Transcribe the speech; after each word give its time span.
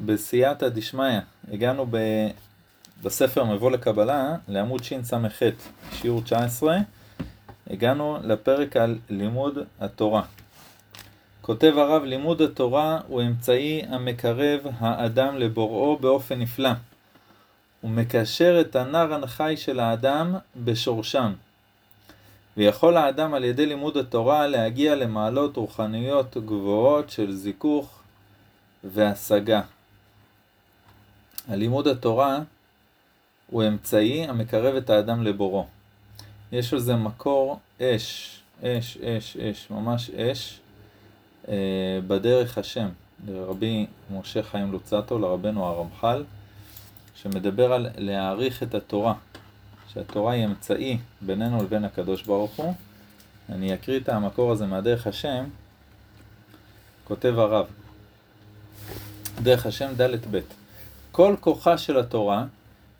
בסייעתא 0.00 0.68
דשמיא, 0.68 1.20
הגענו 1.52 1.86
ב... 1.90 1.96
בספר 3.02 3.44
מבוא 3.44 3.70
לקבלה 3.70 4.36
לעמוד 4.48 4.84
שס"ח, 4.84 5.42
שיעור 5.92 6.22
19, 6.22 6.78
הגענו 7.70 8.18
לפרק 8.22 8.76
על 8.76 8.98
לימוד 9.10 9.58
התורה. 9.80 10.22
כותב 11.40 11.74
הרב, 11.76 12.02
לימוד 12.04 12.42
התורה 12.42 13.00
הוא 13.08 13.22
אמצעי 13.22 13.82
המקרב 13.88 14.60
האדם 14.78 15.36
לבוראו 15.36 15.98
באופן 15.98 16.38
נפלא. 16.38 16.70
הוא 17.80 17.90
מקשר 17.90 18.60
את 18.60 18.76
הנר 18.76 19.14
הנחי 19.14 19.54
של 19.56 19.80
האדם 19.80 20.34
בשורשם. 20.64 21.32
ויכול 22.56 22.96
האדם 22.96 23.34
על 23.34 23.44
ידי 23.44 23.66
לימוד 23.66 23.96
התורה 23.96 24.46
להגיע 24.46 24.94
למעלות 24.94 25.56
רוחניות 25.56 26.36
גבוהות 26.36 27.10
של 27.10 27.32
זיכוך 27.32 27.98
והשגה. 28.84 29.60
הלימוד 31.48 31.88
התורה 31.88 32.40
הוא 33.46 33.64
אמצעי 33.68 34.24
המקרב 34.24 34.74
את 34.74 34.90
האדם 34.90 35.22
לבורו. 35.22 35.66
יש 36.52 36.74
לזה 36.74 36.96
מקור 36.96 37.58
אש, 37.82 38.40
אש, 38.62 38.96
אש, 38.96 39.36
אש, 39.36 39.70
ממש 39.70 40.10
אש, 40.10 40.60
אה, 41.48 41.54
בדרך 42.06 42.58
השם, 42.58 42.88
לרבי 43.26 43.86
משה 44.10 44.42
חיים 44.42 44.72
לוצטו, 44.72 45.18
לרבנו 45.18 45.64
הרמח"ל, 45.64 46.24
שמדבר 47.14 47.72
על 47.72 47.86
להעריך 47.96 48.62
את 48.62 48.74
התורה, 48.74 49.14
שהתורה 49.92 50.32
היא 50.32 50.44
אמצעי 50.44 50.98
בינינו 51.20 51.62
לבין 51.62 51.84
הקדוש 51.84 52.22
ברוך 52.22 52.56
הוא. 52.56 52.74
אני 53.48 53.74
אקריא 53.74 54.00
את 54.00 54.08
המקור 54.08 54.52
הזה 54.52 54.66
מהדרך 54.66 55.06
השם, 55.06 55.44
כותב 57.04 57.34
הרב, 57.38 57.66
דרך 59.42 59.66
השם 59.66 59.90
ד' 59.96 60.16
ב' 60.30 60.40
כל 61.18 61.34
כוחה 61.40 61.78
של 61.78 61.98
התורה 61.98 62.44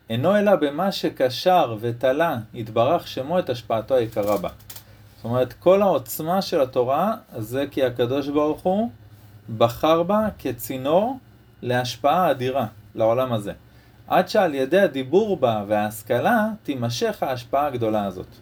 אינו 0.09 0.37
אלא 0.37 0.55
במה 0.55 0.91
שקשר 0.91 1.75
ותלה 1.79 2.37
יתברך 2.53 3.07
שמו 3.07 3.39
את 3.39 3.49
השפעתו 3.49 3.95
היקרה 3.95 4.37
בה. 4.37 4.49
זאת 5.15 5.25
אומרת, 5.25 5.53
כל 5.53 5.81
העוצמה 5.81 6.41
של 6.41 6.61
התורה 6.61 7.15
זה 7.37 7.65
כי 7.71 7.83
הקדוש 7.83 8.27
ברוך 8.27 8.61
הוא 8.61 8.89
בחר 9.57 10.03
בה 10.03 10.27
כצינור 10.39 11.17
להשפעה 11.61 12.31
אדירה 12.31 12.65
לעולם 12.95 13.33
הזה. 13.33 13.53
עד 14.07 14.29
שעל 14.29 14.55
ידי 14.55 14.79
הדיבור 14.79 15.37
בה 15.37 15.63
וההשכלה 15.67 16.47
תימשך 16.63 17.23
ההשפעה 17.23 17.67
הגדולה 17.67 18.05
הזאת. 18.05 18.35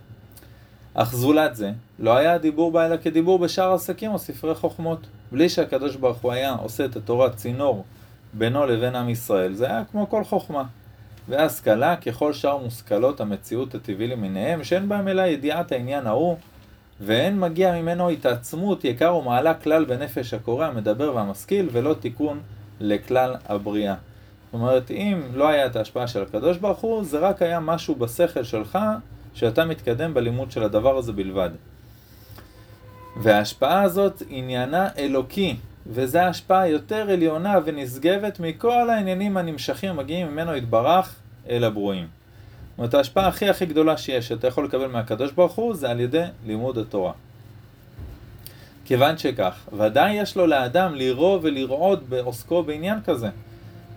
אך 0.93 1.15
זולת 1.15 1.55
זה, 1.55 1.71
לא 1.99 2.15
היה 2.17 2.33
הדיבור 2.33 2.71
בה 2.71 2.85
אלא 2.85 2.97
כדיבור 2.97 3.39
בשאר 3.39 3.73
עסקים 3.73 4.11
או 4.11 4.19
ספרי 4.19 4.55
חוכמות. 4.55 5.07
בלי 5.31 5.49
שהקדוש 5.49 5.95
ברוך 5.95 6.17
הוא 6.17 6.31
היה 6.31 6.51
עושה 6.51 6.85
את 6.85 6.95
התורה 6.95 7.29
צינור 7.29 7.83
בינו 8.33 8.65
לבין 8.65 8.95
עם 8.95 9.09
ישראל, 9.09 9.53
זה 9.53 9.65
היה 9.65 9.83
כמו 9.91 10.09
כל 10.09 10.23
חוכמה. 10.23 10.63
והשכלה 11.29 11.95
ככל 11.95 12.33
שאר 12.33 12.57
מושכלות 12.57 13.21
המציאות 13.21 13.75
הטבעי 13.75 14.07
למיניהם, 14.07 14.63
שאין 14.63 14.89
בהם 14.89 15.07
אלא 15.07 15.21
ידיעת 15.21 15.71
העניין 15.71 16.07
ההוא, 16.07 16.37
ואין 17.01 17.39
מגיע 17.39 17.81
ממנו 17.81 18.09
התעצמות 18.09 18.85
יקר 18.85 19.15
ומעלה 19.15 19.53
כלל 19.53 19.85
בנפש 19.85 20.33
הקורא, 20.33 20.65
המדבר 20.65 21.15
והמשכיל, 21.15 21.69
ולא 21.71 21.93
תיקון 21.93 22.39
לכלל 22.79 23.35
הבריאה. 23.45 23.95
זאת 24.45 24.53
אומרת, 24.53 24.91
אם 24.91 25.21
לא 25.33 25.47
היה 25.47 25.65
את 25.65 25.75
ההשפעה 25.75 26.07
של 26.07 26.21
הקדוש 26.21 26.57
ברוך 26.57 26.79
הוא, 26.79 27.03
זה 27.03 27.19
רק 27.19 27.41
היה 27.41 27.59
משהו 27.59 27.95
בשכל 27.95 28.43
שלך, 28.43 28.79
שאתה 29.33 29.65
מתקדם 29.65 30.13
בלימוד 30.13 30.51
של 30.51 30.63
הדבר 30.63 30.97
הזה 30.97 31.11
בלבד. 31.11 31.49
וההשפעה 33.21 33.81
הזאת 33.81 34.23
עניינה 34.29 34.89
אלוקי, 34.97 35.55
וזו 35.89 36.19
ההשפעה 36.19 36.69
יותר 36.69 37.09
עליונה 37.11 37.55
ונשגבת 37.65 38.39
מכל 38.39 38.89
העניינים 38.89 39.37
הנמשכים 39.37 39.89
המגיעים 39.89 40.27
ממנו 40.27 40.55
יתברך 40.55 41.15
אל 41.49 41.63
הברואים. 41.63 42.07
זאת 42.07 42.77
אומרת, 42.77 42.93
ההשפעה 42.93 43.27
הכי 43.27 43.49
הכי 43.49 43.65
גדולה 43.65 43.97
שיש, 43.97 44.27
שאתה 44.27 44.47
יכול 44.47 44.65
לקבל 44.65 44.87
מהקדוש 44.87 45.31
ברוך 45.31 45.53
הוא, 45.53 45.73
זה 45.73 45.89
על 45.89 45.99
ידי 45.99 46.23
לימוד 46.45 46.77
התורה. 46.77 47.11
כיוון 48.85 49.17
שכך, 49.17 49.67
ודאי 49.77 50.13
יש 50.13 50.37
לו 50.37 50.47
לאדם 50.47 50.95
לראות 50.95 51.39
ולרעוד 51.43 52.09
בעוסקו 52.09 52.63
בעניין 52.63 52.99
כזה. 53.05 53.29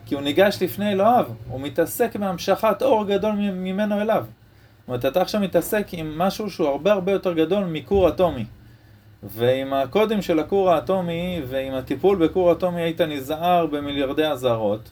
כי 0.07 0.15
הוא 0.15 0.22
ניגש 0.22 0.59
לפני 0.62 0.93
אלוהיו, 0.93 1.27
הוא 1.49 1.61
מתעסק 1.61 2.17
בהמשכת 2.17 2.83
אור 2.83 3.05
גדול 3.07 3.33
ממנו 3.33 4.01
אליו. 4.01 4.25
זאת 4.25 4.89
אומרת, 4.89 5.05
אתה 5.05 5.22
עכשיו 5.22 5.41
מתעסק 5.41 5.87
עם 5.93 6.19
משהו 6.19 6.51
שהוא 6.51 6.69
הרבה 6.69 6.93
הרבה 6.93 7.12
יותר 7.12 7.33
גדול 7.33 7.65
מכור 7.65 8.09
אטומי. 8.09 8.45
ועם 9.23 9.73
הקודים 9.73 10.23
של 10.23 10.39
הכור 10.39 10.71
האטומי 10.71 11.43
ועם 11.49 11.75
הטיפול 11.75 12.27
בכור 12.27 12.53
אטומי 12.53 12.81
היית 12.81 13.01
נזהר 13.01 13.67
במיליארדי 13.67 14.27
אזהרות. 14.27 14.91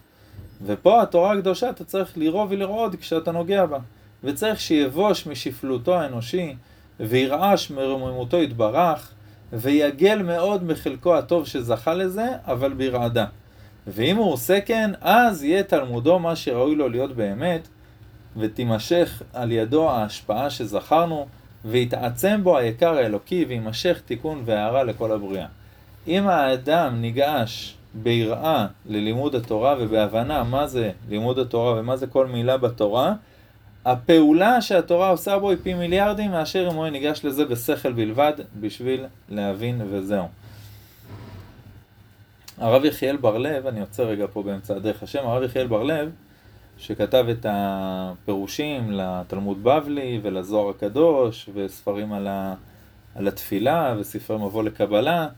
ופה 0.66 1.02
התורה 1.02 1.32
הקדושה 1.32 1.70
אתה 1.70 1.84
צריך 1.84 2.18
לראות 2.18 2.48
ולרעוד 2.50 2.96
כשאתה 2.96 3.32
נוגע 3.32 3.66
בה. 3.66 3.78
וצריך 4.24 4.60
שיבוש 4.60 5.26
משפלותו 5.26 5.94
האנושי, 5.94 6.54
וירעש 7.00 7.70
מרוממותו 7.70 8.42
יתברך, 8.42 9.10
ויגל 9.52 10.22
מאוד 10.22 10.64
מחלקו 10.64 11.16
הטוב 11.16 11.46
שזכה 11.46 11.94
לזה, 11.94 12.26
אבל 12.46 12.72
ברעדה. 12.72 13.26
ואם 13.86 14.16
הוא 14.16 14.32
עושה 14.32 14.60
כן, 14.60 14.90
אז 15.00 15.44
יהיה 15.44 15.62
תלמודו 15.62 16.18
מה 16.18 16.36
שראוי 16.36 16.74
לו 16.74 16.88
להיות 16.88 17.16
באמת, 17.16 17.68
ותימשך 18.36 19.22
על 19.32 19.52
ידו 19.52 19.90
ההשפעה 19.90 20.50
שזכרנו, 20.50 21.26
ויתעצם 21.70 22.40
בו 22.42 22.58
היקר 22.58 22.94
האלוקי, 22.94 23.44
ויימשך 23.48 24.00
תיקון 24.06 24.42
והערה 24.44 24.82
לכל 24.82 25.12
הבריאה. 25.12 25.46
אם 26.08 26.28
האדם 26.28 27.00
ניגש 27.00 27.74
ביראה 27.94 28.66
ללימוד 28.86 29.34
התורה 29.34 29.74
ובהבנה 29.78 30.44
מה 30.44 30.66
זה 30.66 30.90
לימוד 31.08 31.38
התורה 31.38 31.80
ומה 31.80 31.96
זה 31.96 32.06
כל 32.06 32.26
מילה 32.26 32.56
בתורה, 32.56 33.14
הפעולה 33.84 34.60
שהתורה 34.60 35.08
עושה 35.08 35.38
בו 35.38 35.50
היא 35.50 35.58
פי 35.62 35.74
מיליארדים 35.74 36.30
מאשר 36.30 36.68
אם 36.70 36.76
הוא 36.76 36.88
ניגש 36.88 37.24
לזה 37.24 37.44
בשכל 37.44 37.92
בלבד 37.92 38.32
בשביל 38.60 39.04
להבין 39.28 39.82
וזהו. 39.90 40.28
הרב 42.58 42.84
יחיאל 42.84 43.16
בר-לב, 43.16 43.66
אני 43.66 43.80
עוצר 43.80 44.06
רגע 44.06 44.26
פה 44.32 44.42
באמצע 44.42 44.76
הדרך 44.76 45.02
השם, 45.02 45.26
הרב 45.26 45.42
יחיאל 45.42 45.66
בר-לב, 45.66 46.10
שכתב 46.78 47.26
את 47.30 47.46
הפירושים 47.48 48.90
לתלמוד 48.90 49.64
בבלי 49.64 50.20
ולזוהר 50.22 50.70
הקדוש 50.70 51.50
וספרים 51.54 52.12
על, 52.12 52.26
ה, 52.26 52.54
על 53.14 53.28
התפילה 53.28 53.94
וספרי 53.98 54.36
מבוא 54.36 54.62
לקבלה, 54.62 55.28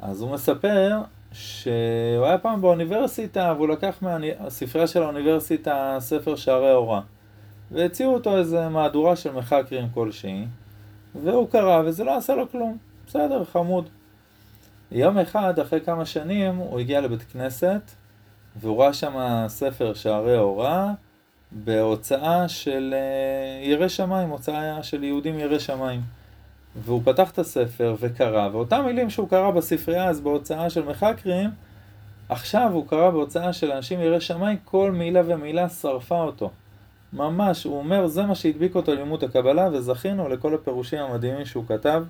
אז 0.00 0.20
הוא 0.20 0.30
מספר 0.30 1.00
שהוא 1.32 2.26
היה 2.26 2.38
פעם 2.38 2.60
באוניברסיטה 2.60 3.54
והוא 3.56 3.68
לקח 3.68 4.02
מהספרייה 4.02 4.86
של 4.86 5.02
האוניברסיטה 5.02 5.96
ספר 6.00 6.36
שערי 6.36 6.70
הוראה 6.70 7.00
והציעו 7.70 8.14
אותו 8.14 8.36
איזה 8.36 8.68
מהדורה 8.68 9.16
של 9.16 9.32
מחקרים 9.32 9.88
כלשהי 9.94 10.46
והוא 11.14 11.48
קרא 11.48 11.82
וזה 11.84 12.04
לא 12.04 12.16
עשה 12.16 12.34
לו 12.34 12.50
כלום, 12.50 12.78
בסדר, 13.06 13.44
חמוד. 13.44 13.88
יום 14.92 15.18
אחד, 15.18 15.58
אחרי 15.58 15.80
כמה 15.80 16.06
שנים, 16.06 16.56
הוא 16.56 16.80
הגיע 16.80 17.00
לבית 17.00 17.22
כנסת 17.22 17.80
והוא 18.56 18.82
ראה 18.82 18.92
שם 18.92 19.44
ספר 19.48 19.94
שערי 19.94 20.36
הוראה 20.36 20.90
בהוצאה 21.52 22.48
של 22.48 22.94
אה, 22.96 23.66
ירא 23.66 23.88
שמיים, 23.88 24.28
הוצאה 24.28 24.82
של 24.82 25.04
יהודים 25.04 25.38
ירא 25.38 25.58
שמיים. 25.58 26.00
והוא 26.76 27.02
פתח 27.04 27.30
את 27.30 27.38
הספר 27.38 27.96
וקרא, 28.00 28.48
ואותם 28.52 28.84
מילים 28.86 29.10
שהוא 29.10 29.28
קרא 29.28 29.50
בספרייה 29.50 30.08
אז 30.08 30.20
בהוצאה 30.20 30.70
של 30.70 30.84
מחקרים, 30.84 31.50
עכשיו 32.28 32.70
הוא 32.72 32.88
קרא 32.88 33.10
בהוצאה 33.10 33.52
של 33.52 33.72
אנשים 33.72 34.00
יראי 34.00 34.20
שמיים, 34.20 34.56
כל 34.64 34.92
מילה 34.92 35.20
ומילה 35.26 35.68
שרפה 35.68 36.20
אותו. 36.20 36.50
ממש, 37.12 37.64
הוא 37.64 37.78
אומר, 37.78 38.06
זה 38.06 38.22
מה 38.22 38.34
שהדביק 38.34 38.74
אותו 38.74 38.94
ללימוד 38.94 39.24
הקבלה, 39.24 39.68
וזכינו 39.72 40.28
לכל 40.28 40.54
הפירושים 40.54 40.98
המדהימים 40.98 41.44
שהוא 41.44 41.64
כתב. 41.68 42.04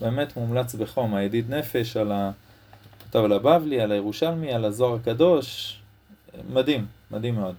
באמת 0.00 0.36
מומלץ 0.36 0.74
בחום, 0.74 1.14
הידיד 1.14 1.54
נפש 1.54 1.96
על 1.96 2.12
ה... 2.12 2.30
כתב 3.10 3.18
על 3.18 3.32
הבבלי, 3.32 3.80
על 3.80 3.92
הירושלמי, 3.92 4.52
על 4.52 4.64
הזוהר 4.64 4.94
הקדוש, 4.94 5.78
מדהים, 6.52 6.86
מדהים 7.10 7.34
מאוד. 7.34 7.54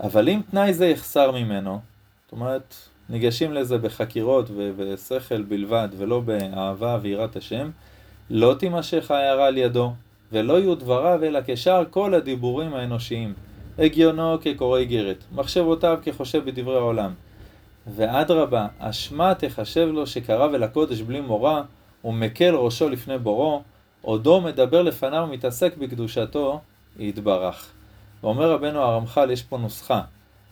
אבל 0.00 0.28
אם 0.28 0.40
תנאי 0.50 0.74
זה 0.74 0.86
יחסר 0.86 1.30
ממנו, 1.30 1.80
זאת 2.24 2.32
אומרת, 2.32 2.74
ניגשים 3.08 3.52
לזה 3.52 3.78
בחקירות 3.78 4.46
ובשכל 4.56 5.42
בלבד, 5.42 5.88
ולא 5.96 6.20
באהבה 6.20 6.98
ויראת 7.02 7.36
השם, 7.36 7.70
לא 8.30 8.54
תימשך 8.58 9.10
ההערה 9.10 9.46
על 9.46 9.58
ידו, 9.58 9.92
ולא 10.32 10.58
יהיו 10.58 10.74
דבריו 10.74 11.24
אלא 11.24 11.40
כשאר 11.46 11.84
כל 11.90 12.14
הדיבורים 12.14 12.74
האנושיים. 12.74 13.34
הגיונו 13.78 14.38
כקורא 14.40 14.78
איגרת, 14.78 15.24
מחשבותיו 15.32 15.98
כחושב 16.02 16.44
בדברי 16.44 16.76
העולם. 16.76 17.12
ואדרבה, 17.86 18.66
אשמה 18.78 19.34
תחשב 19.34 19.88
לו 19.92 20.06
שקרב 20.06 20.54
אל 20.54 20.62
הקודש 20.62 21.00
בלי 21.00 21.20
מורא, 21.20 21.62
ומקל 22.04 22.54
ראשו 22.54 22.88
לפני 22.88 23.18
בורו, 23.18 23.62
עודו 24.06 24.40
מדבר 24.40 24.82
לפניו 24.82 25.26
ומתעסק 25.28 25.76
בקדושתו, 25.76 26.60
יתברך. 26.98 27.70
ואומר 28.22 28.50
רבנו 28.50 28.80
הרמח"ל, 28.80 29.30
יש 29.30 29.42
פה 29.42 29.58
נוסחה. 29.58 30.02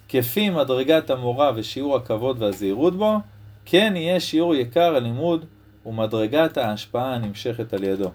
כפי 0.08 0.50
מדרגת 0.50 1.10
המורה 1.10 1.52
ושיעור 1.54 1.96
הכבוד 1.96 2.42
והזהירות 2.42 2.96
בו, 2.96 3.16
כן 3.64 3.92
יהיה 3.96 4.20
שיעור 4.20 4.54
יקר 4.54 4.96
הלימוד 4.96 5.44
ומדרגת 5.86 6.58
ההשפעה 6.58 7.14
הנמשכת 7.14 7.74
על 7.74 7.84
ידו. 7.84 8.10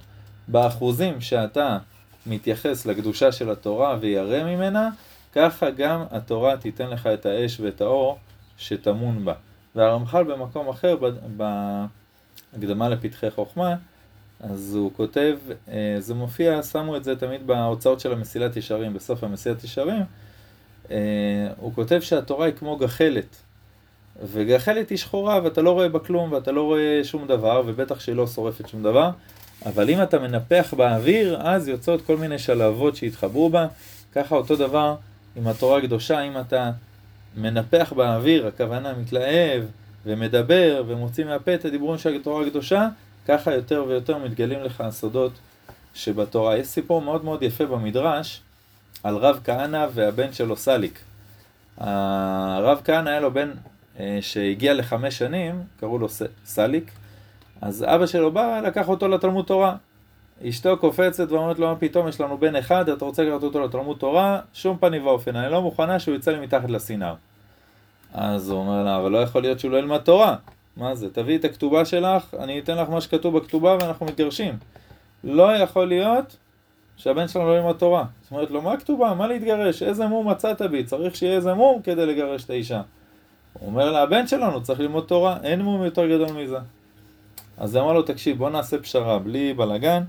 באחוזים 0.48 1.22
שאתה 1.22 1.78
מתייחס 2.26 2.86
לקדושה 2.86 3.32
של 3.32 3.50
התורה 3.50 3.98
וירא 4.00 4.44
ממנה, 4.44 4.90
ככה 5.34 5.70
גם 5.70 6.04
התורה 6.12 6.58
תיתן 6.58 6.90
לך 6.90 7.08
את 7.08 7.26
האש 7.26 7.60
ואת 7.60 7.82
האור 7.82 8.18
שטמון 8.58 9.26
בה. 9.26 9.34
והרמח"ל 9.76 10.24
במקום 10.24 10.70
אחר, 10.70 10.98
בהקדמה 11.38 12.90
לפתחי 12.90 13.32
חוכמה, 13.32 13.76
אז 14.40 14.76
הוא 14.76 14.92
כותב, 14.96 15.38
אה, 15.72 15.96
זה 16.00 16.14
מופיע, 16.14 16.64
שמו 16.64 16.98
את 16.98 17.04
זה 17.04 17.16
תמיד 17.16 17.48
בהוצאות 17.48 18.00
של 18.00 18.12
המסילת 18.12 18.58
ישרים, 18.58 18.94
בסוף 18.94 19.24
המסילת 19.24 19.64
ישרים, 19.64 20.04
אה, 20.92 20.98
הוא 21.58 21.74
כותב 21.74 22.00
שהתורה 22.02 22.46
היא 22.46 22.54
כמו 22.54 22.78
גחלת. 22.78 23.36
וגחלת 24.32 24.90
היא 24.90 24.98
שחורה 24.98 25.40
ואתה 25.44 25.62
לא 25.62 25.72
רואה 25.72 25.90
בה 25.90 26.00
כלום 26.00 26.32
ואתה 26.32 26.52
לא 26.52 26.62
רואה 26.62 27.02
שום 27.04 27.28
דבר, 27.28 27.64
ובטח 27.66 28.00
שהיא 28.00 28.16
לא 28.16 28.28
שורפת 28.28 28.68
שום 28.68 28.84
דבר, 28.84 29.10
אבל 29.66 29.90
אם 29.90 30.04
אתה 30.04 30.20
מנפח 30.20 30.74
באוויר, 30.78 31.38
אז 31.42 31.68
יוצאות 31.68 32.02
כל 32.02 32.18
מיני 32.18 32.40
שלהבות 32.40 32.96
שהתחברו 32.96 33.50
בה. 33.50 33.68
ככה 34.16 34.36
אותו 34.36 34.56
דבר 34.56 34.96
עם 35.36 35.48
התורה 35.48 35.78
הקדושה, 35.78 36.22
אם 36.22 36.38
אתה 36.38 36.72
מנפח 37.38 37.94
באוויר, 37.96 38.48
הכוונה 38.48 38.94
מתלהב 38.94 39.64
ומדבר 40.06 40.84
ומוציא 40.88 41.26
מהפה 41.26 41.54
את 41.54 41.66
הדיבורים 41.66 41.98
של 41.98 42.16
התורה 42.16 42.46
הקדושה, 42.46 42.88
ככה 43.30 43.54
יותר 43.54 43.86
ויותר 43.88 44.18
מתגלים 44.18 44.64
לך 44.64 44.82
הסודות 44.82 45.32
שבתורה. 45.94 46.58
יש 46.58 46.68
סיפור 46.68 47.02
מאוד 47.02 47.24
מאוד 47.26 47.44
יפה 47.44 47.66
במדרש 47.66 48.42
על 49.04 49.16
רב 49.16 49.40
כהנא 49.44 49.88
והבן 49.94 50.34
שלו 50.34 50.56
סליק. 50.56 51.00
הרב 51.78 52.82
כהנא 52.84 53.10
היה 53.10 53.20
לו 53.20 53.34
בן 53.34 53.52
אה, 54.00 54.18
שהגיע 54.22 54.74
לחמש 54.74 55.18
שנים, 55.18 55.64
קראו 55.80 55.98
לו 55.98 56.08
סליק, 56.46 56.92
אז 57.62 57.86
אבא 57.88 58.06
שלו 58.06 58.32
בא, 58.32 58.62
לקח 58.64 58.90
אותו 58.90 59.08
לתלמוד 59.08 59.46
תורה. 59.46 59.76
אשתו 60.50 60.78
קופצת 60.78 61.32
ואומרת 61.32 61.60
לו, 61.60 61.68
מה 61.68 61.76
פתאום, 61.76 62.08
יש 62.08 62.22
לנו 62.22 62.38
בן 62.38 62.56
אחד, 62.56 62.90
אתה 62.90 63.06
רוצה 63.06 63.24
לקחת 63.24 63.44
אותו 63.44 63.66
לתלמוד 63.66 63.98
תורה? 63.98 64.40
שום 64.54 64.78
פנים 64.78 65.08
ואופן, 65.08 65.36
אני 65.36 65.52
לא 65.52 65.62
מוכנה 65.62 66.00
שהוא 66.00 66.16
יצא 66.16 66.32
לי 66.32 66.40
מתחת 66.40 66.70
לסינר. 66.70 67.14
אז 68.14 68.50
הוא 68.50 68.60
אומר 68.60 68.84
לה, 68.84 68.98
אבל 68.98 69.12
לא 69.12 69.18
יכול 69.18 69.42
להיות 69.42 69.60
שהוא 69.60 69.72
לא 69.72 69.78
ילמד 69.78 69.98
תורה. 69.98 70.36
מה 70.80 70.96
זה? 70.96 71.14
תביאי 71.14 71.36
את 71.38 71.46
הכתובה 71.46 71.86
שלך, 71.86 72.36
אני 72.40 72.60
אתן 72.60 72.78
לך 72.78 72.90
מה 72.90 73.02
שכתוב 73.02 73.38
בכתובה 73.38 73.78
ואנחנו 73.82 74.06
מתגרשים. 74.06 74.58
לא 75.24 75.56
יכול 75.56 75.88
להיות 75.88 76.38
שהבן 76.98 77.28
שלנו 77.28 77.48
לא 77.48 77.58
ילמד 77.58 77.74
תורה. 77.74 78.06
זאת 78.22 78.32
אומרת 78.32 78.52
לו, 78.52 78.62
מה 78.62 78.74
הכתובה? 78.74 79.14
מה 79.14 79.28
להתגרש? 79.28 79.84
איזה 79.84 80.08
מום 80.08 80.30
מצאת 80.30 80.62
בי? 80.62 80.84
צריך 80.84 81.16
שיהיה 81.16 81.36
איזה 81.36 81.54
מום 81.54 81.82
כדי 81.82 82.06
לגרש 82.06 82.46
את 82.46 82.50
האישה. 82.50 82.82
הוא 83.54 83.68
אומר 83.70 83.92
לה, 83.92 84.02
הבן 84.02 84.28
שלנו 84.28 84.64
צריך 84.64 84.80
ללמוד 84.80 85.06
תורה, 85.08 85.38
אין 85.44 85.62
מום 85.62 85.84
יותר 85.84 86.08
גדול 86.08 86.32
מזה. 86.32 86.58
אז 87.58 87.78
אמר 87.78 87.94
לו, 87.94 88.02
תקשיב, 88.02 88.38
בוא 88.38 88.50
נעשה 88.50 88.78
פשרה, 88.78 89.20
בלי 89.20 89.54
בלאגן, 89.54 90.04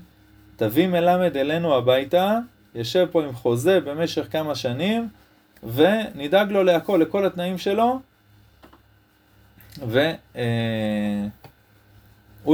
תביא 0.55 0.87
מלמד 0.87 1.37
אלינו 1.37 1.75
הביתה, 1.75 2.39
יושב 2.75 3.07
פה 3.11 3.23
עם 3.23 3.33
חוזה 3.33 3.79
במשך 3.79 4.27
כמה 4.31 4.55
שנים, 4.55 5.07
ונדאג 5.63 6.51
לו 6.51 6.63
להכל, 6.63 6.99
לכל 7.01 7.25
התנאים 7.25 7.57
שלו, 7.57 7.99
והוא 9.79 10.05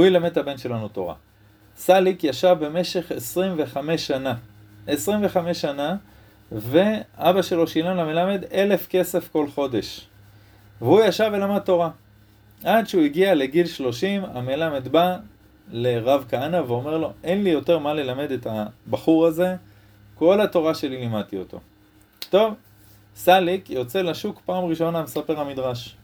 אה, 0.02 0.06
ילמד 0.06 0.30
את 0.30 0.36
הבן 0.36 0.58
שלנו 0.58 0.88
תורה. 0.88 1.14
סליק 1.76 2.24
ישב 2.24 2.56
במשך 2.60 3.12
25 3.12 4.06
שנה. 4.06 4.34
25 4.86 5.60
שנה, 5.60 5.96
ואבא 6.52 7.42
שלו 7.42 7.66
שילם 7.66 7.96
למלמד 7.96 8.44
אלף 8.52 8.86
כסף 8.90 9.28
כל 9.32 9.46
חודש. 9.54 10.08
והוא 10.80 11.00
ישב 11.00 11.30
ולמד 11.32 11.58
תורה. 11.58 11.90
עד 12.64 12.88
שהוא 12.88 13.02
הגיע 13.02 13.34
לגיל 13.34 13.66
30, 13.66 14.24
המלמד 14.24 14.88
בא 14.88 15.16
לרב 15.70 16.24
כהנא 16.28 16.56
ואומר 16.56 16.98
לו, 16.98 17.12
אין 17.24 17.44
לי 17.44 17.50
יותר 17.50 17.78
מה 17.78 17.94
ללמד 17.94 18.30
את 18.30 18.46
הבחור 18.50 19.26
הזה, 19.26 19.56
כל 20.14 20.40
התורה 20.40 20.74
שלי 20.74 20.96
לימדתי 20.96 21.38
אותו. 21.38 21.60
טוב, 22.30 22.54
סליק 23.16 23.70
יוצא 23.70 24.02
לשוק 24.02 24.40
פעם 24.44 24.64
ראשונה, 24.64 25.02
מספר 25.02 25.40
המדרש. 25.40 25.97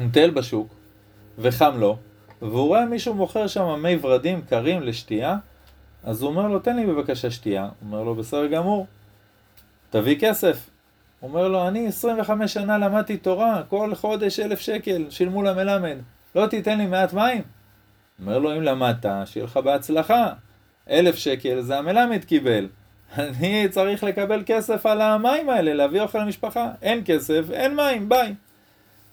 הוא 0.00 0.08
מטייל 0.08 0.30
בשוק, 0.30 0.74
וחם 1.38 1.76
לו, 1.78 1.96
והוא 2.42 2.66
רואה 2.66 2.86
מישהו 2.86 3.14
מוכר 3.14 3.46
שם 3.46 3.82
מי 3.82 3.96
ורדים 4.00 4.42
קרים 4.42 4.82
לשתייה, 4.82 5.36
אז 6.04 6.22
הוא 6.22 6.30
אומר 6.30 6.48
לו, 6.48 6.58
תן 6.58 6.76
לי 6.76 6.86
בבקשה 6.86 7.30
שתייה. 7.30 7.62
הוא 7.62 7.70
אומר 7.82 8.02
לו, 8.02 8.14
בסדר 8.14 8.46
גמור, 8.46 8.86
תביא 9.90 10.16
כסף. 10.20 10.70
הוא 11.20 11.30
אומר 11.30 11.48
לו, 11.48 11.68
אני 11.68 11.86
25 11.86 12.54
שנה 12.54 12.78
למדתי 12.78 13.16
תורה, 13.16 13.62
כל 13.68 13.94
חודש 13.94 14.40
אלף 14.40 14.60
שקל, 14.60 15.06
שילמו 15.10 15.42
למלמד, 15.42 15.96
לא 16.34 16.46
תיתן 16.46 16.78
לי 16.78 16.86
מעט 16.86 17.12
מים? 17.12 17.42
אומר 18.20 18.38
לו, 18.38 18.56
אם 18.56 18.62
למדת, 18.62 19.06
שיהיה 19.24 19.46
לך 19.46 19.56
בהצלחה. 19.56 20.32
אלף 20.90 21.14
שקל 21.14 21.60
זה 21.60 21.78
המלמד 21.78 22.24
קיבל. 22.24 22.68
אני 23.18 23.68
צריך 23.68 24.04
לקבל 24.04 24.42
כסף 24.46 24.86
על 24.86 25.00
המים 25.00 25.50
האלה, 25.50 25.74
להביא 25.74 26.00
אוכל 26.00 26.18
למשפחה. 26.18 26.70
אין 26.82 27.02
כסף, 27.04 27.50
אין 27.50 27.76
מים, 27.76 28.08
ביי. 28.08 28.34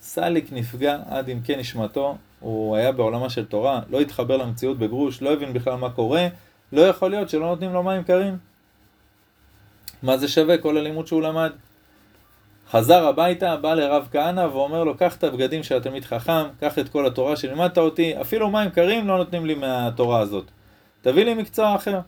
סליק 0.01 0.51
נפגע 0.51 0.97
עד 1.09 1.29
עמקי 1.29 1.53
כן 1.53 1.59
נשמתו, 1.59 2.17
הוא 2.39 2.75
היה 2.75 2.91
בעולמה 2.91 3.29
של 3.29 3.45
תורה, 3.45 3.81
לא 3.89 4.01
התחבר 4.01 4.37
למציאות 4.37 4.77
בגרוש, 4.77 5.21
לא 5.21 5.33
הבין 5.33 5.53
בכלל 5.53 5.75
מה 5.75 5.89
קורה, 5.89 6.27
לא 6.71 6.81
יכול 6.81 7.11
להיות 7.11 7.29
שלא 7.29 7.45
נותנים 7.45 7.73
לו 7.73 7.83
מים 7.83 8.03
קרים. 8.03 8.37
מה 10.03 10.17
זה 10.17 10.27
שווה 10.27 10.57
כל 10.57 10.77
הלימוד 10.77 11.07
שהוא 11.07 11.21
למד? 11.21 11.51
חזר 12.71 13.07
הביתה, 13.07 13.55
בא 13.55 13.73
לרב 13.73 14.07
כהנא 14.11 14.41
ואומר 14.41 14.83
לו, 14.83 14.97
קח 14.97 15.15
את 15.15 15.23
הבגדים 15.23 15.63
של 15.63 15.77
התלמיד 15.77 16.05
חכם, 16.05 16.43
קח 16.59 16.79
את 16.79 16.89
כל 16.89 17.05
התורה 17.05 17.35
שלימדת 17.35 17.77
אותי, 17.77 18.21
אפילו 18.21 18.49
מים 18.49 18.69
קרים 18.69 19.07
לא 19.07 19.17
נותנים 19.17 19.45
לי 19.45 19.55
מהתורה 19.55 20.19
הזאת. 20.19 20.45
תביא 21.01 21.25
לי 21.25 21.33
מקצוע 21.33 21.75
אחר. 21.75 21.99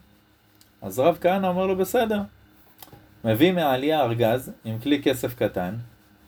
אז 0.82 1.00
רב 1.00 1.18
כהנא 1.22 1.48
אומר 1.48 1.66
לו, 1.66 1.76
בסדר. 1.76 2.22
מביא 3.24 3.52
מהעלייה 3.52 4.02
ארגז 4.02 4.52
עם 4.66 4.80
כלי 4.80 5.04
כסף 5.04 5.36
קטן, 5.36 5.76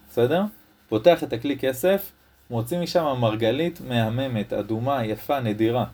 בסדר? 0.10 0.42
פותח 0.92 1.24
את 1.24 1.34
הכלי 1.34 1.58
כסף, 1.58 2.12
מוציא 2.50 2.80
משם 2.80 3.16
מרגלית 3.20 3.82
מהממת, 3.82 4.54
אדומה, 4.54 5.06
יפה, 5.06 5.40
נדירה. 5.40 5.86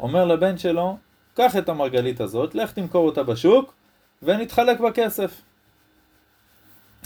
אומר 0.00 0.24
לבן 0.24 0.58
שלו, 0.58 0.96
קח 1.34 1.56
את 1.56 1.68
המרגלית 1.68 2.20
הזאת, 2.20 2.54
לך 2.54 2.72
תמכור 2.72 3.06
אותה 3.06 3.22
בשוק, 3.22 3.74
ונתחלק 4.22 4.80
בכסף. 4.80 5.40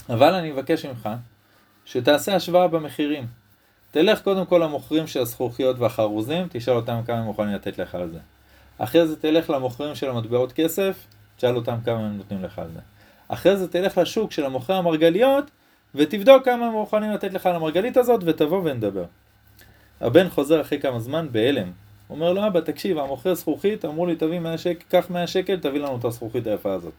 אבל 0.09 0.33
אני 0.33 0.51
מבקש 0.51 0.85
ממך 0.85 1.09
שתעשה 1.85 2.35
השוואה 2.35 2.67
במחירים. 2.67 3.27
תלך 3.91 4.21
קודם 4.21 4.45
כל 4.45 4.61
למוכרים 4.63 5.07
של 5.07 5.21
הזכוכיות 5.21 5.79
והחרוזים, 5.79 6.47
תשאל 6.51 6.75
אותם 6.75 7.01
כמה 7.07 7.17
הם 7.17 7.23
מוכנים 7.23 7.55
לתת 7.55 7.77
לך 7.77 7.95
על 7.95 8.09
זה. 8.09 8.19
אחרי 8.77 9.07
זה 9.07 9.15
תלך 9.15 9.49
למוכרים 9.49 9.95
של 9.95 10.09
המטבעות 10.09 10.51
כסף, 10.51 11.07
תשאל 11.37 11.55
אותם 11.55 11.75
כמה 11.85 11.99
הם 11.99 12.17
נותנים 12.17 12.43
לך 12.43 12.59
על 12.59 12.67
זה. 12.73 12.79
אחרי 13.27 13.57
זה 13.57 13.67
תלך 13.67 13.97
לשוק 13.97 14.31
של 14.31 14.45
המוכרי 14.45 14.75
המרגליות, 14.75 15.51
ותבדוק 15.95 16.45
כמה 16.45 16.65
הם 16.65 16.71
מוכנים 16.71 17.11
לתת 17.11 17.33
לך 17.33 17.45
על 17.45 17.55
המרגלית 17.55 17.97
הזאת, 17.97 18.21
ותבוא 18.25 18.61
ונדבר. 18.63 19.05
הבן 20.01 20.29
חוזר 20.29 20.61
אחרי 20.61 20.79
כמה 20.79 20.99
זמן 20.99 21.27
בהלם. 21.31 21.71
אומר 22.09 22.33
לו, 22.33 22.47
אבא, 22.47 22.59
תקשיב, 22.59 22.97
המוכר 22.97 23.35
זכוכית 23.35 23.85
אמרו 23.85 24.05
לי, 24.05 24.15
תביא 24.15 24.39
100 24.39 24.57
שקל, 24.57 24.83
קח 24.89 25.09
100 25.09 25.27
שקל, 25.27 25.59
תביא 25.59 25.79
לנו 25.79 25.97
את 25.97 26.05
הזכוכית 26.05 26.47
היפה 26.47 26.73
הזאת. 26.73 26.93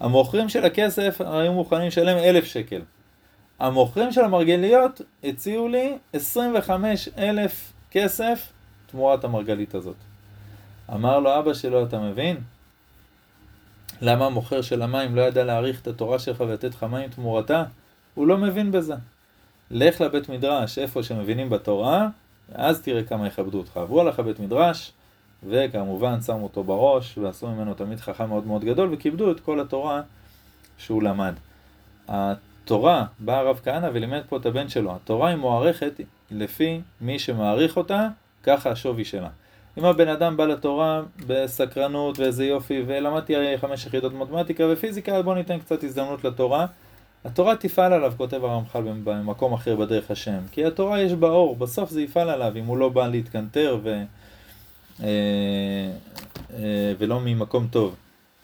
המוכרים 0.00 0.48
של 0.48 0.64
הכסף 0.64 1.20
היו 1.20 1.52
מוכנים 1.52 1.86
לשלם 1.86 2.16
אלף 2.16 2.44
שקל. 2.44 2.80
המוכרים 3.58 4.12
של 4.12 4.20
המרגליות 4.20 5.00
הציעו 5.24 5.68
לי 5.68 5.98
25 6.12 7.08
אלף 7.18 7.72
כסף 7.90 8.52
תמורת 8.86 9.24
המרגלית 9.24 9.74
הזאת. 9.74 9.96
אמר 10.94 11.20
לו 11.20 11.38
אבא 11.38 11.54
שלו, 11.54 11.84
אתה 11.84 11.98
מבין? 11.98 12.36
למה 14.00 14.26
המוכר 14.26 14.62
של 14.62 14.82
המים 14.82 15.16
לא 15.16 15.22
ידע 15.22 15.44
להעריך 15.44 15.80
את 15.80 15.86
התורה 15.86 16.18
שלך 16.18 16.40
ולתת 16.40 16.74
לך 16.74 16.82
מים 16.82 17.08
תמורתה? 17.08 17.64
הוא 18.14 18.26
לא 18.26 18.38
מבין 18.38 18.72
בזה. 18.72 18.94
לך 19.70 20.00
לבית 20.00 20.28
מדרש, 20.28 20.78
איפה 20.78 21.02
שמבינים 21.02 21.50
בתורה, 21.50 22.08
אז 22.52 22.82
תראה 22.82 23.02
כמה 23.02 23.26
יכבדו 23.26 23.58
אותך. 23.58 23.76
והוא 23.76 24.00
הלך 24.00 24.18
לבית 24.18 24.40
מדרש, 24.40 24.92
וכמובן 25.48 26.20
שמו 26.20 26.42
אותו 26.42 26.64
בראש, 26.64 27.18
ועשו 27.18 27.48
ממנו 27.48 27.74
תלמיד 27.74 28.00
חכם 28.00 28.28
מאוד 28.28 28.46
מאוד 28.46 28.64
גדול, 28.64 28.88
וכיבדו 28.92 29.30
את 29.30 29.40
כל 29.40 29.60
התורה 29.60 30.02
שהוא 30.78 31.02
למד. 31.02 31.34
התורה, 32.08 33.04
בא 33.18 33.38
הרב 33.38 33.60
כהנא 33.64 33.88
ולימד 33.92 34.22
פה 34.28 34.36
את 34.36 34.46
הבן 34.46 34.68
שלו, 34.68 34.94
התורה 34.94 35.28
היא 35.28 35.36
מוערכת 35.36 36.00
לפי 36.30 36.80
מי 37.00 37.18
שמעריך 37.18 37.76
אותה, 37.76 38.08
ככה 38.42 38.70
השווי 38.70 39.04
שלה. 39.04 39.28
אם 39.78 39.84
הבן 39.84 40.08
אדם 40.08 40.36
בא 40.36 40.44
לתורה 40.44 41.02
בסקרנות 41.26 42.18
ואיזה 42.18 42.44
יופי, 42.44 42.82
ולמדתי 42.86 43.34
חמש 43.58 43.86
יחידות 43.86 44.12
מתמטיקה 44.12 44.64
ופיזיקה, 44.72 45.16
אז 45.16 45.24
בוא 45.24 45.34
ניתן 45.34 45.58
קצת 45.58 45.84
הזדמנות 45.84 46.24
לתורה. 46.24 46.66
התורה 47.24 47.56
תפעל 47.56 47.92
עליו, 47.92 48.12
כותב 48.16 48.44
הרמח"ל 48.44 48.82
במקום 49.04 49.52
אחר 49.52 49.76
בדרך 49.76 50.10
השם. 50.10 50.38
כי 50.52 50.64
התורה 50.64 51.00
יש 51.00 51.12
בה 51.12 51.28
אור, 51.28 51.56
בסוף 51.56 51.90
זה 51.90 52.02
יפעל 52.02 52.30
עליו, 52.30 52.52
אם 52.56 52.64
הוא 52.64 52.78
לא 52.78 52.88
בא 52.88 53.06
להתקנטר 53.06 53.78
ו... 53.82 54.02
אה, 55.02 55.06
אה, 56.54 56.92
ולא 56.98 57.20
ממקום 57.20 57.66
טוב. 57.70 57.94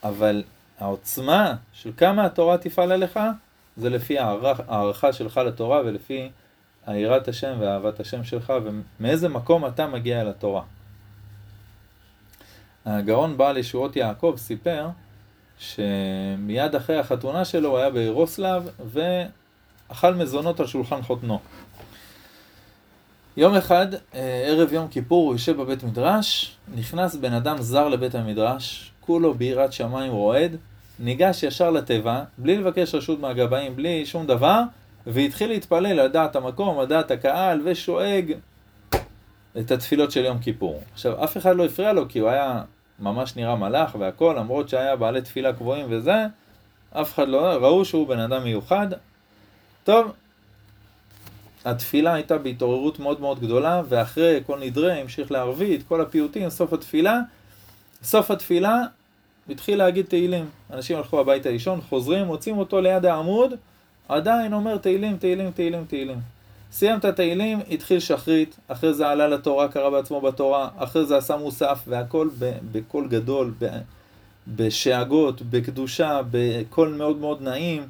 אבל 0.04 0.42
העוצמה 0.78 1.54
של 1.72 1.90
כמה 1.96 2.24
התורה 2.24 2.58
תפעל 2.58 2.92
עליך, 2.92 3.20
זה 3.76 3.90
לפי 3.90 4.18
הערכה 4.18 5.12
שלך 5.12 5.36
לתורה 5.36 5.80
ולפי 5.84 6.30
היראת 6.86 7.28
השם 7.28 7.56
ואהבת 7.58 8.00
השם 8.00 8.24
שלך, 8.24 8.52
ומאיזה 8.64 9.28
מקום 9.28 9.66
אתה 9.66 9.86
מגיע 9.86 10.20
אל 10.20 10.28
התורה. 10.28 10.62
הגאון 12.86 13.36
בעל 13.36 13.56
ישועות 13.56 13.96
יעקב 13.96 14.34
סיפר 14.36 14.88
שמיד 15.60 16.74
אחרי 16.74 16.98
החתונה 16.98 17.44
שלו 17.44 17.68
הוא 17.68 17.78
היה 17.78 17.90
ברוסלב 17.90 18.68
ואכל 18.86 20.14
מזונות 20.14 20.60
על 20.60 20.66
שולחן 20.66 21.02
חותנו. 21.02 21.38
יום 23.36 23.54
אחד, 23.54 23.86
אה, 24.14 24.44
ערב 24.46 24.72
יום 24.72 24.88
כיפור, 24.88 25.26
הוא 25.26 25.34
יושב 25.34 25.56
בבית 25.56 25.84
מדרש, 25.84 26.56
נכנס 26.74 27.14
בן 27.14 27.32
אדם 27.32 27.56
זר 27.58 27.88
לבית 27.88 28.14
המדרש, 28.14 28.92
כולו 29.00 29.34
ביראת 29.34 29.72
שמיים 29.72 30.12
רועד, 30.12 30.56
ניגש 30.98 31.42
ישר 31.42 31.70
לתיבה, 31.70 32.24
בלי 32.38 32.56
לבקש 32.56 32.94
רשות 32.94 33.20
מהגבאים, 33.20 33.76
בלי 33.76 34.06
שום 34.06 34.26
דבר, 34.26 34.62
והתחיל 35.06 35.50
להתפלל 35.50 36.00
על 36.00 36.08
דעת 36.08 36.36
המקום, 36.36 36.78
על 36.78 36.86
דעת 36.86 37.10
הקהל, 37.10 37.60
ושואג 37.64 38.32
את 39.58 39.70
התפילות 39.70 40.10
של 40.10 40.24
יום 40.24 40.38
כיפור. 40.38 40.82
עכשיו, 40.92 41.24
אף 41.24 41.36
אחד 41.36 41.56
לא 41.56 41.64
הפריע 41.64 41.92
לו, 41.92 42.08
כי 42.08 42.18
הוא 42.18 42.28
היה 42.28 42.62
ממש 43.00 43.36
נראה 43.36 43.56
מלאך 43.56 43.96
והכל, 43.98 44.34
למרות 44.38 44.68
שהיה 44.68 44.96
בעלי 44.96 45.22
תפילה 45.22 45.52
קבועים 45.52 45.86
וזה, 45.90 46.26
אף 46.92 47.14
אחד 47.14 47.28
לא, 47.28 47.38
ראו 47.38 47.84
שהוא 47.84 48.08
בן 48.08 48.18
אדם 48.18 48.44
מיוחד. 48.44 48.88
טוב, 49.84 50.12
התפילה 51.64 52.14
הייתה 52.14 52.38
בהתעוררות 52.38 52.98
מאוד 52.98 53.20
מאוד 53.20 53.40
גדולה, 53.40 53.82
ואחרי 53.88 54.40
כל 54.46 54.58
נדרי 54.58 54.92
המשיך 54.92 55.32
לערבית, 55.32 55.82
כל 55.88 56.00
הפיוטים, 56.00 56.50
סוף 56.50 56.72
התפילה, 56.72 57.20
סוף 58.02 58.30
התפילה 58.30 58.76
התחיל 59.48 59.78
להגיד 59.78 60.06
תהילים. 60.06 60.48
אנשים 60.72 60.96
הלכו 60.96 61.20
הביתה 61.20 61.50
לישון, 61.50 61.80
חוזרים, 61.80 62.26
מוצאים 62.26 62.58
אותו 62.58 62.80
ליד 62.80 63.06
העמוד, 63.06 63.54
עדיין 64.08 64.52
אומר 64.52 64.76
תהילים, 64.76 65.16
תהילים, 65.16 65.50
תהילים, 65.50 65.84
תהילים. 65.84 66.18
סיים 66.72 66.98
את 66.98 67.04
התהילים, 67.04 67.60
התחיל 67.70 68.00
שחרית, 68.00 68.56
אחרי 68.68 68.94
זה 68.94 69.08
עלה 69.08 69.28
לתורה, 69.28 69.68
קרא 69.68 69.90
בעצמו 69.90 70.20
בתורה, 70.20 70.68
אחרי 70.76 71.06
זה 71.06 71.16
עשה 71.16 71.36
מוסף, 71.36 71.80
והכל 71.86 72.28
בקול 72.72 73.08
גדול, 73.08 73.54
בשאגות, 74.48 75.42
בקדושה, 75.42 76.20
בקול 76.30 76.94
מאוד 76.94 77.16
מאוד 77.16 77.42
נעים. 77.42 77.88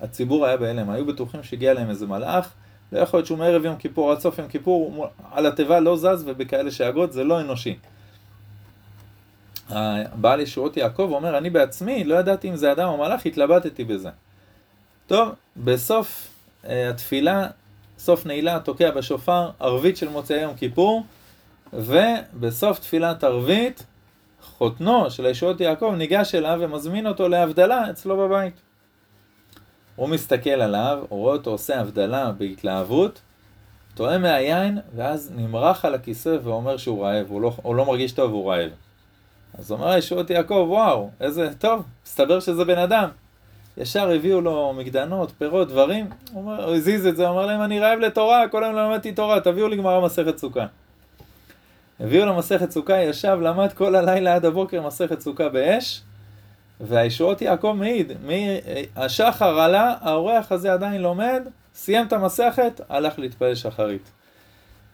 הציבור 0.00 0.46
היה 0.46 0.56
בהלם, 0.56 0.90
היו 0.90 1.06
בטוחים 1.06 1.42
שהגיע 1.42 1.74
להם 1.74 1.90
איזה 1.90 2.06
מלאך, 2.06 2.52
לא 2.92 2.98
יכול 2.98 3.18
להיות 3.18 3.26
שהוא 3.26 3.38
מערב 3.38 3.64
יום 3.64 3.76
כיפור 3.76 4.12
עד 4.12 4.18
סוף 4.18 4.38
יום 4.38 4.48
כיפור, 4.48 5.06
על 5.32 5.46
התיבה 5.46 5.80
לא 5.80 5.96
זז 5.96 6.24
ובכאלה 6.26 6.70
שאגות, 6.70 7.12
זה 7.12 7.24
לא 7.24 7.40
אנושי. 7.40 7.78
הבעל 9.68 10.40
ישועות 10.40 10.76
יעקב 10.76 11.08
אומר, 11.12 11.38
אני 11.38 11.50
בעצמי 11.50 12.04
לא 12.04 12.14
ידעתי 12.14 12.50
אם 12.50 12.56
זה 12.56 12.72
אדם 12.72 12.88
או 12.88 12.98
מלאך, 12.98 13.26
התלבטתי 13.26 13.84
בזה. 13.84 14.08
טוב, 15.06 15.28
בסוף 15.56 16.28
uh, 16.64 16.68
התפילה, 16.90 17.46
סוף 18.02 18.26
נעילה, 18.26 18.60
תוקע 18.60 18.90
בשופר, 18.90 19.50
ערבית 19.60 19.96
של 19.96 20.08
מוצאי 20.08 20.40
יום 20.40 20.54
כיפור, 20.54 21.02
ובסוף 21.72 22.78
תפילת 22.78 23.24
ערבית, 23.24 23.86
חותנו 24.42 25.10
של 25.10 25.26
הישועות 25.26 25.60
יעקב 25.60 25.94
ניגש 25.96 26.34
אליו 26.34 26.58
ומזמין 26.60 27.06
אותו 27.06 27.28
להבדלה 27.28 27.90
אצלו 27.90 28.16
בבית. 28.16 28.54
הוא 29.96 30.08
מסתכל 30.08 30.50
עליו, 30.50 30.98
הוא 31.08 31.20
רואה 31.20 31.32
אותו 31.32 31.50
עושה 31.50 31.80
הבדלה 31.80 32.32
בהתלהבות, 32.32 33.20
טועה 33.94 34.18
מהיין, 34.18 34.78
ואז 34.94 35.32
נמרח 35.36 35.84
על 35.84 35.94
הכיסא 35.94 36.36
ואומר 36.42 36.76
שהוא 36.76 37.04
רעב, 37.04 37.26
הוא 37.28 37.40
לא, 37.40 37.52
הוא 37.62 37.74
לא 37.74 37.84
מרגיש 37.84 38.12
טוב 38.12 38.32
והוא 38.32 38.52
רעב. 38.52 38.70
אז 39.58 39.72
אומר 39.72 39.96
ישועות 39.96 40.30
יעקב, 40.30 40.66
וואו, 40.68 41.10
איזה 41.20 41.54
טוב, 41.58 41.82
מסתבר 42.06 42.40
שזה 42.40 42.64
בן 42.64 42.78
אדם. 42.78 43.08
ישר 43.76 44.10
הביאו 44.10 44.40
לו 44.40 44.72
מגדנות, 44.76 45.32
פירות, 45.38 45.68
דברים, 45.68 46.06
הוא, 46.32 46.52
הזיז 46.52 47.06
את 47.06 47.16
זה, 47.16 47.28
אמר 47.28 47.46
להם, 47.46 47.62
אני 47.62 47.80
רעב 47.80 47.98
לתורה, 47.98 48.48
כל 48.48 48.64
היום 48.64 48.76
למדתי 48.76 49.12
תורה, 49.12 49.40
תביאו 49.40 49.68
לי 49.68 49.76
גמרא 49.76 50.04
מסכת 50.04 50.38
סוכה. 50.38 50.66
הביאו 52.00 52.26
לו 52.26 52.36
מסכת 52.36 52.70
סוכה, 52.70 52.96
ישב, 52.96 53.38
למד 53.42 53.72
כל 53.72 53.94
הלילה 53.94 54.34
עד 54.34 54.44
הבוקר 54.44 54.86
מסכת 54.86 55.20
סוכה 55.20 55.48
באש, 55.48 56.02
והישועות 56.80 57.42
יעקב 57.42 57.74
מעיד, 57.78 58.12
השחר 58.96 59.60
עלה, 59.60 59.94
האורח 60.00 60.52
הזה 60.52 60.72
עדיין 60.72 61.02
לומד, 61.02 61.42
סיים 61.74 62.06
את 62.06 62.12
המסכת, 62.12 62.80
הלך 62.88 63.18
להתפלל 63.18 63.54
שחרית. 63.54 64.10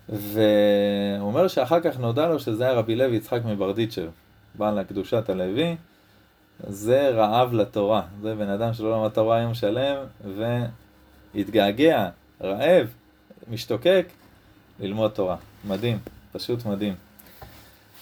והוא 0.08 0.38
אומר 1.20 1.49
שאחר 1.49 1.80
כך 1.80 1.99
נודע 1.99 2.28
לו 2.28 2.38
שזה 2.38 2.64
היה 2.64 2.73
רבי 2.73 2.97
לוי 2.97 3.16
יצחק 3.16 3.40
מברדיצ'ב, 3.44 4.08
בעל 4.54 4.78
הקדושת 4.78 5.30
הלוי, 5.30 5.76
זה 6.66 7.08
רעב 7.08 7.52
לתורה, 7.52 8.02
זה 8.22 8.34
בן 8.34 8.48
אדם 8.48 8.74
שלא 8.74 8.92
למד 8.92 9.08
תורה 9.08 9.40
יום 9.40 9.54
שלם 9.54 9.96
והתגעגע, 11.34 12.08
רעב, 12.42 12.86
משתוקק, 13.50 14.06
ללמוד 14.80 15.10
תורה. 15.10 15.36
מדהים, 15.64 15.98
פשוט 16.32 16.66
מדהים. 16.66 16.94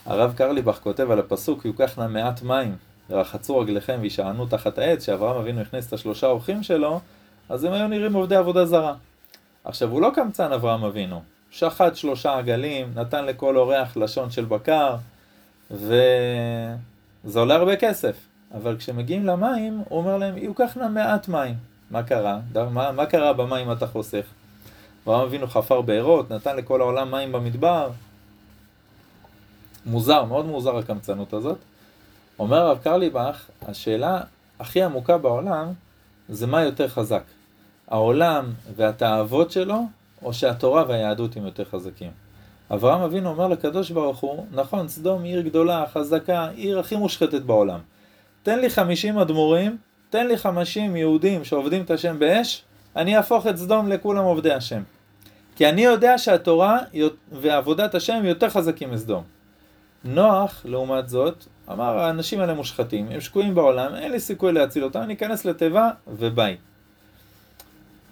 הרב 0.06 0.34
קרליבך 0.36 0.78
כותב 0.82 1.10
על 1.10 1.18
הפסוק, 1.18 1.64
יוקח 1.64 1.98
נא 1.98 2.08
מעט 2.08 2.42
מים, 2.42 2.76
רחצו 3.10 3.58
רגליכם 3.58 3.98
וישענו 4.00 4.46
תחת 4.46 4.78
העץ, 4.78 5.06
שאברהם 5.06 5.36
אבינו 5.36 5.60
הכניס 5.60 5.88
את 5.88 5.92
השלושה 5.92 6.26
אורחים 6.26 6.62
שלו, 6.62 7.00
אז 7.48 7.64
הם 7.64 7.72
היו 7.72 7.88
נראים 7.88 8.12
עובדי 8.12 8.36
עבודה 8.36 8.66
זרה. 8.66 8.94
עכשיו, 9.64 9.90
הוא 9.90 10.00
לא 10.00 10.10
קמצן 10.14 10.52
אברהם 10.52 10.84
אבינו, 10.84 11.22
שחט 11.50 11.96
שלושה 11.96 12.38
עגלים, 12.38 12.92
נתן 12.94 13.25
לכל 13.25 13.56
אורח 13.56 13.96
לשון 13.96 14.30
של 14.30 14.44
בקר, 14.44 14.96
וזה 15.70 16.76
עולה 17.34 17.54
הרבה 17.54 17.76
כסף. 17.76 18.25
אבל 18.55 18.76
כשמגיעים 18.76 19.26
למים, 19.26 19.83
הוא 19.88 19.99
אומר 19.99 20.19
להם, 20.19 20.38
יוקח 20.38 20.76
נא 20.76 20.88
מעט 20.88 21.29
מים. 21.29 21.55
מה 21.91 22.03
קרה? 22.03 22.41
מה, 22.71 22.93
מה 22.93 23.07
קרה 23.07 23.33
במים 23.33 23.73
אתה 23.73 23.87
חוסך? 23.87 24.25
אברהם 25.05 25.21
אבינו 25.21 25.47
חפר 25.47 25.81
בארות, 25.81 26.31
נתן 26.31 26.57
לכל 26.57 26.81
העולם 26.81 27.11
מים 27.11 27.33
במדבר. 27.33 27.91
מוזר, 29.87 30.25
מאוד 30.25 30.47
מוזר 30.47 30.76
הקמצנות 30.76 31.33
הזאת. 31.33 31.59
אומר 32.38 32.57
הרב 32.57 32.79
קרליבך, 32.79 33.45
השאלה 33.62 34.21
הכי 34.61 34.83
עמוקה 34.83 35.19
בעולם 35.19 35.73
זה 36.29 36.47
מה 36.47 36.62
יותר 36.62 36.88
חזק, 36.88 37.23
העולם 37.88 38.53
והתאוות 38.76 39.50
שלו, 39.50 39.83
או 40.23 40.35
שהתורה 40.35 40.85
והיהדות 40.88 41.37
הם 41.37 41.45
יותר 41.45 41.65
חזקים. 41.65 42.11
אברהם 42.71 43.00
אבינו 43.00 43.29
אומר 43.29 43.49
לקדוש 43.49 43.91
ברוך 43.91 44.19
הוא, 44.19 44.47
נכון, 44.53 44.88
סדום 44.88 45.23
היא 45.23 45.33
עיר 45.33 45.41
גדולה, 45.41 45.85
חזקה, 45.93 46.49
עיר 46.49 46.79
הכי 46.79 46.97
מושחתת 46.97 47.43
בעולם. 47.43 47.81
תן 48.47 48.59
לי 48.59 48.71
חמישים 48.71 49.19
אדמו"רים, 49.19 49.76
תן 50.11 50.26
לי 50.26 50.38
חמישים 50.38 50.97
יהודים 50.97 51.45
שעובדים 51.45 51.83
את 51.83 51.91
השם 51.91 52.19
באש, 52.19 52.62
אני 52.97 53.17
אהפוך 53.17 53.47
את 53.47 53.57
סדום 53.57 53.88
לכולם 53.88 54.25
עובדי 54.25 54.53
השם. 54.53 54.83
כי 55.57 55.69
אני 55.69 55.85
יודע 55.85 56.19
שהתורה 56.19 56.79
ועבודת 57.33 57.95
השם 57.95 58.23
יותר 58.25 58.49
חזקים 58.49 58.91
מסדום. 58.91 59.23
נוח, 60.05 60.62
לעומת 60.65 61.09
זאת, 61.09 61.45
אמר, 61.73 61.99
האנשים 61.99 62.41
האלה 62.41 62.55
מושחתים, 62.55 63.09
הם 63.11 63.21
שקועים 63.21 63.55
בעולם, 63.55 63.95
אין 63.95 64.12
לי 64.12 64.21
סיכוי 64.21 64.53
להציל 64.53 64.85
אותם, 64.85 65.00
אני 65.00 65.15
אכנס 65.15 65.45
לתיבה 65.45 65.91
וביי. 66.09 66.57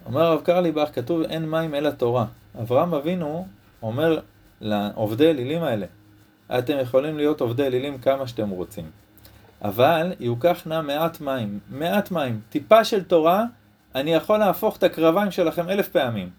אומר 0.07 0.23
הרב 0.23 0.41
קרליבך, 0.41 0.89
כתוב 0.93 1.23
אין 1.23 1.51
מים 1.51 1.75
אלא 1.75 1.91
תורה. 1.91 2.27
אברהם 2.61 2.95
אבינו 2.95 3.47
אומר 3.83 4.21
לעובדי 4.61 5.31
אלילים 5.31 5.63
האלה, 5.63 5.87
אתם 6.59 6.79
יכולים 6.83 7.17
להיות 7.17 7.41
עובדי 7.41 7.67
אלילים 7.67 7.99
כמה 7.99 8.27
שאתם 8.27 8.49
רוצים. 8.49 9.04
אבל 9.65 10.13
יוקח 10.21 10.63
נא 10.67 10.81
מעט 10.81 11.21
מים, 11.21 11.59
מעט 11.71 12.11
מים, 12.11 12.41
טיפה 12.51 12.85
של 12.85 13.05
תורה, 13.05 13.45
אני 13.95 14.15
יכול 14.15 14.39
להפוך 14.39 14.77
את 14.77 14.83
הקרביים 14.83 15.31
שלכם 15.31 15.69
אלף 15.69 15.89
פעמים. 15.89 16.31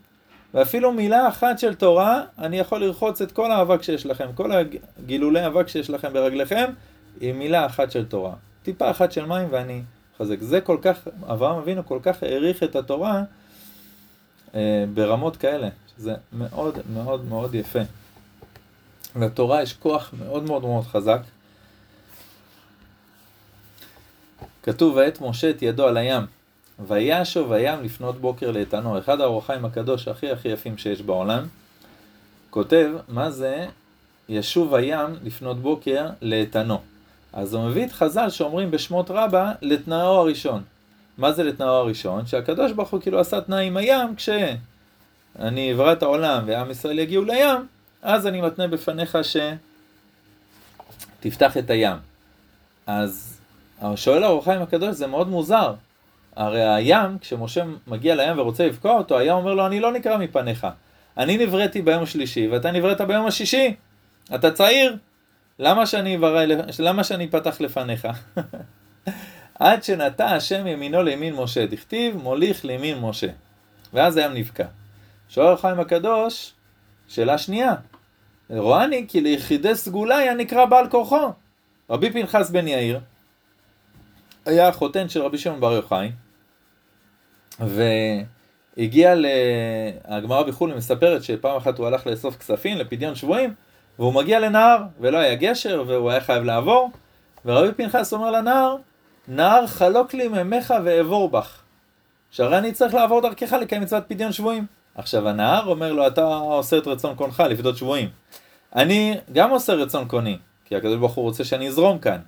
ואפילו 0.53 0.91
מילה 0.91 1.27
אחת 1.27 1.60
של 1.60 1.74
תורה, 1.74 2.22
אני 2.38 2.60
יכול 2.60 2.82
לרחוץ 2.82 3.22
את 3.22 3.32
כל 3.32 3.51
האבק 3.51 3.84
שיש 3.84 4.05
לכם, 4.05 4.27
כל 4.36 4.51
הגילולי 4.51 5.48
אבק 5.48 5.67
שיש 5.67 5.89
לכם 5.89 6.13
ברגליכם, 6.13 6.65
עם 7.22 7.39
מילה 7.39 7.65
אחת 7.65 7.91
של 7.91 8.05
תורה. 8.05 8.34
טיפה 8.63 8.91
אחת 8.91 9.12
של 9.12 9.25
מים 9.25 9.48
ואני 9.51 9.82
חזק. 10.20 10.41
זה 10.41 10.62
כל 10.62 10.77
כך, 10.82 11.08
אברהם 11.32 11.58
אבינו 11.58 11.86
כל 11.86 12.00
כך 12.01 12.24
העריך 12.24 12.63
את 12.63 12.75
התורה 12.75 13.24
אה, 14.55 14.86
ברמות 14.94 15.38
כאלה, 15.38 15.70
שזה 15.98 16.13
מאוד 16.34 16.77
מאוד 16.94 17.25
מאוד 17.25 17.55
יפה. 17.55 17.79
לתורה 19.15 19.62
יש 19.62 19.74
כוח 19.74 20.13
מאוד 20.20 20.44
מאוד 20.44 20.62
מאוד 20.62 20.84
חזק. 20.84 21.20
כתוב, 24.65 24.95
ואת 24.95 25.22
משה 25.22 25.50
את 25.50 25.62
ידו 25.62 25.88
על 25.88 25.98
הים, 25.98 26.24
וישוב 26.88 27.51
הים 27.51 27.84
לפנות 27.84 28.22
בוקר 28.22 28.51
לאיתנו. 28.51 29.00
אחד 29.00 29.22
האורחיים 29.22 29.65
הקדוש 29.65 30.07
הכי 30.07 30.31
הכי 30.31 30.48
יפים 30.48 30.77
שיש 30.77 31.01
בעולם, 31.01 31.43
כותב, 32.50 32.91
מה 33.07 33.31
זה 33.31 33.67
ישוב 34.29 34.75
הים 34.75 35.15
לפנות 35.24 35.60
בוקר 35.60 36.10
לאיתנו. 36.22 36.79
אז 37.34 37.53
הוא 37.53 37.69
מביא 37.69 37.86
את 37.86 37.91
חז"ל 37.91 38.29
שאומרים 38.29 38.72
בשמות 38.72 39.12
רבה 39.12 39.51
לתנאו 39.62 40.19
הראשון. 40.19 40.63
מה 41.17 41.31
זה 41.31 41.43
לתנאו 41.43 41.69
הראשון? 41.69 42.25
שהקדוש 42.25 42.72
ברוך 42.72 42.89
הוא 42.89 43.01
כאילו 43.01 43.19
עשה 43.19 43.41
תנאי 43.41 43.65
עם 43.65 43.77
הים 43.77 44.15
כשאני 44.15 45.74
אברא 45.74 45.93
את 45.93 46.03
העולם 46.03 46.43
ועם 46.45 46.72
ישראל 46.72 47.00
יגיעו 47.00 47.24
לים, 47.24 47.67
אז 48.01 48.27
אני 48.27 48.41
מתנה 48.41 48.67
בפניך 48.67 49.17
שתפתח 51.22 51.57
את 51.57 51.69
הים. 51.69 51.98
אז 52.88 53.35
שואל 53.96 54.24
האורחיים 54.24 54.62
הקדוש 54.62 54.96
זה 54.96 55.08
מאוד 55.08 55.27
מוזר. 55.29 55.74
הרי 56.36 56.70
הים, 56.70 57.17
כשמשה 57.17 57.63
מגיע 57.88 58.15
לים 58.15 58.39
ורוצה 58.39 58.67
לבקוע 58.67 58.91
אותו, 58.91 59.17
הים 59.17 59.34
אומר 59.34 59.53
לו, 59.53 59.65
אני 59.65 59.79
לא 59.79 59.91
נקרא 59.91 60.17
מפניך. 60.17 60.67
אני 61.17 61.38
נבראתי 61.38 61.82
ביום 61.82 62.03
השלישי 62.03 62.48
ואתה 62.48 62.72
נבראת 62.72 63.01
ביום 63.01 63.25
השישי. 63.25 63.75
אתה 64.36 64.51
צעיר, 64.51 64.98
למה 65.60 65.86
שאני, 65.86 66.17
ברא, 66.17 66.46
למה 66.79 67.03
שאני 67.03 67.27
פתח 67.27 67.62
לפניך? 67.62 68.08
עד 69.60 69.84
שנטע 69.84 70.25
השם 70.25 70.67
ימינו 70.67 71.03
לימין 71.03 71.36
משה, 71.36 71.65
דכתיב 71.65 72.17
מוליך 72.17 72.65
לימין 72.65 73.00
משה. 73.00 73.27
ואז 73.94 74.17
הים 74.17 74.34
נבקע. 74.34 74.65
שואל 75.29 75.58
חיים 75.58 75.79
הקדוש, 75.79 76.53
שאלה 77.08 77.38
שנייה, 77.38 77.75
רואני 78.50 79.05
כי 79.08 79.22
ליחידי 79.22 79.75
סגולה 79.75 80.17
היה 80.17 80.34
נקרא 80.34 80.65
בעל 80.65 80.89
כורחו. 80.89 81.34
רבי 81.89 82.12
פנחס 82.12 82.50
בן 82.50 82.67
יאיר 82.67 83.00
היה 84.46 84.72
חותן 84.72 85.10
של 85.10 85.22
רבי 85.22 85.38
שמעון 85.38 85.60
בר 85.60 85.74
יוחאי, 85.74 86.12
והגיע 87.60 89.14
הגמרא 90.06 90.44
בחו"ל 90.44 90.74
מספרת 90.74 91.24
שפעם 91.24 91.58
אחת 91.58 91.78
הוא 91.78 91.88
הלך 91.88 92.08
לאסוף 92.08 92.38
כספים 92.38 92.78
לפדיון 92.78 93.16
שבויים, 93.16 93.54
והוא 94.00 94.14
מגיע 94.14 94.40
לנהר, 94.40 94.78
ולא 95.00 95.18
היה 95.18 95.36
גשר, 95.36 95.84
והוא 95.88 96.10
היה 96.10 96.22
חייב 96.22 96.44
לעבור, 96.44 96.92
ורבי 97.46 97.74
פנחס 97.74 98.14
אומר 98.14 98.32
לנהר, 98.32 98.75
נהר 99.28 99.68
חלוק 99.68 100.14
לי 100.14 100.28
ממך 100.28 100.74
ואעבור 100.84 101.30
בך. 101.30 101.62
שהרי 102.32 102.58
אני 102.58 102.72
צריך 102.72 102.94
לעבור 102.94 103.22
דרכך 103.22 103.54
לקיים 103.54 103.82
מצוות 103.82 104.04
פדיון 104.08 104.32
שבויים. 104.32 104.66
עכשיו 104.96 105.30
הנהר 105.30 105.66
אומר 105.66 105.94
לו, 105.94 106.08
אתה 106.08 106.25
עושה 106.36 106.78
את 106.78 106.88
רצון 106.88 107.16
קונך 107.16 107.44
לפדות 107.50 107.78
שבויים. 107.78 108.10
אני 108.75 109.18
גם 109.34 109.50
עושה 109.50 109.74
רצון 109.74 110.08
קוני, 110.08 110.38
כי 110.66 110.75
הקדוש 110.75 110.98
ברוך 110.98 111.14
הוא 111.14 111.24
רוצה 111.24 111.44
שאני 111.44 111.68
אזרום 111.68 112.00
כאן. 112.00 112.20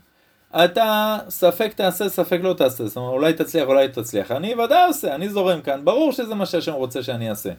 אתה 0.64 1.18
ספק 1.30 1.74
תעשה, 1.74 2.10
ספק 2.10 2.40
לא 2.44 2.54
תעשה, 2.54 2.88
זאת 2.88 2.98
אומרת 2.98 3.14
אולי 3.14 3.34
תצליח, 3.34 3.68
אולי 3.68 3.88
תצליח. 3.88 4.32
אני 4.32 4.56
ודאי 4.56 4.88
עושה, 4.88 5.16
אני 5.16 5.30
זורם 5.30 5.62
כאן, 5.62 5.86
ברור 5.86 6.12
שזה 6.12 6.36
מה 6.36 6.46
שהשם 6.46 6.74
רוצה 6.74 7.04
שאני 7.04 7.30
אעשה. 7.30 7.50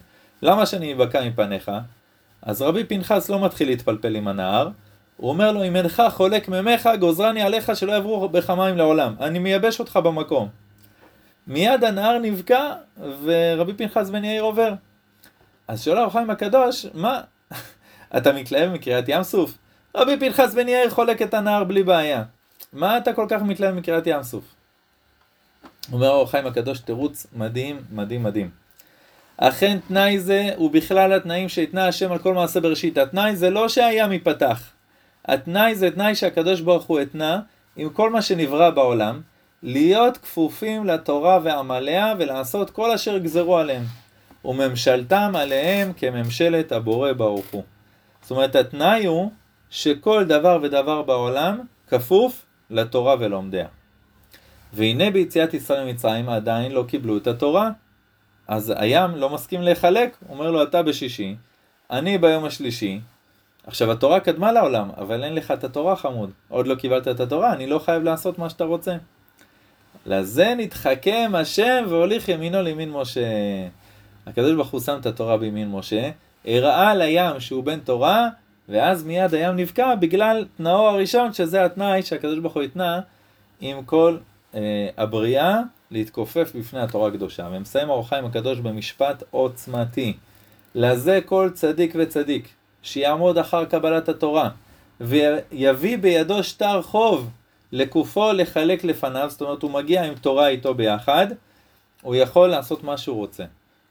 למה 0.41 0.65
שאני 0.65 0.93
אבקע 0.93 1.23
מפניך? 1.27 1.71
אז 2.41 2.61
רבי 2.61 2.83
פנחס 2.83 3.29
לא 3.29 3.45
מתחיל 3.45 3.67
להתפלפל 3.67 4.15
עם 4.15 4.27
הנהר, 4.27 4.69
הוא 5.17 5.29
אומר 5.29 5.51
לו, 5.51 5.63
אם 5.63 5.75
אינך 5.75 6.03
חולק 6.09 6.47
ממך, 6.49 6.89
גוזרני 6.99 7.41
עליך 7.41 7.75
שלא 7.75 7.91
יעברו 7.91 8.29
בך 8.29 8.49
מים 8.49 8.77
לעולם. 8.77 9.15
אני 9.19 9.39
מייבש 9.39 9.79
אותך 9.79 9.99
במקום. 10.03 10.47
מיד 11.47 11.83
הנהר 11.83 12.17
נבקע, 12.19 12.73
ורבי 13.23 13.73
פנחס 13.73 14.09
בן 14.09 14.23
יאיר 14.23 14.43
עובר. 14.43 14.73
אז 15.67 15.83
שואל 15.83 15.97
הרב 15.97 16.11
חיים 16.11 16.29
הקדוש, 16.29 16.85
מה? 16.93 17.21
אתה 18.17 18.33
מתלהב 18.33 18.71
מקריאת 18.71 19.05
ים 19.07 19.23
סוף? 19.23 19.57
רבי 19.95 20.19
פנחס 20.19 20.53
בן 20.53 20.67
יאיר 20.67 20.89
חולק 20.89 21.21
את 21.21 21.33
הנהר 21.33 21.63
בלי 21.63 21.83
בעיה. 21.83 22.23
מה 22.73 22.97
אתה 22.97 23.13
כל 23.13 23.25
כך 23.29 23.41
מתלהב 23.41 23.75
מקריאת 23.75 24.07
ים 24.07 24.23
סוף? 24.23 24.43
אומר 25.91 26.07
הרב 26.07 26.27
חיים 26.27 26.47
הקדוש, 26.47 26.79
תירוץ 26.79 27.27
מדהים, 27.33 27.81
מדהים, 27.91 28.23
מדהים. 28.23 28.49
אכן 29.37 29.77
תנאי 29.87 30.19
זה 30.19 30.49
הוא 30.55 30.71
בכלל 30.71 31.13
התנאים 31.13 31.49
שהתנה 31.49 31.87
השם 31.87 32.11
על 32.11 32.17
כל 32.17 32.33
מעשה 32.33 32.59
בראשית. 32.59 32.97
התנאי 32.97 33.35
זה 33.35 33.49
לא 33.49 33.69
שהים 33.69 34.11
ייפתח. 34.11 34.71
התנאי 35.25 35.75
זה 35.75 35.91
תנאי 35.91 36.15
שהקדוש 36.15 36.61
ברוך 36.61 36.85
הוא 36.85 36.99
התנה 36.99 37.41
עם 37.75 37.89
כל 37.89 38.09
מה 38.09 38.21
שנברא 38.21 38.69
בעולם, 38.69 39.21
להיות 39.63 40.17
כפופים 40.17 40.85
לתורה 40.85 41.39
ועמליה 41.43 42.13
ולעשות 42.19 42.69
כל 42.69 42.91
אשר 42.91 43.17
גזרו 43.17 43.57
עליהם. 43.57 43.83
וממשלתם 44.45 45.31
עליהם 45.35 45.93
כממשלת 45.93 46.71
הבורא 46.71 47.13
ברוך 47.13 47.45
הוא. 47.51 47.63
זאת 48.21 48.31
אומרת, 48.31 48.55
התנאי 48.55 49.05
הוא 49.05 49.31
שכל 49.69 50.23
דבר 50.23 50.59
ודבר 50.61 51.01
בעולם 51.01 51.59
כפוף 51.87 52.45
לתורה 52.69 53.15
ולומדיה. 53.19 53.67
והנה 54.73 55.11
ביציאת 55.11 55.53
ישראל 55.53 55.85
ממצרים 55.85 56.29
עדיין 56.29 56.71
לא 56.71 56.85
קיבלו 56.87 57.17
את 57.17 57.27
התורה. 57.27 57.69
אז 58.47 58.73
הים 58.77 59.15
לא 59.15 59.29
מסכים 59.29 59.61
להיחלק, 59.61 60.17
אומר 60.29 60.51
לו 60.51 60.63
אתה 60.63 60.83
בשישי, 60.83 61.35
אני 61.91 62.17
ביום 62.17 62.45
השלישי. 62.45 62.99
עכשיו 63.67 63.91
התורה 63.91 64.19
קדמה 64.19 64.51
לעולם, 64.51 64.89
אבל 64.97 65.23
אין 65.23 65.35
לך 65.35 65.51
את 65.51 65.63
התורה 65.63 65.95
חמוד. 65.95 66.31
עוד 66.49 66.67
לא 66.67 66.75
קיבלת 66.75 67.07
את 67.07 67.19
התורה, 67.19 67.53
אני 67.53 67.67
לא 67.67 67.79
חייב 67.79 68.03
לעשות 68.03 68.39
מה 68.39 68.49
שאתה 68.49 68.63
רוצה. 68.63 68.95
לזה 70.05 70.53
נתחכם 70.57 71.31
השם 71.33 71.85
והוליך 71.89 72.29
ימינו 72.29 72.61
לימין 72.61 72.91
משה. 72.91 73.21
הקדוש 74.27 74.53
ברוך 74.53 74.69
הוא 74.69 74.81
שם 74.81 74.97
את 75.01 75.05
התורה 75.05 75.37
בימין 75.37 75.71
משה, 75.71 76.09
הראה 76.45 76.95
לים 76.95 77.39
שהוא 77.39 77.63
בן 77.63 77.79
תורה, 77.79 78.29
ואז 78.69 79.03
מיד 79.03 79.33
הים 79.33 79.55
נבקע 79.55 79.95
בגלל 79.95 80.45
תנאו 80.57 80.89
הראשון, 80.89 81.33
שזה 81.33 81.65
התנאי 81.65 82.03
שהקדוש 82.03 82.39
ברוך 82.39 82.53
הוא 82.53 82.63
התנה 82.63 82.99
עם 83.61 83.83
כל 83.83 84.17
אה, 84.55 84.87
הבריאה 84.97 85.59
להתכופף 85.91 86.51
בפני 86.55 86.79
התורה 86.79 87.07
הקדושה. 87.07 87.49
ומסיים 87.51 87.89
אור 87.89 87.99
החיים 87.99 88.25
הקדוש 88.25 88.59
במשפט 88.59 89.23
עוצמתי. 89.31 90.13
לזה 90.75 91.19
כל 91.25 91.49
צדיק 91.53 91.93
וצדיק, 91.99 92.47
שיעמוד 92.83 93.37
אחר 93.37 93.65
קבלת 93.65 94.09
התורה, 94.09 94.49
ויביא 95.01 95.97
בידו 95.97 96.43
שטר 96.43 96.81
חוב 96.81 97.29
לקופו 97.71 98.33
לחלק 98.33 98.83
לפניו, 98.83 99.29
זאת 99.29 99.41
אומרת 99.41 99.61
הוא 99.61 99.71
מגיע 99.71 100.03
עם 100.03 100.15
תורה 100.15 100.47
איתו 100.47 100.73
ביחד, 100.73 101.27
הוא 102.01 102.15
יכול 102.15 102.49
לעשות 102.49 102.83
מה 102.83 102.97
שהוא 102.97 103.17
רוצה. 103.17 103.43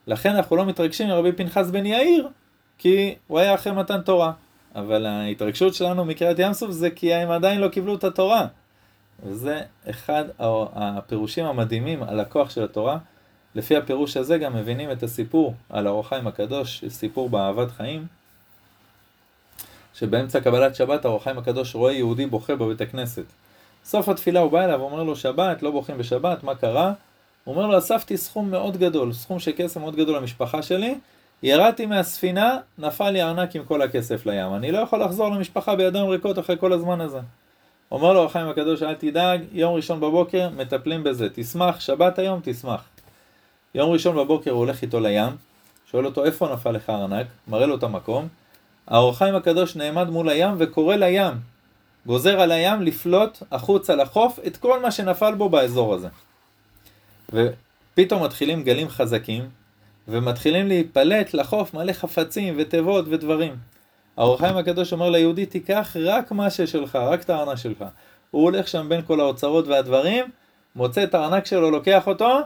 לכן 0.07 0.37
אנחנו 0.37 0.57
לא 0.57 0.67
מתרגשים 0.67 1.09
מרבי 1.09 1.33
פנחס 1.33 1.71
בן 1.71 1.87
יאיר, 1.87 2.29
כי 2.79 3.15
הוא 3.27 3.39
היה 3.39 3.55
אחרי 3.55 3.73
מתן 3.73 4.01
תורה. 4.01 4.33
אבל 4.75 5.07
ההתרגשות 5.07 5.75
שלנו 5.75 6.05
מקריאת 6.05 6.39
ים 6.39 6.53
סוף 6.53 6.71
זה 6.71 6.91
כי 6.91 7.15
הם 7.15 7.31
עדיין 7.31 7.61
לא 7.61 7.69
קיבלו 7.69 7.95
את 7.95 8.05
התורה. 8.05 8.47
וזה 9.23 9.61
אחד 9.91 10.25
הפירושים 10.75 11.45
המדהימים 11.45 12.03
על 12.03 12.21
הכוח 12.21 12.51
של 12.51 12.65
התורה. 12.65 12.99
לפי 13.55 13.77
הפירוש 13.77 14.17
הזה 14.17 14.39
גם 14.39 14.57
מבינים 14.57 14.91
את 14.91 15.03
הסיפור 15.03 15.55
על 15.71 15.87
האור 15.87 16.01
החיים 16.01 16.27
הקדוש, 16.27 16.85
סיפור 16.89 17.31
באהבת 17.31 17.71
חיים, 17.71 18.07
שבאמצע 19.95 20.41
קבלת 20.41 20.75
שבת 20.75 21.05
האור 21.05 21.17
החיים 21.17 21.39
הקדוש 21.39 21.75
רואה 21.75 21.93
יהודי 21.93 22.27
בוכה 22.27 22.57
בבית 22.57 22.81
הכנסת. 22.81 23.25
סוף 23.85 24.09
התפילה 24.09 24.41
הוא 24.41 24.53
בא 24.53 24.65
אליו 24.65 24.81
ואומר 24.81 25.03
לו 25.03 25.17
שבת, 25.17 25.63
לא 25.63 25.71
בוכים 25.71 25.99
בשבת, 25.99 26.45
מה 26.45 26.55
קרה? 26.55 26.93
הוא 27.45 27.55
אומר 27.55 27.67
לו 27.67 27.79
אספתי 27.79 28.17
סכום 28.17 28.51
מאוד 28.51 28.77
גדול, 28.77 29.13
סכום 29.13 29.39
של 29.39 29.53
כסף 29.57 29.81
מאוד 29.81 29.97
גדול 29.97 30.17
למשפחה 30.17 30.63
שלי, 30.63 30.99
ירדתי 31.43 31.87
מהספינה, 31.87 32.59
נפל 32.79 33.11
לי 33.11 33.23
ארנק 33.23 33.57
עם 33.57 33.65
כל 33.65 33.83
הכסף 33.83 34.27
לים. 34.27 34.55
אני 34.55 34.73
לא 34.73 34.79
יכול 34.79 35.03
לחזור 35.03 35.29
למשפחה 35.29 35.77
בידיים 35.77 36.07
ריקות 36.07 36.39
אחרי 36.39 36.57
כל 36.61 36.73
הזמן 36.73 37.01
הזה. 37.01 37.21
אומר 37.91 38.13
לו 38.13 38.25
החיים 38.25 38.49
הקדוש, 38.49 38.83
אל 38.83 38.95
תדאג, 38.95 39.41
יום 39.53 39.75
ראשון 39.75 40.01
בבוקר 40.01 40.49
מטפלים 40.57 41.05
בזה, 41.05 41.29
תשמח, 41.35 41.81
שבת 41.81 42.19
היום, 42.19 42.41
תשמח. 42.45 42.85
יום 43.75 43.91
ראשון 43.91 44.17
בבוקר 44.17 44.51
הוא 44.51 44.59
הולך 44.59 44.83
איתו 44.83 45.01
לים, 45.01 45.37
שואל 45.91 46.07
אותו 46.07 46.25
איפה 46.25 46.49
נפל 46.53 46.71
לך 46.71 46.91
ארנק, 46.91 47.27
מראה 47.49 47.67
לו 47.67 47.77
את 47.77 47.83
המקום. 47.83 48.29
האור 48.87 49.11
החיים 49.11 49.35
הקדוש 49.35 49.77
נעמד 49.77 50.11
מול 50.11 50.29
הים 50.29 50.55
וקורא 50.59 50.97
לים, 50.97 51.33
גוזר 52.07 52.41
על 52.41 52.53
הים 52.53 52.83
לפלוט 52.83 53.39
החוצה 53.51 53.95
לחוף 53.95 54.39
את 54.47 54.57
כל 54.57 54.83
מה 54.83 54.91
שנפל 54.91 55.35
בו 55.35 55.49
באזור 55.49 55.95
הזה. 55.95 56.09
ופתאום 57.33 58.25
מתחילים 58.25 58.63
גלים 58.63 58.89
חזקים, 58.89 59.49
ומתחילים 60.09 60.69
להיפלט 60.69 61.35
לחוף 61.35 61.75
מלא 61.75 61.93
חפצים 61.93 62.55
ותיבות 62.59 63.05
ודברים. 63.09 63.57
האור 64.17 64.35
החיים 64.35 64.57
הקדוש 64.57 64.93
אומר 64.93 65.11
ליהודי, 65.11 65.47
תיקח 65.47 65.97
רק 66.05 66.33
מה 66.33 66.51
ששלך, 66.51 66.97
רק 66.97 67.23
את 67.23 67.31
הארנק 67.31 67.57
שלך. 67.57 67.85
הוא 68.31 68.43
הולך 68.43 68.69
שם 68.69 68.89
בין 68.89 69.03
כל 69.03 69.21
האוצרות 69.21 69.67
והדברים, 69.67 70.25
מוצא 70.77 71.05
את 71.05 71.15
הארנק 71.15 71.47
שלו, 71.47 71.71
לוקח 71.71 72.07
אותו, 72.07 72.39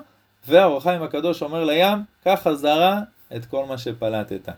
והאור 0.48 0.76
החיים 0.76 1.02
הקדוש 1.02 1.42
אומר 1.42 1.64
לים, 1.64 1.98
קח 2.24 2.40
חזרה 2.42 3.00
את 3.36 3.44
כל 3.44 3.64
מה 3.64 3.78
שפלטת. 3.78 4.48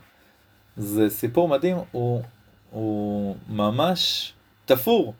זה 0.76 1.10
סיפור 1.10 1.48
מדהים, 1.48 1.76
הוא, 1.92 2.22
הוא 2.70 3.36
ממש 3.48 4.32
תפור 4.64 5.14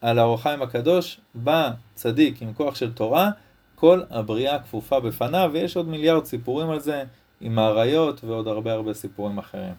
על 0.00 0.18
האור 0.18 0.34
החיים 0.34 0.62
הקדוש, 0.62 1.20
בא 1.34 1.70
צדיק 1.94 2.42
עם 2.42 2.52
כוח 2.54 2.74
של 2.74 2.92
תורה, 2.92 3.30
כל 3.74 4.00
הבריאה 4.10 4.58
כפופה 4.58 5.00
בפניו, 5.00 5.50
ויש 5.52 5.76
עוד 5.76 5.88
מיליארד 5.88 6.24
סיפורים 6.24 6.70
על 6.70 6.80
זה, 6.80 7.04
עם 7.40 7.58
האריות 7.58 8.24
ועוד 8.24 8.48
הרבה 8.48 8.72
הרבה 8.72 8.94
סיפורים 8.94 9.38
אחרים. 9.38 9.74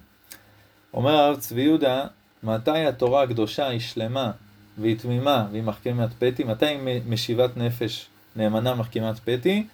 אומר 0.94 1.12
הרב 1.12 1.38
צבי 1.40 1.62
יהודה, 1.62 2.06
מתי 2.44 2.86
התורה 2.86 3.24
הקדושה 3.24 3.68
היא 3.68 3.80
שלמה 3.80 4.32
והיא 4.78 5.00
תמימה 5.00 5.48
והיא 5.52 5.64
מחכימת 5.64 6.10
פתי? 6.20 6.44
מתי 6.44 6.66
היא 6.66 7.02
משיבת 7.08 7.58
נפש 7.58 8.08
נאמנה 8.36 8.76
מחכימת 8.76 9.20
פתי? 9.20 9.68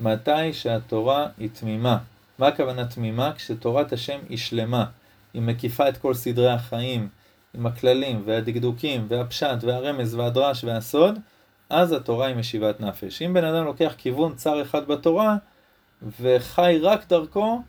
מתי 0.00 0.52
שהתורה 0.52 1.26
היא 1.38 1.48
תמימה. 1.52 1.98
מה 2.38 2.46
הכוונה 2.46 2.86
תמימה? 2.86 3.32
כשתורת 3.36 3.92
השם 3.92 4.18
היא 4.28 4.38
שלמה, 4.38 4.84
היא 5.34 5.42
מקיפה 5.42 5.88
את 5.88 5.96
כל 5.96 6.14
סדרי 6.14 6.50
החיים, 6.50 7.08
עם 7.54 7.66
הכללים 7.66 8.22
והדקדוקים 8.24 9.06
והפשט 9.08 9.56
והרמז 9.60 10.14
והדרש 10.14 10.64
והסוד, 10.64 11.18
אז 11.70 11.92
התורה 11.92 12.26
היא 12.26 12.36
משיבת 12.36 12.80
נפש. 12.80 13.22
אם 13.22 13.34
בן 13.34 13.44
אדם 13.44 13.64
לוקח 13.64 13.94
כיוון 13.98 14.34
צר 14.34 14.62
אחד 14.62 14.88
בתורה 14.88 15.36
וחי 16.20 16.78
רק 16.82 17.08
דרכו, 17.08 17.62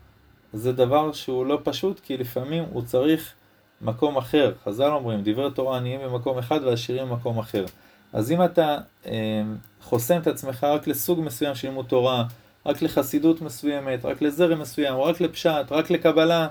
זה 0.52 0.72
דבר 0.72 1.12
שהוא 1.12 1.46
לא 1.46 1.60
פשוט, 1.64 2.00
כי 2.00 2.16
לפעמים 2.16 2.64
הוא 2.72 2.82
צריך 2.82 3.32
מקום 3.82 4.16
אחר. 4.16 4.52
חז"ל 4.64 4.90
אומרים, 4.90 5.20
דברי 5.24 5.50
תורה 5.50 5.76
עניים 5.76 6.00
במקום 6.00 6.38
אחד 6.38 6.60
ועשירים 6.64 7.08
במקום 7.08 7.38
אחר. 7.38 7.64
אז 8.12 8.32
אם 8.32 8.44
אתה 8.44 8.78
אה, 9.06 9.42
חוסם 9.82 10.18
את 10.20 10.26
עצמך 10.26 10.64
רק 10.64 10.86
לסוג 10.86 11.20
מסוים 11.20 11.54
של 11.54 11.68
לימוד 11.68 11.86
תורה, 11.86 12.24
רק 12.66 12.82
לחסידות 12.82 13.40
מסוימת, 13.40 14.04
רק 14.04 14.22
לזרם 14.22 14.60
מסוים, 14.60 14.96
רק 14.96 15.20
לפשט, 15.20 15.66
רק 15.70 15.90
לקבלה, 15.90 16.48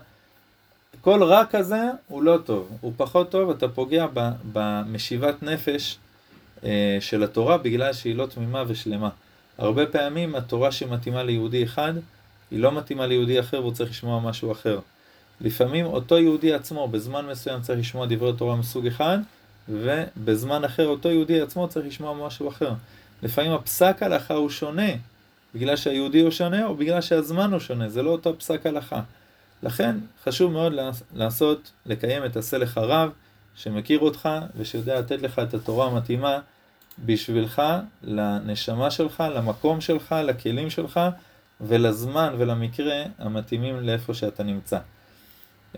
כל 1.01 1.23
רע 1.23 1.45
כזה 1.45 1.81
הוא 2.07 2.23
לא 2.23 2.37
טוב, 2.45 2.77
הוא 2.81 2.93
פחות 2.97 3.31
טוב, 3.31 3.49
אתה 3.49 3.67
פוגע 3.67 4.05
במשיבת 4.53 5.43
נפש 5.43 5.97
אה, 6.63 6.97
של 6.99 7.23
התורה 7.23 7.57
בגלל 7.57 7.93
שהיא 7.93 8.15
לא 8.15 8.25
תמימה 8.25 8.63
ושלמה. 8.67 9.09
הרבה 9.57 9.85
פעמים 9.85 10.35
התורה 10.35 10.71
שמתאימה 10.71 11.23
ליהודי 11.23 11.63
אחד, 11.63 11.93
היא 12.51 12.59
לא 12.59 12.71
מתאימה 12.71 13.07
ליהודי 13.07 13.39
אחר 13.39 13.61
והוא 13.61 13.73
צריך 13.73 13.89
לשמוע 13.89 14.19
משהו 14.19 14.51
אחר. 14.51 14.79
לפעמים 15.41 15.85
אותו 15.85 16.17
יהודי 16.17 16.53
עצמו 16.53 16.87
בזמן 16.87 17.25
מסוים 17.25 17.61
צריך 17.61 17.79
לשמוע 17.79 18.05
דברי 18.09 18.33
תורה 18.37 18.55
מסוג 18.55 18.87
אחד, 18.87 19.19
ובזמן 19.69 20.63
אחר 20.63 20.87
אותו 20.87 21.09
יהודי 21.09 21.41
עצמו 21.41 21.67
צריך 21.67 21.87
לשמוע 21.87 22.27
משהו 22.27 22.49
אחר. 22.49 22.73
לפעמים 23.23 23.51
הפסק 23.51 24.03
הלכה 24.03 24.33
הוא 24.33 24.49
שונה, 24.49 24.91
בגלל 25.55 25.75
שהיהודי 25.75 26.21
הוא 26.21 26.31
שונה 26.31 26.65
או 26.65 26.75
בגלל 26.75 27.01
שהזמן 27.01 27.51
הוא 27.51 27.59
שונה, 27.59 27.89
זה 27.89 28.03
לא 28.03 28.09
אותו 28.09 28.37
פסק 28.37 28.65
הלכה. 28.65 29.01
לכן 29.63 29.95
חשוב 30.23 30.51
מאוד 30.51 30.73
לעשות, 31.15 31.71
לקיים 31.85 32.25
את 32.25 32.37
הסלח 32.37 32.77
הרב, 32.77 33.11
שמכיר 33.55 33.99
אותך 33.99 34.29
ושיודע 34.57 34.99
לתת 34.99 35.21
לך 35.21 35.39
את 35.39 35.53
התורה 35.53 35.87
המתאימה 35.87 36.39
בשבילך, 37.05 37.61
לנשמה 38.03 38.91
שלך, 38.91 39.23
למקום 39.35 39.81
שלך, 39.81 40.15
לכלים 40.23 40.69
שלך 40.69 40.99
ולזמן 41.61 42.35
ולמקרה 42.37 43.03
המתאימים 43.19 43.79
לאיפה 43.79 44.13
שאתה 44.13 44.43
נמצא. 44.43 44.79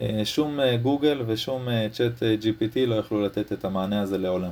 אה, 0.02 0.22
שום 0.24 0.60
אה, 0.60 0.78
גוגל 0.78 1.22
ושום 1.26 1.68
צ'אט 1.92 2.24
אה, 2.24 2.36
GPT 2.42 2.80
לא 2.88 2.96
יוכלו 2.96 3.26
לתת 3.26 3.54
את 3.54 3.66
המענה 3.66 4.02
הזה 4.02 4.18
לעולם. 4.18 4.52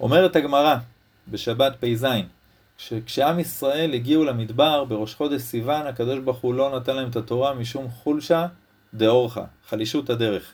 אומרת 0.00 0.36
הגמרא 0.36 0.76
בשבת 1.28 1.72
פ"ז, 1.80 2.06
שכשעם 2.78 3.38
ישראל 3.38 3.94
הגיעו 3.94 4.24
למדבר 4.24 4.84
בראש 4.84 5.14
חודש 5.14 5.42
סיוון, 5.42 5.86
הקדוש 5.86 6.18
ברוך 6.18 6.38
הוא 6.38 6.54
לא 6.54 6.76
נתן 6.76 6.96
להם 6.96 7.10
את 7.10 7.16
התורה 7.16 7.54
משום 7.54 7.90
חולשה 7.90 8.46
דאורחה, 8.94 9.44
חלישות 9.68 10.10
הדרך. 10.10 10.52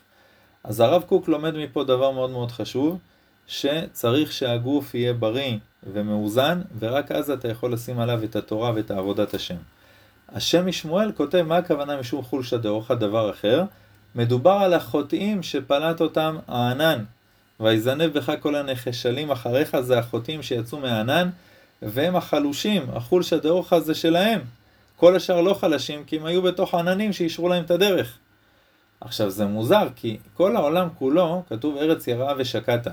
אז 0.63 0.79
הרב 0.79 1.03
קוק 1.07 1.27
לומד 1.27 1.55
מפה 1.55 1.83
דבר 1.83 2.11
מאוד 2.11 2.29
מאוד 2.29 2.51
חשוב, 2.51 2.97
שצריך 3.47 4.31
שהגוף 4.31 4.95
יהיה 4.95 5.13
בריא 5.13 5.57
ומאוזן, 5.83 6.61
ורק 6.79 7.11
אז 7.11 7.29
אתה 7.29 7.47
יכול 7.47 7.73
לשים 7.73 7.99
עליו 7.99 8.23
את 8.23 8.35
התורה 8.35 8.71
ואת 8.75 8.91
עבודת 8.91 9.33
השם. 9.33 9.55
השם 10.29 10.65
משמואל 10.65 11.11
כותב 11.11 11.41
מה 11.41 11.57
הכוונה 11.57 11.97
משום 11.99 12.23
חולשה 12.23 12.57
דאורחה 12.57 12.95
דבר 12.95 13.29
אחר, 13.31 13.63
מדובר 14.15 14.51
על 14.51 14.73
החוטאים 14.73 15.43
שפלט 15.43 16.01
אותם 16.01 16.37
הענן, 16.47 17.03
ויזנב 17.59 18.13
בך 18.17 18.31
כל 18.39 18.55
הנחשלים 18.55 19.31
אחריך 19.31 19.79
זה 19.79 19.99
החוטאים 19.99 20.43
שיצאו 20.43 20.79
מהענן, 20.79 21.29
והם 21.81 22.15
החלושים, 22.15 22.85
החולשה 22.93 23.37
דאורחה 23.37 23.79
זה 23.79 23.95
שלהם. 23.95 24.41
כל 24.95 25.15
השאר 25.15 25.41
לא 25.41 25.53
חלשים 25.53 26.03
כי 26.03 26.17
הם 26.17 26.25
היו 26.25 26.41
בתוך 26.41 26.75
עננים 26.75 27.13
שאישרו 27.13 27.49
להם 27.49 27.63
את 27.63 27.71
הדרך. 27.71 28.17
עכשיו 29.01 29.29
זה 29.29 29.45
מוזר 29.45 29.87
כי 29.95 30.17
כל 30.33 30.55
העולם 30.55 30.87
כולו, 30.99 31.43
כתוב 31.49 31.77
ארץ 31.77 32.07
יראה 32.07 32.33
ושקעת. 32.37 32.87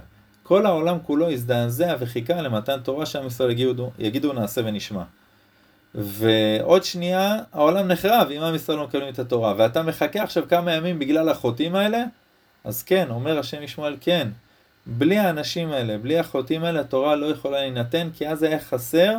כל 0.44 0.66
העולם 0.66 0.98
כולו 1.02 1.30
הזדעזע 1.30 1.96
וחיכה 1.98 2.42
למתן 2.42 2.80
תורה 2.82 3.06
שעם 3.06 3.26
ישראל 3.26 3.50
יגידו, 3.50 3.90
יגידו 3.98 4.32
נעשה 4.32 4.60
ונשמע. 4.64 5.02
ועוד 5.94 6.84
שנייה 6.84 7.38
העולם 7.52 7.88
נחרב 7.88 8.30
אם 8.30 8.42
עם 8.42 8.54
ישראל 8.54 8.78
לא 8.78 8.84
מקבלים 8.84 9.08
את 9.08 9.18
התורה. 9.18 9.54
ואתה 9.56 9.82
מחכה 9.82 10.22
עכשיו 10.22 10.44
כמה 10.48 10.72
ימים 10.72 10.98
בגלל 10.98 11.28
החוטאים 11.28 11.74
האלה? 11.74 12.04
אז 12.64 12.82
כן, 12.82 13.06
אומר 13.10 13.38
השם 13.38 13.62
ישמעאל 13.62 13.96
כן. 14.00 14.28
בלי 14.86 15.18
האנשים 15.18 15.72
האלה, 15.72 15.98
בלי 15.98 16.18
החוטאים 16.18 16.64
האלה, 16.64 16.80
התורה 16.80 17.16
לא 17.16 17.26
יכולה 17.26 17.60
להינתן, 17.60 18.08
כי 18.14 18.28
אז 18.28 18.42
היה 18.42 18.60
חסר 18.60 19.16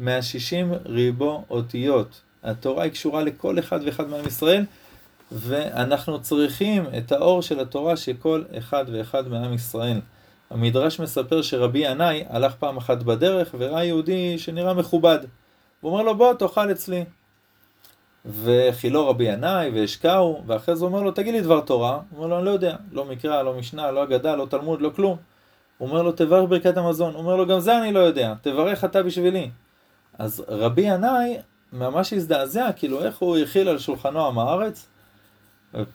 160 0.00 0.72
ריבו 0.86 1.44
אותיות. 1.50 2.20
התורה 2.42 2.84
היא 2.84 2.92
קשורה 2.92 3.22
לכל 3.22 3.58
אחד 3.58 3.80
ואחד 3.84 4.08
מעם 4.08 4.26
ישראל, 4.26 4.64
ואנחנו 5.32 6.22
צריכים 6.22 6.84
את 6.98 7.12
האור 7.12 7.42
של 7.42 7.60
התורה 7.60 7.96
שכל 7.96 8.42
אחד 8.58 8.84
ואחד 8.92 9.28
מעם 9.28 9.54
ישראל. 9.54 10.00
המדרש 10.50 11.00
מספר 11.00 11.42
שרבי 11.42 11.78
ינאי 11.78 12.24
הלך 12.28 12.54
פעם 12.54 12.76
אחת 12.76 13.02
בדרך 13.02 13.54
וראה 13.58 13.84
יהודי 13.84 14.38
שנראה 14.38 14.74
מכובד. 14.74 15.18
הוא 15.80 15.92
אומר 15.92 16.02
לו 16.02 16.16
בוא 16.16 16.34
תאכל 16.34 16.70
אצלי. 16.70 17.04
וכילו 18.24 19.08
רבי 19.08 19.24
ינאי 19.24 19.70
והשקעו, 19.70 20.42
ואחרי 20.46 20.76
זה 20.76 20.84
הוא 20.84 20.92
אומר 20.92 21.02
לו 21.02 21.10
תגיד 21.10 21.34
לי 21.34 21.40
דבר 21.40 21.60
תורה. 21.60 22.00
הוא 22.10 22.16
אומר 22.16 22.26
לו 22.26 22.36
אני 22.36 22.44
לא 22.44 22.50
יודע, 22.50 22.76
לא 22.92 23.04
מקרא, 23.04 23.42
לא 23.42 23.54
משנה, 23.54 23.90
לא 23.90 24.02
אגדה, 24.04 24.36
לא 24.36 24.46
תלמוד, 24.50 24.80
לא 24.80 24.90
כלום. 24.96 25.16
הוא 25.78 25.88
אומר 25.88 26.02
לו 26.02 26.12
תברך 26.12 26.48
ברכת 26.48 26.76
המזון. 26.76 27.12
הוא 27.12 27.20
אומר 27.20 27.36
לו 27.36 27.46
גם 27.46 27.60
זה 27.60 27.78
אני 27.78 27.92
לא 27.92 27.98
יודע, 27.98 28.34
תברך 28.42 28.84
אתה 28.84 29.02
בשבילי. 29.02 29.50
אז 30.18 30.44
רבי 30.48 30.82
ינאי 30.82 31.36
ממש 31.72 32.12
הזדעזע, 32.12 32.72
כאילו 32.76 33.04
איך 33.04 33.18
הוא 33.18 33.36
הכיל 33.36 33.68
על 33.68 33.78
שולחנו 33.78 34.26
עם 34.26 34.38
הארץ, 34.38 34.88
והוא 35.74 35.88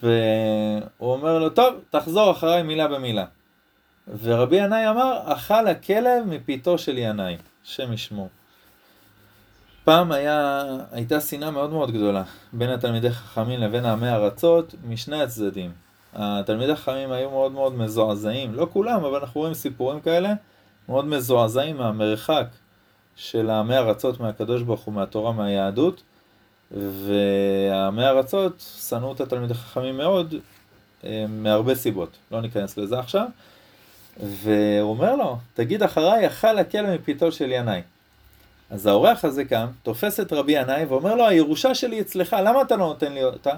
אומר 0.99 1.39
לו 1.39 1.49
טוב, 1.49 1.73
תחזור 1.89 2.31
אחריי 2.31 2.63
מילה 2.63 2.87
במילה. 2.87 3.25
ורבי 4.21 4.55
ינאי 4.55 4.89
אמר, 4.89 5.19
אכל 5.25 5.67
הכלב 5.67 6.23
מפיתו 6.25 6.77
של 6.77 6.97
ינאי, 6.97 7.37
השם 7.65 7.93
ישמור. 7.93 8.29
פעם 9.83 10.11
היה, 10.11 10.63
הייתה 10.91 11.21
שנאה 11.21 11.51
מאוד 11.51 11.69
מאוד 11.69 11.91
גדולה 11.91 12.23
בין 12.53 12.69
התלמידי 12.69 13.11
חכמים 13.11 13.59
לבין 13.59 13.85
העמי 13.85 14.09
ארצות 14.09 14.75
משני 14.87 15.21
הצדדים. 15.21 15.71
התלמידי 16.13 16.75
חכמים 16.75 17.11
היו 17.11 17.29
מאוד 17.29 17.51
מאוד 17.51 17.75
מזועזעים, 17.75 18.53
לא 18.53 18.67
כולם, 18.73 19.05
אבל 19.05 19.19
אנחנו 19.19 19.41
רואים 19.41 19.53
סיפורים 19.53 20.01
כאלה, 20.01 20.33
מאוד 20.89 21.05
מזועזעים 21.05 21.77
מהמרחק 21.77 22.45
של 23.15 23.49
העמי 23.49 23.77
ארצות 23.77 24.19
מהקדוש 24.19 24.61
ברוך 24.61 24.81
הוא, 24.81 24.93
מהתורה, 24.93 25.31
מהיהדות, 25.31 26.01
והעמי 26.71 28.05
ארצות 28.05 28.63
שנאו 28.89 29.13
את 29.13 29.21
התלמידי 29.21 29.53
חכמים 29.53 29.97
מאוד, 29.97 30.35
אה, 31.03 31.25
מהרבה 31.29 31.75
סיבות, 31.75 32.17
לא 32.31 32.41
ניכנס 32.41 32.77
לזה 32.77 32.99
עכשיו, 32.99 33.25
והוא 34.19 34.89
אומר 34.89 35.15
לו, 35.15 35.37
תגיד 35.53 35.83
אחריי, 35.83 36.27
אכל 36.27 36.57
הכלב 36.57 36.89
מפיתו 36.89 37.31
של 37.31 37.51
ינאי. 37.51 37.81
אז 38.69 38.85
האורח 38.85 39.25
הזה 39.25 39.45
קם, 39.45 39.67
תופס 39.83 40.19
את 40.19 40.33
רבי 40.33 40.51
ינאי 40.51 40.85
ואומר 40.85 41.15
לו, 41.15 41.27
הירושה 41.27 41.75
שלי 41.75 42.01
אצלך, 42.01 42.35
למה 42.39 42.61
אתה 42.61 42.75
לא 42.75 42.85
נותן 42.85 43.13
לי 43.13 43.23
אותה? 43.23 43.53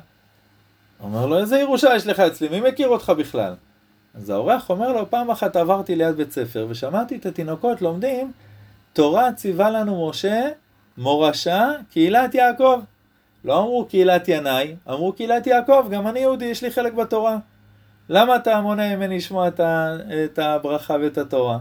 אומר 1.04 1.26
לו, 1.26 1.38
איזה 1.38 1.60
ירושה 1.60 1.96
יש 1.96 2.08
לך 2.08 2.20
אצלי, 2.20 2.50
מי 2.50 2.70
מכיר 2.70 2.88
אותך 2.88 3.10
בכלל? 3.18 3.54
אז 4.16 4.30
האורח 4.30 4.70
אומר 4.70 4.92
לו, 4.94 5.10
פעם 5.10 5.32
אחת 5.32 5.56
עברתי 5.56 5.96
ליד 5.96 6.16
בית 6.16 6.32
ספר 6.32 6.68
ושמעתי 6.70 7.16
את 7.16 7.26
התינוקות 7.26 7.82
לומדים, 7.82 8.32
תורה 8.94 9.34
ציווה 9.34 9.70
לנו 9.70 10.10
משה, 10.10 10.50
מורשה, 10.98 11.72
קהילת 11.92 12.36
יעקב. 12.36 12.82
לא 13.46 13.60
אמרו 13.60 13.86
קהילת 13.86 14.28
ינאי, 14.28 14.76
אמרו 14.90 15.14
קהילת 15.14 15.48
יעקב, 15.48 15.86
גם 15.92 16.08
אני 16.08 16.20
יהודי, 16.20 16.46
יש 16.46 16.64
לי 16.64 16.72
חלק 16.72 16.94
בתורה. 16.94 17.38
למה 18.14 18.36
אתה 18.36 18.62
מונע 18.62 18.96
ממני 18.96 19.18
לשמוע 19.18 19.48
את 20.26 20.40
הברכה 20.40 20.96
ואת 21.02 21.18
התורה? 21.18 21.58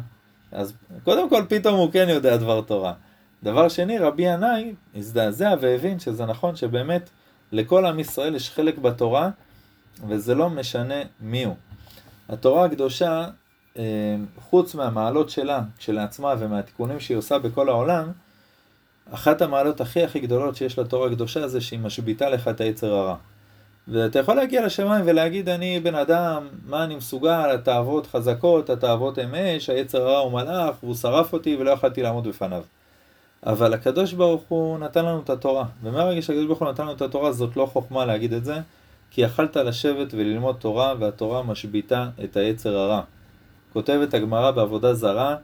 אז 0.53 0.73
קודם 1.05 1.29
כל 1.29 1.45
פתאום 1.49 1.75
הוא 1.75 1.93
כן 1.93 2.07
יודע 2.09 2.37
דבר 2.37 2.61
תורה. 2.61 2.93
דבר 3.43 3.69
שני, 3.69 3.99
רבי 3.99 4.23
ינאי 4.23 4.75
הזדעזע 4.95 5.55
והבין 5.61 5.99
שזה 5.99 6.27
נכון 6.27 6.57
שבאמת 6.57 7.11
לכל 7.53 7.87
עם 7.87 7.99
ישראל 7.99 8.35
יש 8.35 8.51
חלק 8.51 8.79
בתורה, 8.79 9.31
וזה 10.09 10.35
לא 10.35 10.51
משנה 10.51 10.95
מי 11.21 11.45
הוא. 11.45 11.55
התורה 12.29 12.65
הקדושה, 12.65 13.27
אה, 13.79 14.17
חוץ 14.41 14.75
מהמעלות 14.75 15.31
שלה, 15.31 15.61
כשלעצמה, 15.79 16.35
ומהתיקונים 16.39 17.01
שהיא 17.01 17.17
עושה 17.17 17.39
בכל 17.39 17.69
העולם, 17.69 18.13
אחת 19.13 19.43
המעלות 19.43 19.81
הכי 19.81 20.05
הכי 20.05 20.21
גדולות 20.21 20.57
שיש 20.57 20.79
לתורה 20.79 21.07
הקדושה 21.07 21.49
זה 21.49 21.61
שהיא 21.61 21.81
משביתה 21.81 22.29
לך 22.29 22.49
את 22.49 22.61
היצר 22.61 22.95
הרע. 22.95 23.17
ואתה 23.89 24.19
יכול 24.19 24.35
להגיע 24.35 24.67
לשמיים 24.67 25.05
ולהגיד, 25.07 25.49
אני 25.49 25.81
בן 25.81 25.95
אדם, 25.95 26.49
מה 26.67 26.85
אני 26.85 26.97
מסוגל, 26.97 27.51
התאוות 27.55 28.07
חזקות, 28.07 28.71
התאוות 28.71 29.19
אמש, 29.19 29.71
היצר 29.71 30.03
הרע 30.03 30.19
הוא 30.19 30.33
מלאך, 30.33 30.75
והוא 30.83 30.95
שרף 30.95 31.33
אותי 31.33 31.57
ולא 31.57 31.71
יכלתי 31.71 32.03
לעמוד 32.03 32.29
בפניו. 32.29 32.63
אבל 33.47 33.75
הקדוש 33.75 34.13
ברוך 34.13 34.43
הוא 34.49 34.79
נתן 34.79 35.05
לנו 35.05 35.21
את 35.21 35.31
התורה, 35.31 35.65
ומהרגע 35.83 36.23
שהקדוש 36.23 36.47
ברוך 36.47 36.59
הוא 36.59 36.69
נתן 36.69 36.83
לנו 36.83 36.93
את 36.93 37.03
התורה 37.03 37.33
זאת 37.33 37.57
לא 37.57 37.67
חוכמה 37.67 38.05
להגיד 38.05 38.33
את 38.33 38.45
זה, 38.45 38.61
כי 39.11 39.21
יכלת 39.21 39.57
לשבת 39.57 40.15
וללמוד 40.15 40.57
תורה, 40.59 40.95
והתורה 40.99 41.43
משביתה 41.43 42.09
את 42.25 42.37
היצר 42.37 42.79
הרע. 42.79 43.01
כותבת 43.73 44.15
הגמרא 44.15 44.51
בעבודה 44.51 44.95
זרה, 44.95 45.37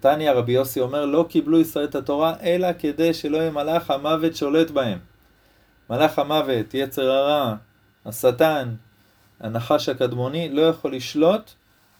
תניא 0.00 0.32
רבי 0.32 0.52
יוסי 0.52 0.80
אומר, 0.80 1.04
לא 1.04 1.26
קיבלו 1.28 1.60
ישראל 1.60 1.84
את 1.84 1.94
התורה, 1.94 2.34
אלא 2.42 2.68
כדי 2.78 3.14
שלא 3.14 3.36
יהיה 3.36 3.50
מלאך 3.50 3.90
המוות 3.90 4.36
שולט 4.36 4.70
בהם. 4.70 4.98
מלאך 5.90 6.18
המוות, 6.18 6.74
יצר 6.74 7.10
הרע, 7.10 7.54
השטן, 8.06 8.74
הנחש 9.40 9.88
הקדמוני, 9.88 10.48
לא 10.48 10.62
יכול 10.62 10.94
לשלוט 10.94 11.50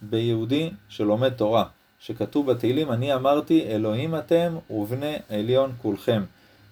ביהודי 0.03 0.71
שלומד 0.89 1.33
תורה. 1.33 1.65
שכתוב 2.01 2.53
בתהילים, 2.53 2.93
אני 2.93 3.15
אמרתי, 3.15 3.67
אלוהים 3.67 4.15
אתם 4.15 4.57
ובני 4.71 5.17
עליון 5.29 5.73
כולכם. 5.83 6.23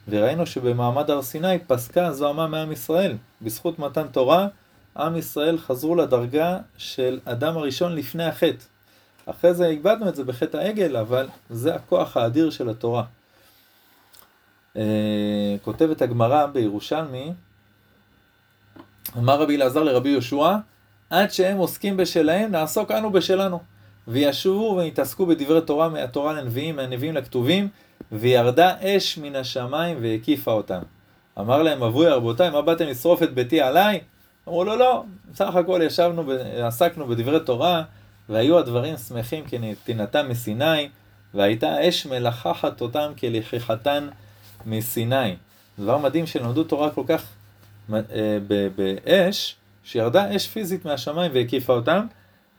וראינו 0.08 0.46
שבמעמד 0.46 1.10
הר 1.10 1.22
סיני 1.22 1.58
פסקה 1.66 2.12
זוהמה 2.12 2.46
מעם 2.46 2.72
ישראל. 2.72 3.16
בזכות 3.42 3.78
מתן 3.78 4.06
תורה, 4.08 4.48
עם 4.96 5.16
ישראל 5.16 5.58
חזרו 5.58 5.94
לדרגה 5.94 6.58
של 6.76 7.20
אדם 7.24 7.56
הראשון 7.56 7.94
לפני 7.94 8.24
החטא. 8.24 8.64
אחרי 9.26 9.54
זה 9.54 9.66
איבדנו 9.66 10.08
את 10.08 10.16
זה 10.16 10.24
בחטא 10.24 10.56
העגל, 10.56 10.96
אבל 10.96 11.28
זה 11.50 11.74
הכוח 11.74 12.16
האדיר 12.16 12.50
של 12.50 12.68
התורה. 12.68 13.04
אה, 14.76 15.56
כותבת 15.62 16.02
הגמרא 16.02 16.46
בירושלמי, 16.46 17.33
אמר 19.18 19.42
רבי 19.42 19.56
אלעזר 19.56 19.83
לרבי 19.83 20.09
יהושע, 20.09 20.56
עד 21.11 21.30
שהם 21.30 21.59
עוסקים 21.59 21.96
בשלהם, 21.96 22.50
נעסוק 22.50 22.90
אנו 22.90 23.12
בשלנו. 23.12 23.61
וישובו 24.09 24.76
ויתעסקו 24.76 25.26
בדברי 25.26 25.61
תורה 25.61 25.88
מהתורה 25.88 26.33
לנביאים, 26.33 26.76
מהנביאים 26.76 27.14
לכתובים, 27.14 27.68
וירדה 28.12 28.74
אש 28.80 29.18
מן 29.18 29.37
השמיים 29.37 29.98
והקיפה 30.00 30.52
אותם. 30.52 30.80
אמר 31.40 31.62
להם, 31.62 31.83
אבוי 31.83 32.09
רבותיי, 32.09 32.50
מה 32.50 32.62
באתם 32.62 32.87
לשרוף 32.87 33.22
את 33.22 33.35
ביתי 33.35 33.61
עליי? 33.61 34.00
אמרו 34.48 34.64
לו, 34.64 34.76
לא, 34.76 35.04
בסך 35.33 35.54
הכל 35.54 35.80
ישבנו, 35.85 36.33
עסקנו 36.62 37.06
בדברי 37.06 37.40
תורה, 37.40 37.83
והיו 38.28 38.59
הדברים 38.59 38.96
שמחים 38.96 39.44
כנתינתם 39.44 40.28
מסיני, 40.28 40.88
והייתה 41.35 41.88
אש 41.88 42.06
מלחחת 42.06 42.80
אותם 42.80 43.12
כלכיחתן 43.20 44.09
מסיני. 44.66 45.36
דבר 45.78 45.98
מדהים 45.98 46.26
שלמדו 46.26 46.64
תורה 46.64 46.90
כל 46.90 47.04
כך 47.08 47.24
אה, 47.92 48.38
באש, 48.76 49.56
שירדה 49.84 50.36
אש 50.36 50.46
פיזית 50.46 50.84
מהשמיים 50.84 51.30
והקיפה 51.34 51.72
אותם, 51.72 52.06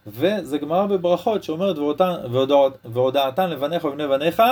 וזה 0.08 0.58
גמרא 0.58 0.86
בברכות 0.86 1.44
שאומרת 1.44 1.76
והודעתן 2.86 3.50
לבניך 3.50 3.84
ובני 3.84 4.08
בניך, 4.08 4.44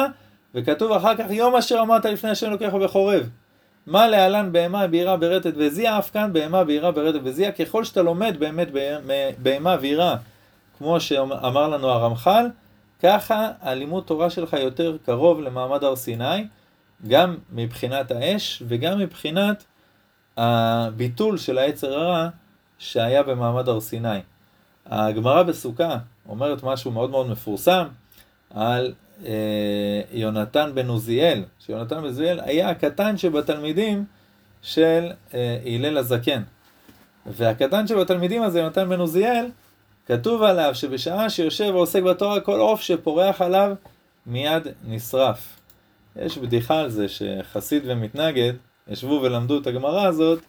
וכתוב 0.55 0.91
אחר 0.91 1.15
כך 1.15 1.25
יום 1.29 1.55
אשר 1.55 1.79
אמרת 1.81 2.05
לפני 2.05 2.29
השם 2.29 2.49
לוקח 2.51 2.73
בחורב. 2.83 3.29
מה 3.87 4.07
להלן 4.07 4.51
בהמה 4.51 4.87
בירה 4.87 5.17
ברטט 5.17 5.53
וזיע, 5.55 5.99
אף 5.99 6.11
כאן 6.11 6.33
בהמה 6.33 6.63
בירה 6.63 6.91
ברטט 6.91 7.19
וזיע, 7.23 7.51
ככל 7.51 7.83
שאתה 7.83 8.01
לומד 8.01 8.35
באמת 8.39 8.67
בהמה 9.37 9.75
ויראה, 9.81 10.15
כמו 10.77 10.99
שאמר 10.99 11.67
לנו 11.67 11.89
הרמח"ל, 11.89 12.45
ככה 13.03 13.51
הלימוד 13.61 14.03
תורה 14.03 14.29
שלך 14.29 14.53
יותר 14.53 14.97
קרוב 15.05 15.41
למעמד 15.41 15.83
הר 15.83 15.95
סיני, 15.95 16.45
גם 17.07 17.37
מבחינת 17.51 18.11
האש 18.11 18.63
וגם 18.67 18.99
מבחינת 18.99 19.63
הביטול 20.37 21.37
של 21.37 21.57
היצר 21.57 21.99
הרע 21.99 22.29
שהיה 22.79 23.23
במעמד 23.23 23.69
הר 23.69 23.79
סיני. 23.79 24.19
הגמרא 24.85 25.43
בסוכה 25.43 25.97
אומרת 26.29 26.63
משהו 26.63 26.91
מאוד 26.91 27.09
מאוד 27.09 27.27
מפורסם 27.27 27.87
על 28.49 28.93
אה, 29.25 30.01
יונתן 30.11 30.71
בן 30.73 30.87
עוזיאל, 30.87 31.43
שיונתן 31.59 31.95
בן 31.95 32.03
עוזיאל 32.03 32.39
היה 32.39 32.69
הקטן 32.69 33.17
שבתלמידים 33.17 34.05
של 34.61 35.11
אה, 35.33 35.59
הלל 35.65 35.97
הזקן. 35.97 36.41
והקטן 37.25 37.87
שבתלמידים 37.87 38.43
הזה, 38.43 38.59
יונתן 38.59 38.89
בן 38.89 38.99
עוזיאל, 38.99 39.45
כתוב 40.05 40.43
עליו 40.43 40.75
שבשעה 40.75 41.29
שיושב 41.29 41.71
ועוסק 41.73 42.03
בתורה, 42.03 42.39
כל 42.39 42.59
עוף 42.59 42.81
שפורח 42.81 43.41
עליו 43.41 43.75
מיד 44.25 44.67
נשרף. 44.87 45.58
יש 46.25 46.37
בדיחה 46.37 46.79
על 46.79 46.89
זה 46.89 47.05
שחסיד 47.09 47.83
ומתנגד 47.85 48.53
ישבו 48.87 49.19
ולמדו 49.23 49.59
את 49.61 49.67
הגמרא 49.67 50.07
הזאת, 50.07 50.39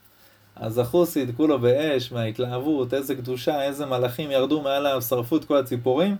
אז 0.56 0.78
החוסי 0.78 1.24
דקו 1.24 1.46
לו 1.46 1.58
באש 1.58 2.12
מההתלהבות, 2.12 2.94
איזה 2.94 3.14
קדושה, 3.14 3.62
איזה 3.62 3.86
מלאכים 3.86 4.30
ירדו 4.30 4.62
מעליו, 4.62 5.02
שרפו 5.02 5.36
את 5.36 5.44
כל 5.44 5.56
הציפורים, 5.56 6.16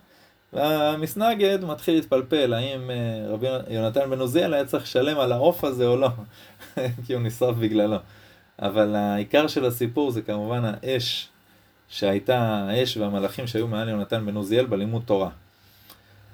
והמסנגד 0.52 1.64
מתחיל 1.64 1.94
להתפלפל, 1.94 2.54
האם 2.54 2.90
אה, 2.90 3.26
רבי 3.28 3.46
יונתן 3.68 4.10
בן 4.10 4.20
עוזיאל 4.20 4.54
היה 4.54 4.64
צריך 4.64 4.84
לשלם 4.84 5.18
על 5.18 5.32
העוף 5.32 5.64
הזה 5.64 5.86
או 5.86 5.96
לא, 5.96 6.08
כי 7.06 7.14
הוא 7.14 7.22
נשרף 7.22 7.56
בגללו. 7.56 7.96
אבל 8.58 8.94
העיקר 8.94 9.46
של 9.46 9.64
הסיפור 9.64 10.10
זה 10.10 10.22
כמובן 10.22 10.62
האש 10.64 11.28
שהייתה, 11.88 12.38
האש 12.68 12.96
והמלאכים 12.96 13.46
שהיו 13.46 13.68
מעל 13.68 13.88
יונתן 13.88 14.26
בן 14.26 14.36
עוזיאל 14.36 14.66
בלימוד 14.66 15.02
תורה. 15.04 15.30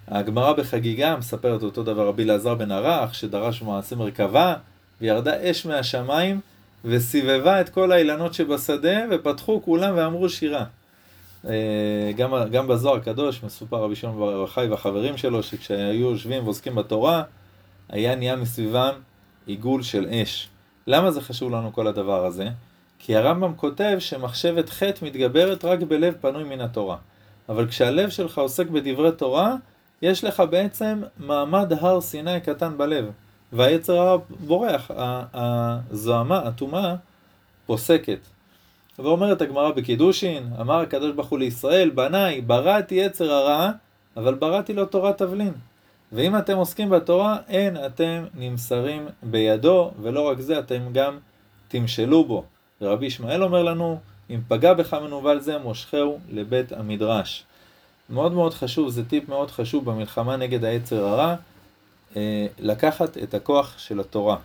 הגמרא 0.08 0.52
בחגיגה 0.52 1.16
מספרת 1.16 1.62
אותו 1.62 1.82
דבר 1.82 2.08
רבי 2.08 2.22
אלעזר 2.22 2.54
בן 2.54 2.72
ערך, 2.72 3.14
שדרש 3.14 3.62
מעשה 3.62 3.96
מרכבה, 3.96 4.54
וירדה 5.00 5.50
אש 5.50 5.66
מהשמיים, 5.66 6.40
וסובבה 6.84 7.60
את 7.60 7.68
כל 7.68 7.92
האילנות 7.92 8.34
שבשדה, 8.34 8.98
ופתחו 9.10 9.62
כולם 9.64 9.94
ואמרו 9.96 10.28
שירה. 10.28 10.64
אה, 11.48 12.12
גם, 12.16 12.30
גם 12.52 12.68
בזוהר 12.68 12.96
הקדוש 12.96 13.42
מסופר 13.42 13.76
רבי 13.76 13.96
שמעון 13.96 14.18
בר 14.18 14.30
יוחאי 14.30 14.68
והחברים 14.68 15.16
שלו, 15.16 15.42
שכשהיו 15.42 16.10
יושבים 16.10 16.44
ועוסקים 16.44 16.74
בתורה, 16.74 17.22
היה 17.88 18.14
נהיה 18.14 18.36
מסביבם 18.36 18.92
עיגול 19.46 19.82
של 19.82 20.08
אש. 20.08 20.48
למה 20.86 21.10
זה 21.10 21.20
חשוב 21.20 21.52
לנו 21.52 21.72
כל 21.72 21.86
הדבר 21.86 22.26
הזה? 22.26 22.48
כי 22.98 23.16
הרמב"ם 23.16 23.52
כותב 23.56 23.96
שמחשבת 23.98 24.68
חטא 24.68 25.04
מתגברת 25.04 25.64
רק 25.64 25.80
בלב 25.80 26.14
פנוי 26.20 26.44
מן 26.44 26.60
התורה. 26.60 26.96
אבל 27.48 27.68
כשהלב 27.68 28.10
שלך 28.10 28.38
עוסק 28.38 28.66
בדברי 28.66 29.12
תורה, 29.12 29.56
יש 30.02 30.24
לך 30.24 30.42
בעצם 30.50 31.02
מעמד 31.18 31.72
הר 31.72 32.00
סיני 32.00 32.40
קטן 32.40 32.78
בלב. 32.78 33.10
והיצר 33.52 33.98
הרע 33.98 34.18
בורח, 34.28 34.90
הזוהמה, 35.34 36.38
הטומאה, 36.38 36.94
פוסקת. 37.66 38.18
ואומרת 38.98 39.42
הגמרא 39.42 39.70
בקידושין, 39.70 40.50
אמר 40.60 40.80
הקדוש 40.80 41.12
ברוך 41.12 41.28
הוא 41.28 41.38
לישראל, 41.38 41.90
בניי, 41.90 42.40
בראתי 42.40 42.94
יצר 42.94 43.32
הרע, 43.32 43.70
אבל 44.16 44.34
בראתי 44.34 44.72
לו 44.72 44.86
תורת 44.86 45.18
תבלין. 45.18 45.52
ואם 46.12 46.38
אתם 46.38 46.56
עוסקים 46.56 46.90
בתורה, 46.90 47.38
אין 47.48 47.76
אתם 47.86 48.24
נמסרים 48.34 49.06
בידו, 49.22 49.90
ולא 50.02 50.28
רק 50.28 50.40
זה, 50.40 50.58
אתם 50.58 50.82
גם 50.92 51.18
תמשלו 51.68 52.24
בו. 52.24 52.44
ורבי 52.80 53.06
ישמעאל 53.06 53.42
אומר 53.42 53.62
לנו, 53.62 53.98
אם 54.30 54.40
פגע 54.48 54.74
בך 54.74 54.94
מנוול 54.94 55.40
זה, 55.40 55.58
מושכהו 55.58 56.18
לבית 56.30 56.72
המדרש. 56.72 57.45
מאוד 58.10 58.32
מאוד 58.32 58.54
חשוב, 58.54 58.88
זה 58.88 59.08
טיפ 59.08 59.28
מאוד 59.28 59.50
חשוב 59.50 59.84
במלחמה 59.84 60.36
נגד 60.36 60.64
היצר 60.64 61.04
הרע, 61.04 61.34
אה, 62.16 62.46
לקחת 62.58 63.18
את 63.18 63.34
הכוח 63.34 63.78
של 63.78 64.00
התורה. 64.00 64.36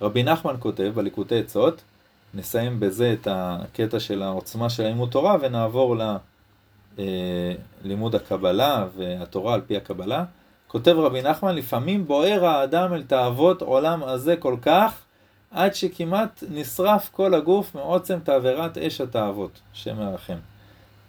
רבי 0.00 0.22
נחמן 0.22 0.54
כותב 0.58 0.92
בליקוטי 0.94 1.38
עצות, 1.38 1.82
נסיים 2.34 2.80
בזה 2.80 3.12
את 3.12 3.28
הקטע 3.30 4.00
של 4.00 4.22
העוצמה 4.22 4.70
של 4.70 4.82
לימוד 4.82 5.10
תורה 5.10 5.36
ונעבור 5.40 5.96
ללימוד 7.84 8.14
אה, 8.14 8.20
הקבלה 8.20 8.86
והתורה 8.96 9.54
על 9.54 9.60
פי 9.66 9.76
הקבלה. 9.76 10.24
כותב 10.66 10.96
רבי 10.98 11.22
נחמן, 11.22 11.54
לפעמים 11.54 12.06
בוער 12.06 12.46
האדם 12.46 12.94
אל 12.94 13.02
תאוות 13.02 13.62
עולם 13.62 14.02
הזה 14.04 14.36
כל 14.36 14.56
כך, 14.62 15.02
עד 15.50 15.74
שכמעט 15.74 16.44
נשרף 16.50 17.08
כל 17.12 17.34
הגוף 17.34 17.74
מעוצם 17.74 18.18
תעברת 18.24 18.78
אש 18.78 19.00
התאוות, 19.00 19.60
השם 19.74 20.00
ירחם. 20.00 20.38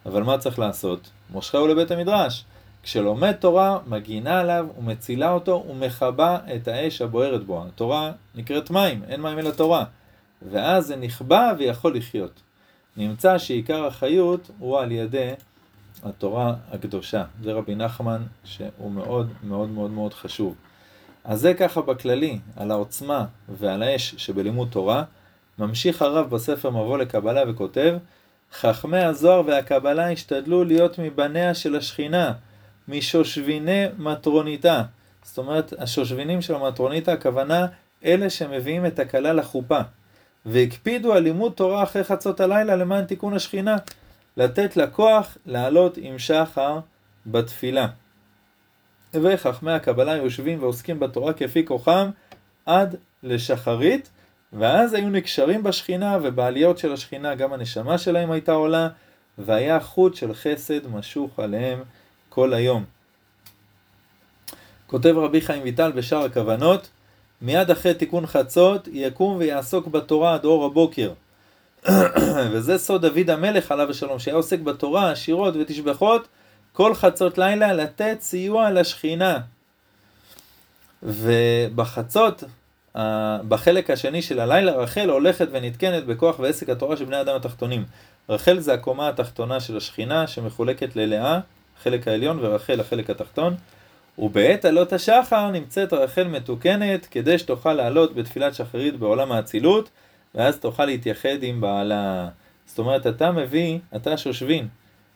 אבל 0.05 0.23
מה 0.23 0.37
צריך 0.37 0.59
לעשות? 0.59 1.09
מושכהו 1.29 1.67
לבית 1.67 1.91
המדרש. 1.91 2.45
כשלומד 2.83 3.31
תורה, 3.31 3.79
מגינה 3.87 4.39
עליו 4.39 4.67
ומצילה 4.79 5.31
אותו 5.31 5.65
ומכבה 5.69 6.37
את 6.55 6.67
האש 6.67 7.01
הבוערת 7.01 7.43
בו. 7.43 7.65
התורה 7.65 8.11
נקראת 8.35 8.71
מים, 8.71 9.03
אין 9.07 9.21
מים 9.21 9.39
אלא 9.39 9.51
תורה. 9.51 9.83
ואז 10.51 10.85
זה 10.85 10.95
נכבה 10.95 11.51
ויכול 11.57 11.97
לחיות. 11.97 12.41
נמצא 12.97 13.37
שעיקר 13.37 13.85
החיות 13.85 14.51
הוא 14.59 14.79
על 14.79 14.91
ידי 14.91 15.31
התורה 16.03 16.53
הקדושה. 16.71 17.23
זה 17.43 17.53
רבי 17.53 17.75
נחמן 17.75 18.23
שהוא 18.43 18.91
מאוד 18.91 19.29
מאוד 19.43 19.69
מאוד 19.69 19.91
מאוד 19.91 20.13
חשוב. 20.13 20.55
אז 21.23 21.41
זה 21.41 21.53
ככה 21.53 21.81
בכללי, 21.81 22.39
על 22.55 22.71
העוצמה 22.71 23.25
ועל 23.49 23.83
האש 23.83 24.15
שבלימוד 24.17 24.67
תורה. 24.71 25.03
ממשיך 25.59 26.01
הרב 26.01 26.29
בספר 26.29 26.69
מבוא 26.69 26.97
לקבלה 26.97 27.41
וכותב, 27.47 27.97
חכמי 28.53 29.03
הזוהר 29.03 29.41
והקבלה 29.45 30.11
השתדלו 30.11 30.63
להיות 30.63 30.99
מבניה 30.99 31.53
של 31.53 31.75
השכינה, 31.75 32.33
משושביני 32.87 33.85
מטרוניתה. 33.97 34.83
זאת 35.23 35.37
אומרת, 35.37 35.73
השושבינים 35.77 36.41
של 36.41 36.55
המטרוניתה, 36.55 37.13
הכוונה 37.13 37.67
אלה 38.05 38.29
שמביאים 38.29 38.85
את 38.85 38.99
הכלה 38.99 39.33
לחופה. 39.33 39.79
והקפידו 40.45 41.13
על 41.13 41.23
לימוד 41.23 41.51
תורה 41.51 41.83
אחרי 41.83 42.03
חצות 42.03 42.39
הלילה 42.39 42.75
למען 42.75 43.05
תיקון 43.05 43.33
השכינה, 43.33 43.77
לתת 44.37 44.77
לה 44.77 44.87
כוח 44.87 45.37
לעלות 45.45 45.97
עם 45.97 46.19
שחר 46.19 46.79
בתפילה. 47.25 47.87
וחכמי 49.13 49.71
הקבלה 49.71 50.15
יושבים 50.15 50.63
ועוסקים 50.63 50.99
בתורה 50.99 51.33
כפי 51.33 51.65
כוחם 51.65 52.09
עד 52.65 52.95
לשחרית, 53.23 54.09
ואז 54.53 54.93
היו 54.93 55.09
נקשרים 55.09 55.63
בשכינה, 55.63 56.17
ובעליות 56.23 56.77
של 56.77 56.93
השכינה 56.93 57.35
גם 57.35 57.53
הנשמה 57.53 57.97
שלהם 57.97 58.31
הייתה 58.31 58.51
עולה, 58.51 58.89
והיה 59.37 59.79
חוט 59.79 60.15
של 60.15 60.33
חסד 60.33 60.87
משוך 60.87 61.39
עליהם 61.39 61.83
כל 62.29 62.53
היום. 62.53 62.83
כותב 64.87 65.13
רבי 65.17 65.41
חיים 65.41 65.63
ויטל 65.63 65.91
בשאר 65.91 66.23
הכוונות, 66.23 66.89
מיד 67.41 67.71
אחרי 67.71 67.93
תיקון 67.93 68.25
חצות 68.25 68.87
יקום 68.91 69.37
ויעסוק 69.37 69.87
בתורה 69.87 70.33
עד 70.33 70.45
אור 70.45 70.65
הבוקר. 70.65 71.13
וזה 72.51 72.77
סוד 72.77 73.05
דוד 73.05 73.29
המלך 73.29 73.71
עליו 73.71 73.89
השלום, 73.89 74.19
שהיה 74.19 74.37
עוסק 74.37 74.59
בתורה, 74.59 75.15
שירות 75.15 75.55
ותשבחות, 75.55 76.27
כל 76.73 76.95
חצות 76.95 77.37
לילה 77.37 77.73
לתת 77.73 78.17
סיוע 78.21 78.71
לשכינה. 78.71 79.39
ובחצות, 81.03 82.43
בחלק 83.47 83.89
השני 83.89 84.21
של 84.21 84.39
הלילה, 84.39 84.71
רחל 84.71 85.09
הולכת 85.09 85.47
ונתקנת 85.51 86.05
בכוח 86.05 86.39
ועסק 86.39 86.69
התורה 86.69 86.97
של 86.97 87.05
בני 87.05 87.21
אדם 87.21 87.35
התחתונים. 87.35 87.85
רחל 88.29 88.59
זה 88.59 88.73
הקומה 88.73 89.09
התחתונה 89.09 89.59
של 89.59 89.77
השכינה 89.77 90.27
שמחולקת 90.27 90.95
ללאה, 90.95 91.39
החלק 91.79 92.07
העליון, 92.07 92.39
ורחל 92.41 92.79
החלק 92.79 93.09
התחתון. 93.09 93.55
ובעת 94.17 94.65
עלות 94.65 94.93
השחר 94.93 95.51
נמצאת 95.51 95.93
רחל 95.93 96.23
מתוקנת 96.23 97.05
כדי 97.05 97.37
שתוכל 97.37 97.73
לעלות 97.73 98.15
בתפילת 98.15 98.55
שחרית 98.55 98.95
בעולם 98.95 99.31
האצילות, 99.31 99.89
ואז 100.35 100.57
תוכל 100.57 100.85
להתייחד 100.85 101.37
עם 101.41 101.61
בעלה. 101.61 102.27
זאת 102.65 102.79
אומרת, 102.79 103.07
אתה 103.07 103.31
מביא, 103.31 103.79
אתה 103.95 104.17
שושבין, 104.17 104.67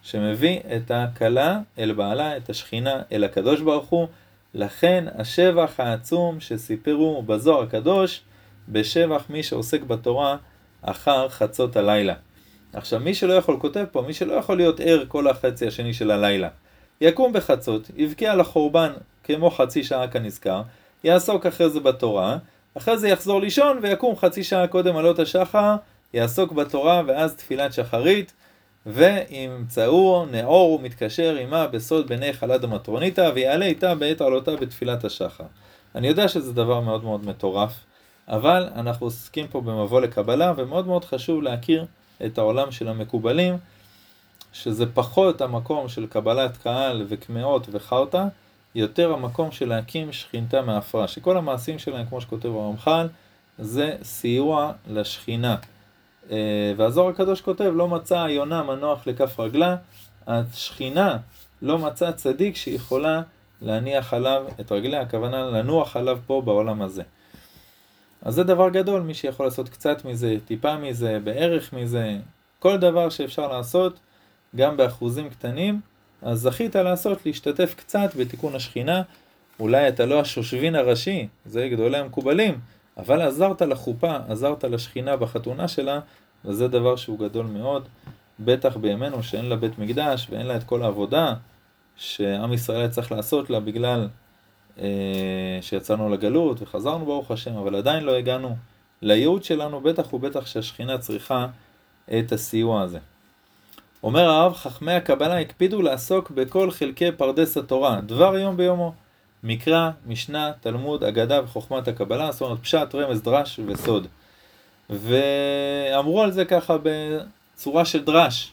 שמביא 0.04 0.60
את 0.76 0.92
הכלה 0.92 1.60
אל 1.80 1.92
בעלה, 1.92 2.38
את 2.38 2.50
השכינה 2.50 3.02
אל 3.12 3.24
הקדוש 3.24 3.62
ברוך 3.62 3.90
הוא. 3.90 4.08
לכן 4.54 5.06
השבח 5.16 5.72
העצום 5.78 6.40
שסיפרו 6.40 7.22
בזוהר 7.22 7.64
הקדוש, 7.64 8.22
בשבח 8.70 9.24
מי 9.30 9.44
שעוסק 9.44 9.82
בתורה 9.82 10.38
אחר 10.82 11.30
חצות 11.30 11.76
הלילה. 11.76 12.14
עכשיו, 12.74 13.00
מי 13.00 13.14
שלא 13.14 13.34
יכול, 13.34 13.60
כותב 13.60 13.86
פה, 13.92 14.02
מי 14.02 14.14
שלא 14.14 14.34
יכול 14.34 14.58
להיות 14.58 14.80
ער 14.80 15.04
כל 15.08 15.28
החצי 15.28 15.68
השני 15.68 15.94
של 15.94 16.12
הלילה, 16.12 16.50
יקום 17.02 17.34
בחצות, 17.34 17.92
יבכה 17.96 18.26
על 18.26 18.40
החורבן 18.40 18.92
כמו 19.24 19.52
חצי 19.52 19.84
שעה 19.84 20.08
כנזכר, 20.08 20.62
יעסוק 21.04 21.46
אחרי 21.46 21.70
זה 21.70 21.80
בתורה, 21.80 22.38
אחרי 22.78 22.98
זה 22.98 23.10
יחזור 23.10 23.42
לישון 23.42 23.80
ויקום 23.82 24.16
חצי 24.16 24.44
שעה 24.44 24.68
קודם 24.68 24.96
עלות 24.96 25.20
השחר, 25.20 25.76
יעסוק 26.14 26.52
בתורה 26.52 27.02
ואז 27.08 27.36
תפילת 27.36 27.74
שחרית, 27.74 28.34
וימצאו 28.86 30.26
נאור 30.32 30.72
ומתקשר 30.74 31.36
עמה 31.36 31.68
בסוד 31.68 32.08
בני 32.08 32.34
חלד 32.34 32.64
המטרוניתא, 32.64 33.32
ויעלה 33.36 33.66
איתה 33.66 33.96
בעת 33.96 34.22
עלותה 34.22 34.56
בתפילת 34.56 35.04
השחר. 35.04 35.44
אני 35.96 36.08
יודע 36.08 36.28
שזה 36.28 36.54
דבר 36.54 36.80
מאוד 36.80 37.04
מאוד 37.04 37.26
מטורף, 37.26 37.74
אבל 38.28 38.70
אנחנו 38.76 39.06
עוסקים 39.06 39.48
פה 39.48 39.62
במבוא 39.62 40.02
לקבלה, 40.02 40.54
ומאוד 40.58 40.88
מאוד 40.88 41.06
חשוב 41.06 41.42
להכיר 41.42 41.86
את 42.26 42.38
העולם 42.38 42.72
של 42.72 42.88
המקובלים, 42.88 43.58
שזה 44.54 44.86
פחות 44.86 45.42
המקום 45.42 45.90
של 45.90 46.08
קבלת 46.08 46.58
קהל 46.58 47.06
וקמעות 47.10 47.68
וחרטא, 47.72 48.26
יותר 48.76 49.14
המקום 49.14 49.52
של 49.52 49.70
להקים 49.70 50.12
שכינתה 50.12 50.62
מעפרה, 50.62 51.08
שכל 51.08 51.38
המעשים 51.38 51.80
שלהם, 51.80 52.06
כמו 52.06 52.22
שכותב 52.22 52.50
הרמח"ל, 52.50 53.08
זה 53.58 53.96
סיוע 54.04 54.72
לשכינה. 54.88 55.56
אה, 56.32 56.74
והזוהר 56.78 57.10
הקדוש 57.10 57.42
כותב, 57.42 57.72
לא 57.76 57.88
מצא 57.88 58.22
היונה 58.22 58.64
מנוח 58.64 59.08
לכף 59.08 59.40
רגלה, 59.40 59.76
השכינה 60.28 61.18
לא 61.62 61.78
מצא 61.78 62.12
צדיק 62.12 62.56
שיכולה 62.56 63.22
להניח 63.62 64.14
עליו 64.14 64.46
את 64.60 64.72
רגליה, 64.72 65.02
הכוונה 65.02 65.46
לנוח 65.46 65.98
עליו 65.98 66.20
פה 66.28 66.42
בעולם 66.46 66.82
הזה. 66.82 67.04
אז 68.22 68.36
זה 68.36 68.44
דבר 68.44 68.70
גדול, 68.70 69.02
מי 69.02 69.14
שיכול 69.14 69.46
לעשות 69.46 69.70
קצת 69.70 70.06
מזה, 70.06 70.38
טיפה 70.46 70.78
מזה, 70.78 71.20
בערך 71.24 71.74
מזה, 71.74 72.18
כל 72.60 72.78
דבר 72.78 73.10
שאפשר 73.10 73.48
לעשות, 73.48 74.00
גם 74.56 74.78
באחוזים 74.78 75.30
קטנים, 75.30 75.82
אז 76.22 76.40
זכית 76.40 76.76
לעשות, 76.76 77.26
להשתתף 77.26 77.74
קצת 77.78 78.16
בתיקון 78.16 78.56
השכינה. 78.56 79.02
אולי 79.60 79.88
אתה 79.88 80.06
לא 80.06 80.20
השושבין 80.20 80.76
הראשי, 80.76 81.28
זה 81.46 81.68
גדולי 81.72 81.98
המקובלים, 81.98 82.60
אבל 82.98 83.22
עזרת 83.22 83.62
לחופה, 83.62 84.18
עזרת 84.28 84.64
לשכינה 84.64 85.18
בחתונה 85.18 85.68
שלה, 85.68 86.00
וזה 86.46 86.68
דבר 86.68 86.96
שהוא 86.96 87.20
גדול 87.20 87.46
מאוד, 87.46 87.88
בטח 88.40 88.78
בימינו 88.78 89.24
שאין 89.24 89.46
לה 89.46 89.56
בית 89.56 89.80
מקדש 89.80 90.28
ואין 90.30 90.46
לה 90.46 90.56
את 90.56 90.64
כל 90.64 90.84
העבודה 90.84 91.34
שעם 91.96 92.54
ישראל 92.54 92.88
צריך 92.88 93.12
לעשות 93.12 93.50
לה 93.50 93.60
בגלל 93.60 94.08
אה, 94.80 95.58
שיצאנו 95.62 96.10
לגלות 96.10 96.62
וחזרנו 96.62 97.06
ברוך 97.06 97.32
השם, 97.32 97.56
אבל 97.56 97.76
עדיין 97.76 98.04
לא 98.04 98.16
הגענו 98.16 98.56
לייעוד 99.02 99.44
שלנו, 99.44 99.82
בטח 99.82 100.14
ובטח 100.14 100.46
שהשכינה 100.46 100.98
צריכה 100.98 101.48
את 102.20 102.32
הסיוע 102.32 102.82
הזה. 102.82 103.00
אומר 104.04 104.30
הרב, 104.30 104.54
חכמי 104.54 104.92
הקבלה 104.92 105.40
הקפידו 105.40 105.82
לעסוק 105.82 106.32
בכל 106.32 106.72
חלקי 106.72 107.12
פרדס 107.12 107.58
התורה, 107.58 108.02
דבר 108.02 108.38
יום 108.38 108.58
ביומו. 108.58 108.94
מקרא, 109.44 109.90
משנה, 110.06 110.52
תלמוד, 110.62 111.04
אגדה 111.04 111.44
וחוכמת 111.44 111.88
הקבלה, 111.88 112.32
זאת 112.32 112.42
אומרת 112.42 112.60
פשט, 112.60 112.96
רמז, 112.96 113.22
דרש 113.22 113.60
וסוד. 113.68 114.08
ואמרו 114.90 116.22
על 116.22 116.32
זה 116.32 116.46
ככה 116.46 116.78
בצורה 116.84 117.86
של 117.86 118.04
דרש, 118.04 118.52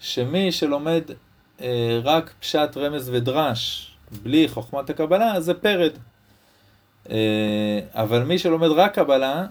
שמי 0.00 0.52
שלומד 0.52 1.02
אה, 1.60 2.00
רק 2.04 2.34
פשט, 2.40 2.76
רמז 2.76 3.10
ודרש, 3.12 3.90
בלי 4.22 4.48
חוכמת 4.48 4.90
הקבלה, 4.90 5.34
אז 5.34 5.44
זה 5.44 5.54
פרד. 5.54 5.92
אה, 7.10 7.80
אבל 7.92 8.22
מי 8.22 8.38
שלומד 8.38 8.68
רק 8.68 8.94
קבלה, 8.94 9.46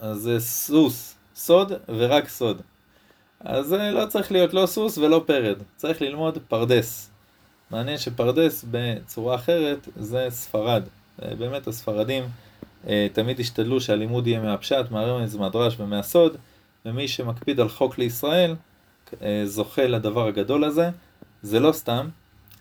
אז 0.00 0.16
זה 0.16 0.40
סוס, 0.40 1.14
סוד 1.34 1.72
ורק 1.88 2.28
סוד. 2.28 2.62
אז 3.40 3.72
לא 3.72 4.06
צריך 4.06 4.32
להיות 4.32 4.54
לא 4.54 4.66
סוס 4.66 4.98
ולא 4.98 5.24
פרד, 5.26 5.56
צריך 5.76 6.02
ללמוד 6.02 6.38
פרדס. 6.48 7.09
מעניין 7.70 7.98
שפרדס 7.98 8.64
בצורה 8.70 9.34
אחרת 9.34 9.88
זה 9.96 10.26
ספרד. 10.30 10.82
אה, 11.22 11.34
באמת 11.34 11.66
הספרדים 11.66 12.24
אה, 12.88 13.06
תמיד 13.12 13.40
השתדלו 13.40 13.80
שהלימוד 13.80 14.26
יהיה 14.26 14.40
מהפשט, 14.40 14.90
מהרמז, 14.90 15.36
מהדרש 15.36 15.80
ומהסוד, 15.80 16.36
ומי 16.86 17.08
שמקפיד 17.08 17.60
על 17.60 17.68
חוק 17.68 17.98
לישראל 17.98 18.54
אה, 19.22 19.42
זוכה 19.44 19.86
לדבר 19.86 20.26
הגדול 20.26 20.64
הזה. 20.64 20.90
זה 21.42 21.60
לא 21.60 21.72
סתם, 21.72 22.08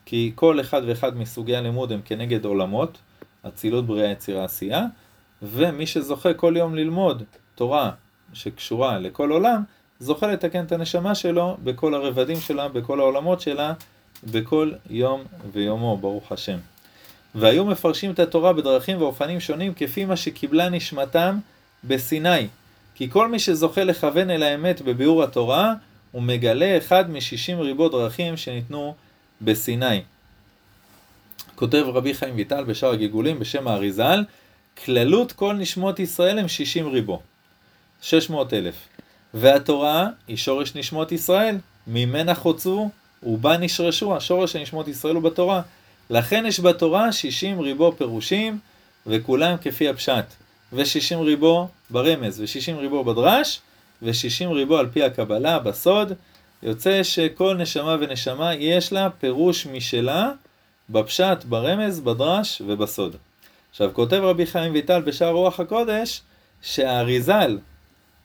כי 0.06 0.32
כל 0.36 0.62
אחד 0.62 0.82
ואחד 0.88 1.17
מסוגי 1.17 1.56
הלימוד 1.56 1.91
הם 1.91 2.02
כנגד 2.06 2.45
עולמות, 2.45 2.98
אצילות 3.48 3.86
בריאה 3.86 4.12
יצירה 4.12 4.45
עשייה, 4.45 4.86
ומי 5.41 5.88
שזוכה 5.88 6.34
כל 6.34 6.54
יום 6.58 6.76
ללמוד 6.76 7.24
תורה 7.56 7.91
שקשורה 8.34 9.00
לכל 9.00 9.32
עולם, 9.32 9.63
זוכה 10.00 10.28
לתקן 10.28 10.65
את 10.65 10.72
הנשמה 10.72 11.15
שלו 11.15 11.58
בכל 11.63 11.93
הרבדים 11.93 12.38
שלה, 12.38 12.67
בכל 12.67 13.00
העולמות 13.00 13.41
שלה, 13.41 13.74
בכל 14.23 14.71
יום 14.89 15.23
ויומו, 15.51 15.97
ברוך 15.97 16.32
השם. 16.32 16.58
והיו 17.36 17.65
מפרשים 17.65 18.12
את 18.12 18.19
התורה 18.19 18.53
בדרכים 18.53 19.01
ואופנים 19.01 19.39
שונים 19.39 19.73
כפי 19.73 20.05
מה 20.05 20.17
שקיבלה 20.17 20.69
נשמתם 20.69 21.38
בסיני. 21.84 22.47
כי 22.95 23.10
כל 23.10 23.27
מי 23.27 23.39
שזוכה 23.39 23.84
לכוון 23.84 24.29
אל 24.29 24.43
האמת 24.43 24.82
בביאור 24.82 25.23
התורה, 25.23 25.73
הוא 26.12 26.21
מגלה 26.21 26.77
אחד 26.77 27.12
משישים 27.12 27.60
ריבו 27.60 27.89
דרכים 27.89 28.38
שניתנו 28.38 28.95
בסיני. 29.41 30.01
כותב 31.55 31.86
רבי 31.88 32.13
חיים 32.13 32.36
ויטל 32.36 32.63
בשאר 32.63 32.91
הגיגולים 32.91 33.39
בשם 33.39 33.67
האריזל, 33.67 34.23
כללות 34.86 35.32
כל 35.32 35.53
נשמות 35.53 35.99
ישראל 35.99 36.39
הם 36.39 36.47
שישים 36.47 36.88
ריבו. 36.88 37.21
שש 38.01 38.29
מאות 38.29 38.53
אלף. 38.53 38.75
והתורה 39.34 40.08
היא 40.27 40.38
שורש 40.38 40.75
נשמות 40.75 41.12
ישראל, 41.12 41.58
ממנה 41.88 42.36
חוצו 42.36 42.89
ובה 43.23 43.58
נשרשו, 43.58 44.15
השורש 44.15 44.53
של 44.53 44.60
נשמות 44.60 44.88
ישראל 44.88 45.15
הוא 45.15 45.23
בתורה. 45.23 45.62
לכן 46.10 46.45
יש 46.47 46.60
בתורה 46.60 47.12
שישים 47.12 47.60
ריבו 47.60 47.93
פירושים, 47.97 48.60
וכולם 49.08 49.55
כפי 49.62 49.89
הפשט. 49.89 50.25
ושישים 50.73 51.19
ריבו 51.19 51.67
ברמז, 51.89 52.41
ושישים 52.41 52.77
ריבו 52.77 53.03
בדרש, 53.03 53.62
ושישים 54.01 54.51
ריבו 54.51 54.77
על 54.77 54.88
פי 54.88 55.03
הקבלה, 55.03 55.60
בסוד. 55.60 56.13
יוצא 56.63 57.03
שכל 57.03 57.58
נשמה 57.58 57.95
ונשמה 57.99 58.55
יש 58.55 58.93
לה 58.93 59.10
פירוש 59.10 59.65
משלה, 59.67 60.32
בפשט, 60.89 61.43
ברמז, 61.43 61.99
בדרש 61.99 62.62
ובסוד. 62.67 63.15
עכשיו 63.71 63.89
כותב 63.93 64.21
רבי 64.23 64.45
חיים 64.45 64.73
ויטל 64.73 65.01
בשער 65.01 65.32
רוח 65.32 65.60
הקודש, 65.60 66.21
שהאריזל, 66.62 67.58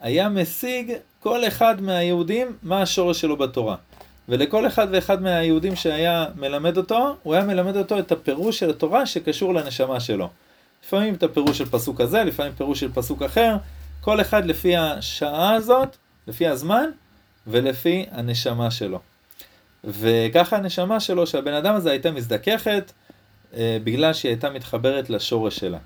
היה 0.00 0.28
משיג 0.28 0.92
כל 1.20 1.46
אחד 1.46 1.80
מהיהודים 1.80 2.56
מה 2.62 2.82
השורש 2.82 3.20
שלו 3.20 3.36
בתורה. 3.36 3.76
ולכל 4.28 4.66
אחד 4.66 4.86
ואחד 4.90 5.22
מהיהודים 5.22 5.76
שהיה 5.76 6.26
מלמד 6.36 6.76
אותו, 6.76 7.16
הוא 7.22 7.34
היה 7.34 7.44
מלמד 7.44 7.76
אותו 7.76 7.98
את 7.98 8.12
הפירוש 8.12 8.58
של 8.58 8.70
התורה 8.70 9.06
שקשור 9.06 9.54
לנשמה 9.54 10.00
שלו. 10.00 10.28
לפעמים 10.84 11.14
את 11.14 11.22
הפירוש 11.22 11.58
של 11.58 11.66
פסוק 11.66 12.00
הזה, 12.00 12.24
לפעמים 12.24 12.52
פירוש 12.52 12.80
של 12.80 12.92
פסוק 12.92 13.22
אחר, 13.22 13.56
כל 14.00 14.20
אחד 14.20 14.44
לפי 14.44 14.76
השעה 14.76 15.54
הזאת, 15.54 15.96
לפי 16.26 16.46
הזמן, 16.46 16.84
ולפי 17.46 18.06
הנשמה 18.10 18.70
שלו. 18.70 19.00
וככה 19.84 20.56
הנשמה 20.56 21.00
שלו, 21.00 21.26
שהבן 21.26 21.54
אדם 21.54 21.74
הזה 21.74 21.90
הייתה 21.90 22.10
מזדככת, 22.10 22.92
אה, 23.56 23.78
בגלל 23.84 24.12
שהיא 24.12 24.30
הייתה 24.30 24.50
מתחברת 24.50 25.10
לשורש 25.10 25.56
שלה. 25.56 25.78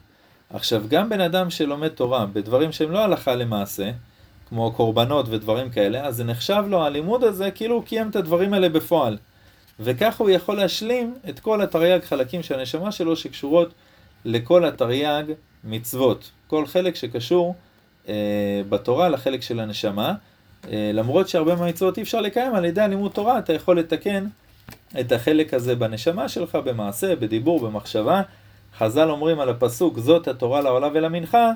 עכשיו, 0.51 0.83
גם 0.88 1.09
בן 1.09 1.20
אדם 1.20 1.51
שלומד 1.51 1.88
תורה 1.88 2.27
בדברים 2.27 2.72
שהם 2.72 2.90
לא 2.90 2.98
הלכה 2.98 3.35
למעשה, 3.35 3.90
כמו 4.49 4.73
קורבנות 4.73 5.27
ודברים 5.29 5.71
כאלה, 5.71 6.07
אז 6.07 6.17
זה 6.17 6.25
נחשב 6.25 6.65
לו, 6.69 6.85
הלימוד 6.85 7.25
הזה, 7.25 7.51
כאילו 7.51 7.75
הוא 7.75 7.85
קיים 7.85 8.11
את 8.11 8.17
הדברים 8.17 8.55
האלה 8.55 8.69
בפועל. 8.69 9.17
וככה 9.81 10.25
הוא 10.25 10.31
יכול 10.31 10.57
להשלים 10.57 11.15
את 11.29 11.40
כל 11.40 11.63
התרי"ג 11.63 12.05
חלקים 12.05 12.42
של 12.42 12.59
הנשמה 12.59 12.92
שלו 12.92 13.17
שקשורות 13.17 13.75
לכל 14.25 14.65
התרי"ג 14.65 15.25
מצוות. 15.65 16.31
כל 16.46 16.67
חלק 16.67 16.94
שקשור 16.94 17.55
אה, 18.09 18.15
בתורה 18.69 19.09
לחלק 19.09 19.42
של 19.42 19.61
הנשמה. 19.61 20.15
אה, 20.71 20.90
למרות 20.94 21.29
שהרבה 21.29 21.55
מהמצוות 21.57 21.99
אי 21.99 22.03
אפשר 22.03 22.21
לקיים 22.21 22.55
על 22.55 22.65
ידי 22.65 22.81
הלימוד 22.81 23.13
תורה, 23.13 23.38
אתה 23.38 23.53
יכול 23.53 23.79
לתקן 23.79 24.27
את 25.01 25.13
החלק 25.13 25.55
הזה 25.55 25.77
בנשמה 25.77 26.29
שלך, 26.29 26.55
במעשה, 26.55 27.17
בדיבור, 27.17 27.61
במחשבה. 27.61 28.23
חז"ל 28.79 29.11
אומרים 29.11 29.40
על 29.40 29.49
הפסוק, 29.49 29.99
זאת 29.99 30.29
התורה 30.29 30.61
לעולה 30.61 30.88
ולמנחה, 30.92 31.53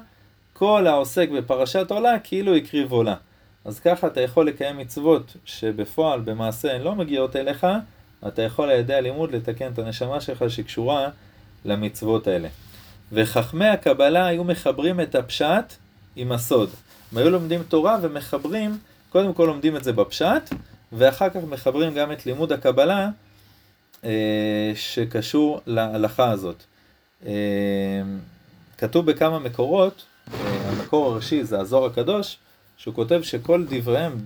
כל 0.63 0.87
העוסק 0.87 1.29
בפרשת 1.29 1.91
עולה 1.91 2.19
כאילו 2.19 2.57
הקריב 2.57 2.93
עולה. 2.93 3.15
אז 3.65 3.81
ככה 3.81 4.07
אתה 4.07 4.21
יכול 4.21 4.47
לקיים 4.47 4.79
מצוות 4.79 5.37
שבפועל, 5.45 6.21
במעשה, 6.21 6.75
הן 6.75 6.83
לא 6.83 6.95
מגיעות 6.95 7.37
אליך, 7.37 7.67
אתה 8.27 8.43
יכול 8.43 8.71
על 8.71 8.79
ידי 8.79 8.95
הלימוד 8.95 9.33
לתקן 9.33 9.73
את 9.73 9.79
הנשמה 9.79 10.21
שלך 10.21 10.45
שקשורה 10.49 11.09
למצוות 11.65 12.27
האלה. 12.27 12.49
וחכמי 13.13 13.67
הקבלה 13.67 14.27
היו 14.27 14.45
מחברים 14.45 15.01
את 15.01 15.15
הפשט 15.15 15.75
עם 16.17 16.33
הסוד. 16.33 16.71
הם 17.13 17.19
היו 17.19 17.31
לומדים 17.31 17.63
תורה 17.63 17.99
ומחברים, 18.03 18.79
קודם 19.09 19.35
כל 19.35 19.45
לומדים 19.45 19.77
את 19.77 19.85
זה 19.85 19.93
בפשט, 19.93 20.51
ואחר 20.93 21.29
כך 21.29 21.41
מחברים 21.49 21.95
גם 21.95 22.13
את 22.13 22.27
לימוד 22.27 22.53
הקבלה 22.53 23.09
אה, 24.05 24.73
שקשור 24.75 25.61
להלכה 25.67 26.31
הזאת. 26.31 26.63
אה, 27.27 27.33
כתוב 28.79 29.07
בכמה 29.07 29.39
מקורות, 29.39 30.05
המקור 30.31 31.13
הראשי 31.13 31.45
זה 31.45 31.61
הזוהר 31.61 31.85
הקדוש, 31.85 32.39
שהוא 32.77 32.95
כותב 32.95 33.21
שכל 33.23 33.65
דבריהם 33.69 34.19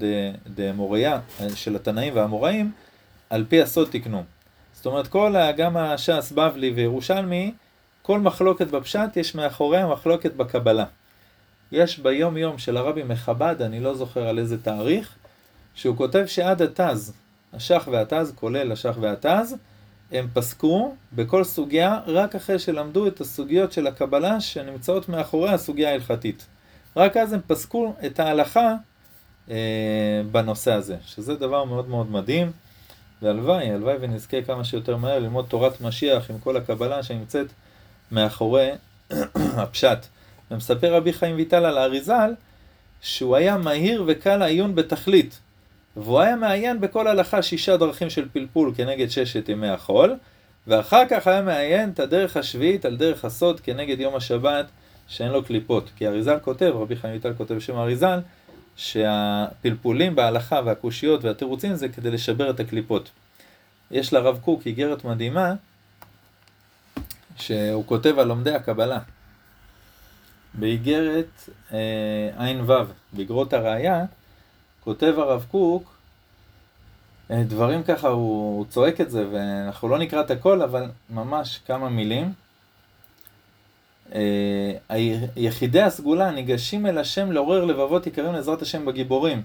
דמוריה 0.54 1.20
של 1.54 1.76
התנאים 1.76 2.16
והאמוראים, 2.16 2.72
על 3.30 3.44
פי 3.48 3.62
הסוד 3.62 3.88
תקנו. 3.90 4.24
זאת 4.72 4.86
אומרת, 4.86 5.06
כל, 5.06 5.34
גם 5.56 5.76
הש"ס, 5.76 6.32
בבלי 6.32 6.70
וירושלמי, 6.70 7.52
כל 8.02 8.20
מחלוקת 8.20 8.66
בפשט 8.66 9.16
יש 9.16 9.34
מאחוריה 9.34 9.86
מחלוקת 9.86 10.32
בקבלה. 10.32 10.84
יש 11.72 11.98
ביום 11.98 12.36
יום 12.36 12.58
של 12.58 12.76
הרבי 12.76 13.02
מחב"ד, 13.02 13.62
אני 13.62 13.80
לא 13.80 13.94
זוכר 13.94 14.28
על 14.28 14.38
איזה 14.38 14.62
תאריך, 14.62 15.14
שהוא 15.74 15.96
כותב 15.96 16.24
שעד 16.26 16.62
התז, 16.62 17.12
השח 17.52 17.88
והתז, 17.90 18.32
כולל 18.34 18.72
השח 18.72 18.96
והתז, 19.00 19.56
הם 20.12 20.28
פסקו 20.32 20.94
בכל 21.12 21.44
סוגיה 21.44 22.00
רק 22.06 22.34
אחרי 22.34 22.58
שלמדו 22.58 23.06
את 23.06 23.20
הסוגיות 23.20 23.72
של 23.72 23.86
הקבלה 23.86 24.40
שנמצאות 24.40 25.08
מאחורי 25.08 25.50
הסוגיה 25.50 25.90
ההלכתית. 25.90 26.46
רק 26.96 27.16
אז 27.16 27.32
הם 27.32 27.40
פסקו 27.46 27.94
את 28.06 28.20
ההלכה 28.20 28.74
אה, 29.50 30.22
בנושא 30.32 30.72
הזה, 30.72 30.96
שזה 31.06 31.34
דבר 31.34 31.64
מאוד 31.64 31.88
מאוד 31.88 32.10
מדהים, 32.10 32.52
והלוואי, 33.22 33.70
הלוואי 33.70 33.96
ונזכה 34.00 34.42
כמה 34.42 34.64
שיותר 34.64 34.96
מהר 34.96 35.18
ללמוד 35.18 35.46
תורת 35.48 35.80
משיח 35.80 36.30
עם 36.30 36.38
כל 36.38 36.56
הקבלה 36.56 37.02
שנמצאת 37.02 37.46
מאחורי 38.12 38.70
הפשט. 39.34 39.98
ומספר 40.50 40.94
רבי 40.94 41.12
חיים 41.12 41.36
ויטל 41.36 41.64
על 41.64 41.78
האריזל, 41.78 42.34
שהוא 43.00 43.36
היה 43.36 43.56
מהיר 43.56 44.04
וקל 44.06 44.42
העיון 44.42 44.74
בתכלית. 44.74 45.40
והוא 45.96 46.20
היה 46.20 46.36
מעיין 46.36 46.80
בכל 46.80 47.06
הלכה 47.06 47.42
שישה 47.42 47.76
דרכים 47.76 48.10
של 48.10 48.28
פלפול 48.32 48.72
כנגד 48.76 49.10
ששת 49.10 49.48
ימי 49.48 49.68
החול, 49.68 50.16
ואחר 50.66 51.02
כך 51.10 51.26
היה 51.26 51.42
מעיין 51.42 51.90
את 51.90 52.00
הדרך 52.00 52.36
השביעית 52.36 52.84
על 52.84 52.96
דרך 52.96 53.24
הסוד 53.24 53.60
כנגד 53.60 54.00
יום 54.00 54.16
השבת 54.16 54.66
שאין 55.08 55.30
לו 55.30 55.44
קליפות. 55.44 55.90
כי 55.96 56.06
אריזל 56.06 56.38
כותב, 56.38 56.72
רבי 56.74 56.96
חיים 56.96 57.12
ויטל 57.12 57.34
כותב 57.34 57.54
בשם 57.54 57.76
אריזל, 57.76 58.20
שהפלפולים 58.76 60.14
בהלכה 60.14 60.60
והקושיות 60.64 61.24
והתירוצים 61.24 61.74
זה 61.74 61.88
כדי 61.88 62.10
לשבר 62.10 62.50
את 62.50 62.60
הקליפות. 62.60 63.10
יש 63.90 64.12
לרב 64.12 64.38
קוק 64.44 64.66
איגרת 64.66 65.04
מדהימה, 65.04 65.54
שהוא 67.36 67.86
כותב 67.86 68.18
על 68.18 68.28
לומדי 68.28 68.54
הקבלה. 68.54 68.98
באיגרת 70.54 71.50
אה, 71.72 72.30
ע"ו, 72.36 72.72
באגרות 73.12 73.52
הראייה, 73.52 74.04
כותב 74.86 75.14
הרב 75.18 75.46
קוק 75.50 75.94
אה, 77.30 77.42
דברים 77.42 77.82
ככה, 77.82 78.08
הוא, 78.08 78.58
הוא 78.58 78.64
צועק 78.68 79.00
את 79.00 79.10
זה, 79.10 79.26
ואנחנו 79.32 79.88
לא 79.88 79.98
נקרא 79.98 80.20
את 80.20 80.30
הכל, 80.30 80.62
אבל 80.62 80.84
ממש 81.10 81.60
כמה 81.66 81.88
מילים. 81.88 82.32
אה, 84.14 84.72
יחידי 85.36 85.82
הסגולה 85.82 86.30
ניגשים 86.30 86.86
אל 86.86 86.98
השם 86.98 87.32
לעורר 87.32 87.64
לבבות 87.64 88.06
יקרים 88.06 88.32
לעזרת 88.32 88.62
השם 88.62 88.84
בגיבורים. 88.84 89.42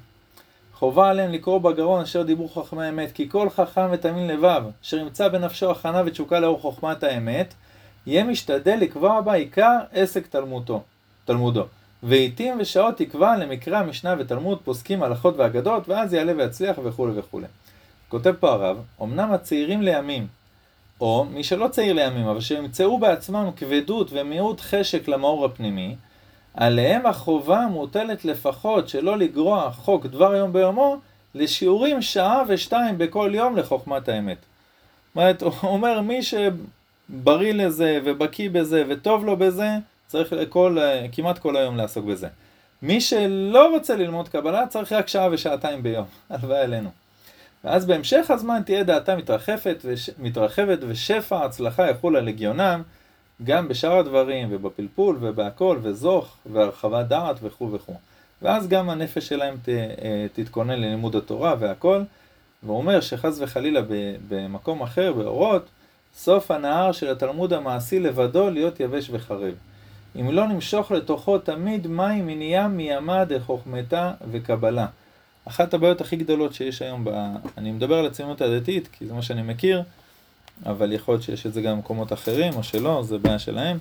חובה 0.73 1.09
עליהם 1.09 1.31
לקרוא 1.31 1.57
בגרון 1.57 2.01
אשר 2.01 2.23
דיברו 2.23 2.49
חכמי 2.49 2.85
האמת, 2.85 3.11
כי 3.11 3.29
כל 3.29 3.49
חכם 3.49 3.87
ותמין 3.91 4.27
לבב, 4.27 4.63
אשר 4.83 4.97
ימצא 4.97 5.27
בנפשו 5.27 5.71
הכנה 5.71 6.03
ותשוקה 6.05 6.39
לאור 6.39 6.59
חוכמת 6.59 7.03
האמת, 7.03 7.53
יהיה 8.07 8.23
משתדל 8.23 8.77
לקבוע 8.81 9.21
בה 9.21 9.33
עיקר 9.33 9.77
עסק 9.93 10.27
תלמודו. 10.27 10.81
תלמודו. 11.25 11.65
ועיתים 12.03 12.57
ושעות 12.59 12.97
תקבע 12.97 13.37
למקרא 13.37 13.77
המשנה 13.77 14.15
ותלמוד 14.19 14.59
פוסקים 14.63 15.03
הלכות 15.03 15.37
ואגדות, 15.37 15.89
ואז 15.89 16.13
יעלה 16.13 16.33
ויצליח 16.37 16.75
וכולי 16.83 17.19
וכולי. 17.19 17.47
כותב 18.09 18.33
פה 18.39 18.51
הרב, 18.51 18.77
אמנם 19.01 19.31
הצעירים 19.31 19.81
לימים, 19.81 20.27
או 21.01 21.25
מי 21.25 21.43
שלא 21.43 21.67
צעיר 21.67 21.93
לימים, 21.93 22.27
אבל 22.27 22.41
שימצאו 22.41 22.99
בעצמם 22.99 23.49
כבדות 23.55 24.09
ומיעוט 24.11 24.61
חשק 24.61 25.07
למאור 25.07 25.45
הפנימי, 25.45 25.95
עליהם 26.53 27.05
החובה 27.05 27.67
מוטלת 27.71 28.25
לפחות 28.25 28.89
שלא 28.89 29.17
לגרוע 29.17 29.71
חוק 29.71 30.05
דבר 30.05 30.31
היום 30.31 30.53
ביומו, 30.53 30.97
לשיעורים 31.35 32.01
שעה 32.01 32.43
ושתיים 32.47 32.97
בכל 32.97 33.31
יום 33.33 33.57
לחוכמת 33.57 34.09
האמת. 34.09 34.37
זאת 34.37 35.15
אומרת, 35.15 35.41
הוא 35.41 35.53
אומר, 35.63 36.01
מי 36.01 36.19
שבריא 36.23 37.53
לזה 37.53 37.99
ובקיא 38.03 38.49
בזה 38.49 38.83
וטוב 38.89 39.25
לו 39.25 39.37
בזה, 39.37 39.69
צריך 40.11 40.33
כל, 40.49 40.77
כמעט 41.11 41.39
כל 41.39 41.57
היום 41.57 41.77
לעסוק 41.77 42.05
בזה. 42.05 42.27
מי 42.81 43.01
שלא 43.01 43.69
רוצה 43.69 43.95
ללמוד 43.95 44.29
קבלה, 44.29 44.67
צריך 44.67 44.91
רק 44.91 45.07
שעה 45.07 45.27
ושעתיים 45.31 45.83
ביום. 45.83 46.05
הלוואי 46.29 46.59
עלינו. 46.59 46.89
ואז 47.63 47.85
בהמשך 47.85 48.31
הזמן 48.31 48.61
תהיה 48.65 48.83
דעתה 48.83 49.15
מתרחבת, 49.15 49.77
וש... 49.85 50.09
מתרחבת 50.19 50.79
ושפע 50.87 51.45
הצלחה 51.45 51.89
יחול 51.89 52.15
על 52.15 52.25
לגיונם, 52.25 52.81
גם 53.43 53.67
בשאר 53.67 53.97
הדברים, 53.97 54.47
ובפלפול, 54.51 55.17
ובהכל, 55.19 55.77
וזוך, 55.81 56.37
והרחבת 56.45 57.05
דעת 57.05 57.35
וכו' 57.41 57.71
וכו'. 57.71 57.95
ואז 58.41 58.67
גם 58.67 58.89
הנפש 58.89 59.27
שלהם 59.27 59.57
ת... 59.63 59.69
אה, 59.69 60.25
תתכונן 60.33 60.79
ללימוד 60.79 61.15
התורה 61.15 61.55
והכל. 61.59 62.01
והוא 62.63 62.77
אומר 62.77 63.01
שחס 63.01 63.37
וחלילה 63.39 63.81
במקום 64.29 64.81
אחר, 64.81 65.13
באורות, 65.13 65.65
סוף 66.15 66.51
הנהר 66.51 66.91
של 66.91 67.11
התלמוד 67.11 67.53
המעשי 67.53 67.99
לבדו 67.99 68.49
להיות 68.49 68.79
יבש 68.79 69.09
וחרב. 69.09 69.53
אם 70.19 70.31
לא 70.31 70.47
נמשוך 70.47 70.91
לתוכו 70.91 71.37
תמיד 71.37 71.87
מים 71.87 72.27
מניעה 72.27 72.67
מימה 72.67 73.25
דחוכמתה 73.25 74.13
וקבלה. 74.31 74.87
אחת 75.45 75.73
הבעיות 75.73 76.01
הכי 76.01 76.15
גדולות 76.15 76.53
שיש 76.53 76.81
היום, 76.81 77.05
ב... 77.05 77.09
אני 77.57 77.71
מדבר 77.71 77.99
על 77.99 78.05
הציונות 78.05 78.41
הדתית, 78.41 78.87
כי 78.91 79.07
זה 79.07 79.13
מה 79.13 79.21
שאני 79.21 79.41
מכיר, 79.41 79.83
אבל 80.65 80.93
יכול 80.93 81.13
להיות 81.13 81.23
שיש 81.23 81.45
את 81.45 81.53
זה 81.53 81.61
גם 81.61 81.75
במקומות 81.75 82.13
אחרים, 82.13 82.53
או 82.55 82.63
שלא, 82.63 83.03
זה 83.03 83.17
בעיה 83.17 83.39
שלהם. 83.39 83.77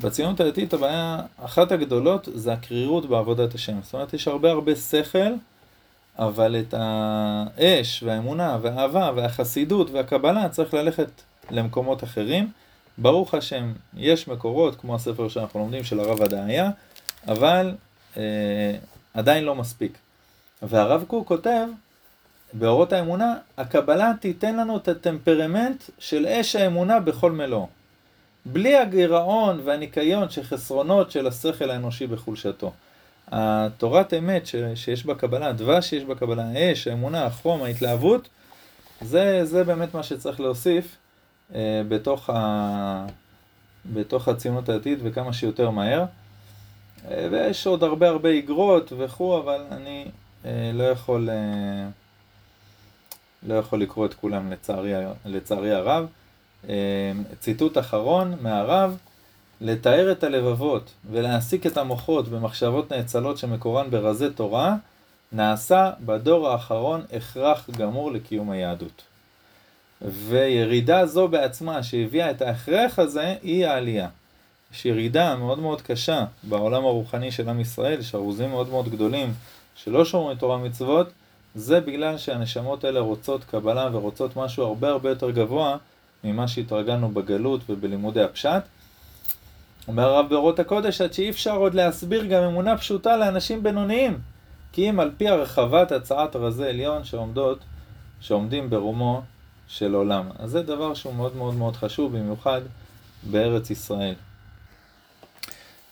בציונות 0.00 0.40
הדתית 0.40 0.74
הבעיה, 0.74 1.20
אחת 1.44 1.72
הגדולות, 1.72 2.28
זה 2.34 2.52
הקרירות 2.52 3.06
בעבודת 3.06 3.54
השם. 3.54 3.82
זאת 3.82 3.94
אומרת, 3.94 4.14
יש 4.14 4.28
הרבה 4.28 4.50
הרבה 4.50 4.76
שכל, 4.76 5.32
אבל 6.18 6.56
את 6.56 6.74
האש, 6.76 8.02
והאמונה, 8.02 8.58
והאהבה, 8.62 9.10
והחסידות, 9.16 9.90
והקבלה, 9.90 10.48
צריך 10.48 10.74
ללכת 10.74 11.10
למקומות 11.50 12.04
אחרים. 12.04 12.50
ברוך 12.98 13.34
השם, 13.34 13.72
יש 13.96 14.28
מקורות, 14.28 14.80
כמו 14.80 14.94
הספר 14.94 15.28
שאנחנו 15.28 15.60
לומדים 15.60 15.84
של 15.84 16.00
הרב 16.00 16.22
הדעיה, 16.22 16.70
אבל 17.28 17.74
אה, 18.16 18.76
עדיין 19.14 19.44
לא 19.44 19.54
מספיק. 19.54 19.98
והרב 20.62 21.04
קוק 21.06 21.28
כותב, 21.28 21.66
באורות 22.52 22.92
האמונה, 22.92 23.34
הקבלה 23.58 24.12
תיתן 24.20 24.56
לנו 24.56 24.76
את 24.76 24.88
הטמפרמנט 24.88 25.82
של 25.98 26.26
אש 26.26 26.56
האמונה 26.56 27.00
בכל 27.00 27.32
מלוא. 27.32 27.66
בלי 28.46 28.76
הגירעון 28.76 29.60
והניקיון 29.64 30.30
של 30.30 30.42
חסרונות 30.42 31.10
של 31.10 31.26
השכל 31.26 31.70
האנושי 31.70 32.06
בחולשתו. 32.06 32.72
התורת 33.32 34.14
אמת 34.14 34.46
ש, 34.46 34.54
שיש 34.74 35.06
בקבלה, 35.06 35.48
הדבש 35.48 35.90
שיש 35.90 36.04
בקבלה, 36.04 36.44
האש, 36.54 36.88
האמונה, 36.88 37.26
החום, 37.26 37.62
ההתלהבות, 37.62 38.28
זה, 39.00 39.44
זה 39.44 39.64
באמת 39.64 39.94
מה 39.94 40.02
שצריך 40.02 40.40
להוסיף 40.40 40.96
בתוך, 41.88 42.30
ה, 42.30 43.06
בתוך 43.92 44.28
הציונות 44.28 44.68
הדתית 44.68 44.98
וכמה 45.02 45.32
שיותר 45.32 45.70
מהר. 45.70 46.04
אה, 47.10 47.28
ויש 47.30 47.66
עוד 47.66 47.82
הרבה 47.82 48.08
הרבה 48.08 48.28
איגרות 48.28 48.92
וכו', 48.98 49.38
אבל 49.38 49.60
אני 49.70 50.06
אה, 50.44 50.70
לא 50.74 50.84
יכול, 50.84 51.30
אה, 51.30 51.88
לא 53.42 53.54
יכול 53.54 53.82
לקרוא 53.82 54.06
את 54.06 54.14
כולם 54.14 54.52
לצערי, 54.52 54.92
לצערי 55.24 55.72
הרב. 55.72 56.06
אה, 56.68 57.12
ציטוט 57.40 57.78
אחרון 57.78 58.34
מהרב, 58.40 58.96
לתאר 59.60 60.12
את 60.12 60.24
הלבבות 60.24 60.90
ולהעסיק 61.10 61.66
את 61.66 61.76
המוחות 61.76 62.28
במחשבות 62.28 62.92
נאצלות 62.92 63.38
שמקורן 63.38 63.90
ברזי 63.90 64.30
תורה, 64.30 64.76
נעשה 65.32 65.92
בדור 66.00 66.48
האחרון 66.48 67.02
הכרח 67.12 67.70
גמור 67.70 68.12
לקיום 68.12 68.50
היהדות. 68.50 69.02
וירידה 70.02 71.06
זו 71.06 71.28
בעצמה 71.28 71.82
שהביאה 71.82 72.30
את 72.30 72.42
ההכרח 72.42 72.98
הזה 72.98 73.34
היא 73.42 73.66
העלייה. 73.66 74.08
יש 74.72 74.84
ירידה 74.86 75.36
מאוד 75.36 75.58
מאוד 75.58 75.82
קשה 75.82 76.24
בעולם 76.42 76.84
הרוחני 76.84 77.30
של 77.30 77.48
עם 77.48 77.60
ישראל, 77.60 78.02
שארוזים 78.02 78.50
מאוד 78.50 78.68
מאוד 78.68 78.88
גדולים 78.88 79.34
שלא 79.76 80.04
שומרים 80.04 80.36
תורה 80.38 80.56
ומצוות, 80.56 81.08
זה 81.54 81.80
בגלל 81.80 82.18
שהנשמות 82.18 82.84
האלה 82.84 83.00
רוצות 83.00 83.44
קבלה 83.44 83.88
ורוצות 83.92 84.36
משהו 84.36 84.64
הרבה 84.64 84.88
הרבה 84.88 85.08
יותר 85.08 85.30
גבוה 85.30 85.76
ממה 86.24 86.48
שהתרגלנו 86.48 87.08
בגלות 87.08 87.60
ובלימודי 87.68 88.22
הפשט. 88.22 88.62
אומר 89.88 90.08
הרב 90.08 90.28
באורות 90.28 90.58
הקודש 90.58 91.00
עד 91.00 91.12
שאי 91.12 91.30
אפשר 91.30 91.56
עוד 91.56 91.74
להסביר 91.74 92.24
גם 92.24 92.42
אמונה 92.42 92.78
פשוטה 92.78 93.16
לאנשים 93.16 93.62
בינוניים 93.62 94.18
כי 94.72 94.90
אם 94.90 95.00
על 95.00 95.10
פי 95.16 95.28
הרחבת 95.28 95.92
הצעת 95.92 96.36
רזי 96.36 96.68
עליון 96.68 97.04
שעומדות, 97.04 97.58
שעומדים 98.20 98.70
ברומו 98.70 99.22
של 99.68 99.94
עולם. 99.94 100.28
אז 100.38 100.50
זה 100.50 100.62
דבר 100.62 100.94
שהוא 100.94 101.14
מאוד 101.14 101.36
מאוד 101.36 101.54
מאוד 101.54 101.76
חשוב, 101.76 102.18
במיוחד 102.18 102.60
בארץ 103.30 103.70
ישראל. 103.70 104.14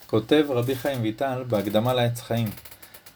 כותב 0.06 0.46
רבי 0.48 0.74
חיים 0.74 1.02
ויטל 1.02 1.44
בהקדמה 1.48 1.94
לעץ 1.94 2.20
חיים 2.20 2.50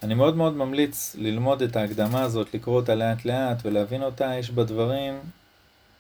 אני 0.02 0.14
מאוד 0.14 0.36
מאוד 0.36 0.56
ממליץ 0.56 1.16
ללמוד 1.18 1.62
את 1.62 1.76
ההקדמה 1.76 2.22
הזאת, 2.22 2.54
לקרוא 2.54 2.76
אותה 2.76 2.94
לאט 2.94 3.24
לאט 3.24 3.56
ולהבין 3.62 4.02
אותה, 4.02 4.34
יש 4.38 4.50
בה 4.50 4.64
דברים 4.64 5.14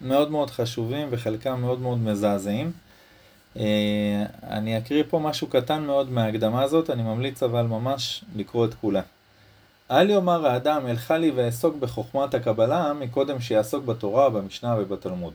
מאוד 0.00 0.30
מאוד 0.30 0.50
חשובים 0.50 1.08
וחלקם 1.10 1.60
מאוד 1.60 1.80
מאוד 1.80 1.98
מזעזעים. 1.98 2.72
אה, 3.56 4.24
אני 4.42 4.78
אקריא 4.78 5.02
פה 5.08 5.18
משהו 5.18 5.46
קטן 5.46 5.82
מאוד 5.82 6.10
מההקדמה 6.10 6.62
הזאת, 6.62 6.90
אני 6.90 7.02
ממליץ 7.02 7.42
אבל 7.42 7.62
ממש 7.62 8.24
לקרוא 8.36 8.64
את 8.64 8.74
כולה. 8.74 9.02
אל 9.90 10.10
יאמר 10.10 10.46
האדם 10.46 10.86
אלכה 10.86 11.18
לי 11.18 11.30
ואעסוק 11.30 11.76
בחוכמת 11.76 12.34
הקבלה 12.34 12.92
מקודם 12.92 13.40
שיעסוק 13.40 13.84
בתורה, 13.84 14.30
במשנה 14.30 14.76
ובתלמוד. 14.78 15.32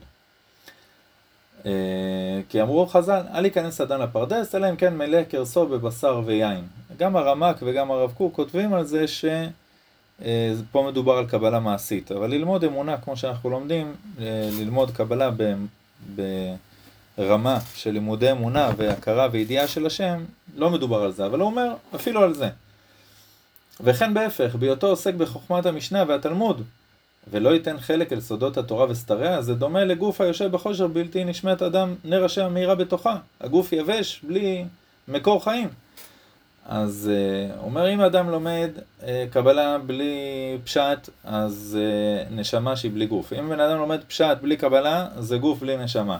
אה, 1.66 1.70
כי 2.48 2.62
אמרו 2.62 2.86
חז"ל, 2.86 3.22
אל 3.34 3.44
ייכנס 3.44 3.80
אדם 3.80 4.00
לפרדס, 4.00 4.54
אלא 4.54 4.70
אם 4.70 4.76
כן 4.76 4.96
מלא 4.96 5.22
קרסו 5.22 5.66
בבשר 5.66 6.20
ויין. 6.24 6.64
גם 6.96 7.16
הרמק 7.16 7.56
וגם 7.62 7.90
הרב 7.90 8.12
קוק 8.12 8.34
כותבים 8.34 8.74
על 8.74 8.84
זה 8.84 9.08
שפה 9.08 9.34
אה, 10.24 10.86
מדובר 10.86 11.12
על 11.12 11.26
קבלה 11.26 11.60
מעשית, 11.60 12.12
אבל 12.12 12.30
ללמוד 12.30 12.64
אמונה 12.64 12.96
כמו 12.96 13.16
שאנחנו 13.16 13.50
לומדים, 13.50 13.94
ללמוד 14.58 14.90
קבלה 14.90 15.30
ב... 15.36 15.54
ב 16.16 16.22
רמה 17.18 17.58
של 17.74 17.90
לימודי 17.90 18.30
אמונה 18.30 18.70
והכרה 18.76 19.28
וידיעה 19.32 19.66
של 19.66 19.86
השם, 19.86 20.24
לא 20.56 20.70
מדובר 20.70 21.02
על 21.02 21.12
זה, 21.12 21.26
אבל 21.26 21.40
הוא 21.40 21.46
אומר 21.46 21.74
אפילו 21.94 22.22
על 22.22 22.34
זה. 22.34 22.48
וכן 23.80 24.14
בהפך, 24.14 24.54
בהיותו 24.54 24.86
עוסק 24.86 25.14
בחוכמת 25.14 25.66
המשנה 25.66 26.04
והתלמוד, 26.08 26.62
ולא 27.30 27.48
ייתן 27.48 27.78
חלק 27.80 28.12
אל 28.12 28.20
סודות 28.20 28.56
התורה 28.56 28.86
וסתריה, 28.90 29.42
זה 29.42 29.54
דומה 29.54 29.84
לגוף 29.84 30.20
היושב 30.20 30.50
בחושר 30.50 30.86
בלתי 30.86 31.24
נשמת 31.24 31.62
אדם 31.62 31.94
נר 32.04 32.24
השם 32.24 32.54
מהירה 32.54 32.74
בתוכה. 32.74 33.16
הגוף 33.40 33.72
יבש 33.72 34.20
בלי 34.26 34.64
מקור 35.08 35.44
חיים. 35.44 35.68
אז 36.68 37.10
uh, 37.10 37.58
אומר 37.64 37.94
אם 37.94 38.00
אדם 38.00 38.30
לומד 38.30 38.70
uh, 38.76 39.04
קבלה 39.30 39.78
בלי 39.78 40.14
פשט, 40.64 41.08
אז 41.24 41.78
uh, 41.78 42.34
נשמה 42.34 42.76
שהיא 42.76 42.92
בלי 42.92 43.06
גוף. 43.06 43.32
אם 43.32 43.48
בן 43.48 43.60
אדם 43.60 43.78
לומד 43.78 44.04
פשט 44.04 44.38
בלי 44.42 44.56
קבלה, 44.56 45.06
זה 45.18 45.38
גוף 45.38 45.60
בלי 45.60 45.76
נשמה. 45.76 46.18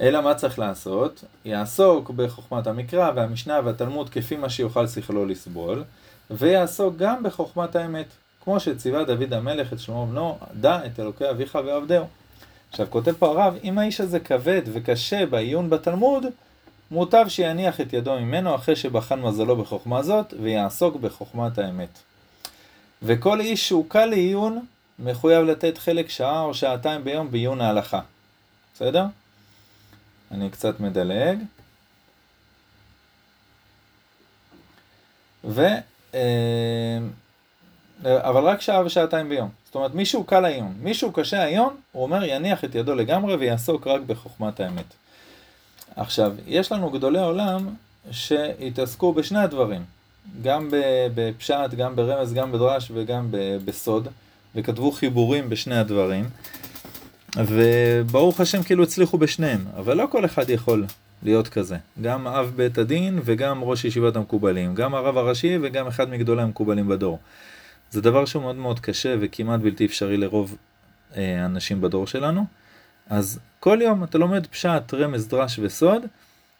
אלא 0.00 0.20
מה 0.20 0.34
צריך 0.34 0.58
לעשות? 0.58 1.24
יעסוק 1.44 2.10
בחוכמת 2.10 2.66
המקרא 2.66 3.10
והמשנה 3.14 3.60
והתלמוד 3.64 4.08
כפי 4.10 4.36
מה 4.36 4.50
שיוכל 4.50 4.86
שכלו 4.86 5.26
לסבול, 5.26 5.84
ויעסוק 6.30 6.96
גם 6.96 7.22
בחוכמת 7.22 7.76
האמת, 7.76 8.06
כמו 8.44 8.60
שציווה 8.60 9.04
דוד 9.04 9.32
המלך 9.32 9.72
את 9.72 9.80
שלמה 9.80 10.06
בנו, 10.06 10.38
דע 10.60 10.86
את 10.86 11.00
אלוקי 11.00 11.30
אביך 11.30 11.58
ועבדהו. 11.66 12.06
עכשיו 12.70 12.86
כותב 12.90 13.12
פה 13.18 13.26
הרב, 13.26 13.54
אם 13.64 13.78
האיש 13.78 14.00
הזה 14.00 14.20
כבד 14.20 14.62
וקשה 14.72 15.26
בעיון 15.26 15.70
בתלמוד, 15.70 16.26
מוטב 16.90 17.24
שיניח 17.28 17.80
את 17.80 17.92
ידו 17.92 18.20
ממנו 18.20 18.54
אחרי 18.54 18.76
שבחן 18.76 19.20
מזלו 19.20 19.56
בחוכמה 19.56 20.02
זאת, 20.02 20.34
ויעסוק 20.42 20.96
בחוכמת 20.96 21.58
האמת. 21.58 21.98
וכל 23.02 23.40
איש 23.40 23.68
שהוא 23.68 23.84
קל 23.88 24.06
לעיון, 24.06 24.64
מחויב 24.98 25.46
לתת 25.46 25.78
חלק 25.78 26.10
שעה 26.10 26.42
או 26.42 26.54
שעתיים 26.54 27.04
ביום 27.04 27.30
בעיון 27.30 27.60
ההלכה. 27.60 28.00
בסדר? 28.74 29.04
אני 30.30 30.50
קצת 30.50 30.80
מדלג. 30.80 31.38
אה, 38.04 38.28
אבל 38.28 38.42
רק 38.42 38.60
שעה 38.60 38.84
ושעתיים 38.86 39.28
ביום. 39.28 39.48
זאת 39.64 39.74
אומרת, 39.74 39.94
מישהו 39.94 40.24
קל 40.24 40.44
היום, 40.44 40.74
מישהו 40.82 41.12
קשה 41.12 41.42
היום, 41.42 41.76
הוא 41.92 42.02
אומר 42.02 42.24
יניח 42.24 42.64
את 42.64 42.74
ידו 42.74 42.94
לגמרי 42.94 43.34
ויעסוק 43.34 43.86
רק 43.86 44.00
בחוכמת 44.06 44.60
האמת. 44.60 44.94
עכשיו, 45.96 46.32
יש 46.46 46.72
לנו 46.72 46.90
גדולי 46.90 47.18
עולם 47.18 47.68
שהתעסקו 48.10 49.12
בשני 49.12 49.38
הדברים, 49.38 49.84
גם 50.42 50.68
בפשט, 51.14 51.74
גם 51.76 51.96
ברמז, 51.96 52.34
גם 52.34 52.52
בדרש 52.52 52.90
וגם 52.94 53.28
בסוד, 53.64 54.08
וכתבו 54.54 54.92
חיבורים 54.92 55.48
בשני 55.48 55.78
הדברים. 55.78 56.24
וברוך 57.36 58.40
השם 58.40 58.62
כאילו 58.62 58.82
הצליחו 58.82 59.18
בשניהם, 59.18 59.64
אבל 59.76 59.96
לא 59.96 60.06
כל 60.10 60.24
אחד 60.24 60.50
יכול 60.50 60.86
להיות 61.22 61.48
כזה. 61.48 61.76
גם 62.02 62.26
אב 62.26 62.52
בית 62.56 62.78
הדין 62.78 63.20
וגם 63.24 63.62
ראש 63.62 63.84
ישיבת 63.84 64.16
המקובלים, 64.16 64.74
גם 64.74 64.94
הרב 64.94 65.16
הראשי 65.16 65.58
וגם 65.62 65.86
אחד 65.86 66.10
מגדולי 66.10 66.42
המקובלים 66.42 66.88
בדור. 66.88 67.18
זה 67.90 68.00
דבר 68.00 68.24
שהוא 68.24 68.42
מאוד 68.42 68.56
מאוד 68.56 68.80
קשה 68.80 69.14
וכמעט 69.20 69.60
בלתי 69.60 69.86
אפשרי 69.86 70.16
לרוב 70.16 70.56
אה, 71.16 71.44
אנשים 71.44 71.80
בדור 71.80 72.06
שלנו. 72.06 72.44
אז 73.10 73.38
כל 73.60 73.78
יום 73.82 74.04
אתה 74.04 74.18
לומד 74.18 74.46
פשט, 74.46 74.94
רמז, 74.94 75.28
דרש 75.28 75.58
וסוד, 75.62 76.02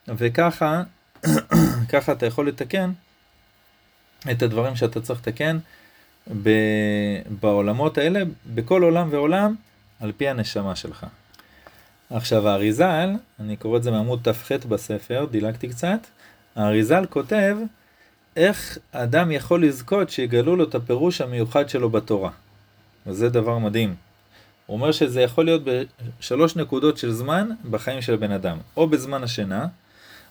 וככה, 0.07 0.83
ככה 1.91 2.11
אתה 2.11 2.25
יכול 2.25 2.47
לתקן 2.47 2.91
את 4.31 4.41
הדברים 4.41 4.75
שאתה 4.75 5.01
צריך 5.01 5.19
לתקן 5.19 5.57
בעולמות 7.39 7.97
האלה, 7.97 8.23
בכל 8.53 8.83
עולם 8.83 9.07
ועולם. 9.11 9.55
על 9.99 10.11
פי 10.17 10.27
הנשמה 10.29 10.75
שלך. 10.75 11.05
עכשיו 12.09 12.47
האריזל, 12.47 13.09
אני 13.39 13.57
קורא 13.57 13.77
את 13.77 13.83
זה 13.83 13.91
מעמוד 13.91 14.19
ת"ח 14.23 14.65
בספר, 14.65 15.25
דילגתי 15.31 15.69
קצת, 15.69 15.99
האריזל 16.55 17.05
כותב 17.05 17.57
איך 18.35 18.77
אדם 18.91 19.31
יכול 19.31 19.65
לזכות 19.65 20.09
שיגלו 20.09 20.55
לו 20.55 20.63
את 20.63 20.75
הפירוש 20.75 21.21
המיוחד 21.21 21.69
שלו 21.69 21.89
בתורה. 21.89 22.29
וזה 23.07 23.29
דבר 23.29 23.57
מדהים. 23.57 23.95
הוא 24.65 24.75
אומר 24.75 24.91
שזה 24.91 25.21
יכול 25.21 25.45
להיות 25.45 25.61
בשלוש 25.65 26.55
נקודות 26.55 26.97
של 26.97 27.11
זמן 27.11 27.49
בחיים 27.69 28.01
של 28.01 28.15
בן 28.15 28.31
אדם, 28.31 28.57
או 28.77 28.87
בזמן 28.87 29.23
השינה, 29.23 29.67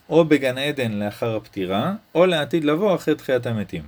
או 0.08 0.24
בגן 0.24 0.58
עדן 0.58 0.92
לאחר 0.92 1.36
הפטירה, 1.36 1.94
או 2.14 2.26
לעתיד 2.26 2.64
לבוא 2.64 2.94
אחרי 2.94 3.14
תחיית 3.14 3.46
המתים. 3.46 3.82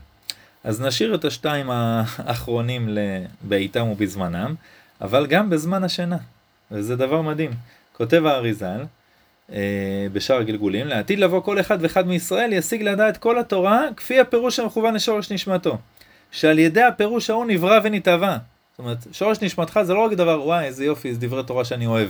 אז 0.65 0.81
נשאיר 0.81 1.15
את 1.15 1.25
השתיים 1.25 1.71
האחרונים 1.71 2.89
בעיתם 3.43 3.89
ובזמנם, 3.89 4.55
אבל 5.01 5.27
גם 5.27 5.51
בזמן 5.51 5.85
השינה, 5.85 6.19
וזה 6.71 6.97
דבר 6.97 7.23
מדהים. 7.23 7.51
כותב 7.99 8.27
האריזל, 8.27 8.85
אה, 9.53 10.07
בשאר 10.13 10.37
הגלגולים, 10.37 10.87
לעתיד 10.87 11.19
לבוא 11.19 11.41
כל 11.41 11.61
אחד 11.61 11.79
ואחד 11.81 12.07
מישראל 12.07 12.53
ישיג 12.53 12.83
לדעת 12.83 13.17
כל 13.17 13.39
התורה 13.39 13.83
כפי 13.97 14.21
הפירוש 14.21 14.59
המכוון 14.59 14.95
לשורש 14.95 15.33
נשמתו. 15.33 15.79
שעל 16.31 16.59
ידי 16.59 16.83
הפירוש 16.83 17.31
ההוא 17.31 17.47
נברא 17.47 17.81
ונתהווה. 17.85 18.39
זאת 18.71 18.79
אומרת, 18.79 18.99
שורש 19.13 19.43
נשמתך 19.43 19.81
זה 19.83 19.95
לא 19.95 20.05
רק 20.05 20.13
דבר, 20.13 20.43
וואי, 20.43 20.65
איזה 20.65 20.85
יופי, 20.85 21.15
זה 21.15 21.21
דברי 21.21 21.43
תורה 21.45 21.65
שאני 21.65 21.87
אוהב. 21.87 22.09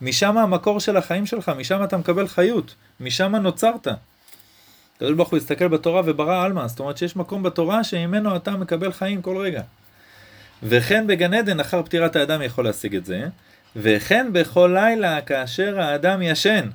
משם 0.00 0.38
המקור 0.38 0.80
של 0.80 0.96
החיים 0.96 1.26
שלך, 1.26 1.48
משם 1.48 1.84
אתה 1.84 1.96
מקבל 1.96 2.28
חיות, 2.28 2.74
משם 3.00 3.36
נוצרת. 3.36 3.88
הקדוש 4.96 5.12
ברוך 5.12 5.30
הוא 5.30 5.36
הסתכל 5.36 5.68
בתורה 5.68 6.02
וברא 6.04 6.44
עלמא, 6.44 6.66
זאת 6.66 6.80
אומרת 6.80 6.98
שיש 6.98 7.16
מקום 7.16 7.42
בתורה 7.42 7.84
שממנו 7.84 8.36
אתה 8.36 8.50
מקבל 8.50 8.92
חיים 8.92 9.22
כל 9.22 9.36
רגע. 9.36 9.62
וכן 10.62 11.06
בגן 11.06 11.34
עדן 11.34 11.60
אחר 11.60 11.82
פטירת 11.82 12.16
האדם 12.16 12.42
יכול 12.42 12.64
להשיג 12.64 12.96
את 12.96 13.04
זה, 13.04 13.28
וכן 13.76 14.26
בכל 14.32 14.70
לילה 14.74 15.20
כאשר 15.20 15.80
האדם 15.80 16.22
ישן, 16.22 16.68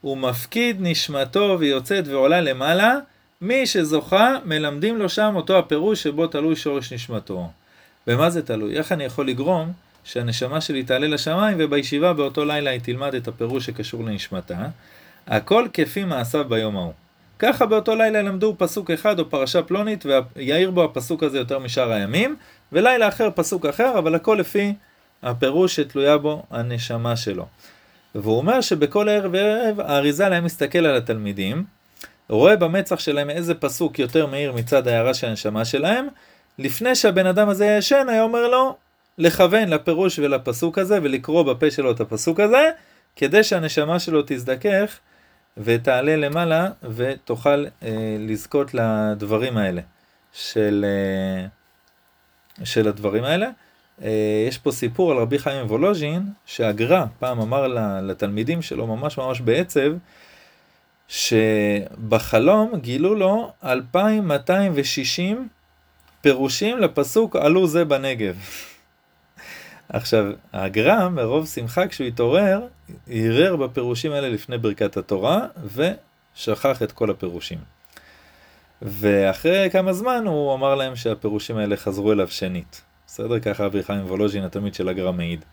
הוא 0.00 0.18
מפקיד 0.18 0.76
נשמתו 0.80 1.56
ויוצאת 1.58 2.08
ועולה 2.08 2.40
למעלה, 2.40 2.94
מי 3.40 3.66
שזוכה 3.66 4.36
מלמדים 4.44 4.96
לו 4.96 5.08
שם 5.08 5.32
אותו 5.36 5.58
הפירוש 5.58 6.02
שבו 6.02 6.26
תלוי 6.26 6.56
שורש 6.56 6.92
נשמתו. 6.92 7.50
במה 8.06 8.30
זה 8.30 8.42
תלוי? 8.42 8.76
איך 8.76 8.92
אני 8.92 9.04
יכול 9.04 9.28
לגרום 9.28 9.72
שהנשמה 10.04 10.60
שלי 10.60 10.82
תעלה 10.82 11.06
לשמיים 11.06 11.56
ובישיבה 11.60 12.12
באותו 12.12 12.44
לילה 12.44 12.70
היא 12.70 12.80
תלמד 12.80 13.14
את 13.14 13.28
הפירוש 13.28 13.66
שקשור 13.66 14.04
לנשמתה? 14.04 14.66
הכל 15.26 15.68
כפי 15.72 16.04
מעשיו 16.04 16.44
ביום 16.48 16.76
ההוא. 16.76 16.92
ככה 17.38 17.66
באותו 17.66 17.94
לילה 17.94 18.22
למדו 18.22 18.54
פסוק 18.58 18.90
אחד 18.90 19.18
או 19.18 19.30
פרשה 19.30 19.62
פלונית 19.62 20.04
ויעיר 20.06 20.70
בו 20.70 20.84
הפסוק 20.84 21.22
הזה 21.22 21.38
יותר 21.38 21.58
משאר 21.58 21.92
הימים, 21.92 22.36
ולילה 22.72 23.08
אחר 23.08 23.28
פסוק 23.34 23.66
אחר, 23.66 23.98
אבל 23.98 24.14
הכל 24.14 24.36
לפי 24.40 24.74
הפירוש 25.24 25.76
שתלויה 25.76 26.18
בו 26.18 26.42
הנשמה 26.50 27.16
שלו. 27.16 27.46
והוא 28.14 28.36
אומר 28.36 28.60
שבכל 28.60 29.08
ערב 29.08 29.30
וערב 29.32 29.80
האריזל 29.80 30.32
היה 30.32 30.40
מסתכל 30.40 30.78
על 30.78 30.96
התלמידים, 30.96 31.64
רואה 32.28 32.56
במצח 32.56 32.98
שלהם 32.98 33.30
איזה 33.30 33.54
פסוק 33.54 33.98
יותר 33.98 34.26
מאיר 34.26 34.52
מצד 34.52 34.88
ההערה 34.88 35.14
של 35.14 35.26
הנשמה 35.26 35.64
שלהם, 35.64 36.06
לפני 36.58 36.94
שהבן 36.94 37.26
אדם 37.26 37.48
הזה 37.48 37.66
ישן 37.66 38.06
היה 38.08 38.22
אומר 38.22 38.48
לו 38.48 38.76
לכוון 39.18 39.68
לפירוש 39.68 40.18
ולפסוק 40.18 40.78
הזה 40.78 40.98
ולקרוא 41.02 41.42
בפה 41.42 41.70
שלו 41.70 41.90
את 41.90 42.00
הפסוק 42.00 42.40
הזה, 42.40 42.70
כדי 43.16 43.42
שהנשמה 43.44 43.98
שלו 43.98 44.22
תזדכך 44.26 44.98
ותעלה 45.56 46.16
למעלה 46.16 46.68
ותוכל 46.82 47.64
אה, 47.82 48.16
לזכות 48.18 48.74
לדברים 48.74 49.56
האלה 49.56 49.82
של... 50.32 50.84
אה, 50.88 51.46
של 52.64 52.88
הדברים 52.88 53.24
האלה. 53.24 53.48
אה, 54.02 54.44
יש 54.48 54.58
פה 54.58 54.72
סיפור 54.72 55.12
על 55.12 55.18
רבי 55.18 55.38
חיים 55.38 55.66
וולוז'ין, 55.66 56.22
שהגר"א 56.46 57.04
פעם 57.18 57.40
אמר 57.40 57.66
לתלמידים 58.02 58.62
שלו 58.62 58.86
ממש 58.86 59.18
ממש 59.18 59.40
בעצב, 59.40 59.92
שבחלום 61.08 62.72
גילו 62.76 63.14
לו 63.14 63.52
2260 63.64 65.48
פירושים 66.20 66.78
לפסוק 66.78 67.36
עלו 67.36 67.66
זה 67.66 67.84
בנגב. 67.84 68.36
עכשיו, 69.88 70.24
הגר"א, 70.52 71.08
מרוב 71.08 71.46
שמחה 71.46 71.88
כשהוא 71.88 72.06
התעורר, 72.06 72.60
ערער 73.08 73.56
בפירושים 73.56 74.12
האלה 74.12 74.28
לפני 74.28 74.58
ברכת 74.58 74.96
התורה, 74.96 75.46
ושכח 75.74 76.82
את 76.82 76.92
כל 76.92 77.10
הפירושים. 77.10 77.58
ואחרי 78.82 79.68
כמה 79.72 79.92
זמן 79.92 80.24
הוא 80.26 80.54
אמר 80.54 80.74
להם 80.74 80.96
שהפירושים 80.96 81.56
האלה 81.56 81.76
חזרו 81.76 82.12
אליו 82.12 82.28
שנית. 82.28 82.82
בסדר? 83.14 83.40
ככה 83.40 83.66
אבי 83.66 83.82
חיים 83.82 84.06
וולוז'ין, 84.06 84.44
התלמיד 84.44 84.74
של 84.74 84.88
הגר"א 84.88 85.12
מעיד. 85.12 85.44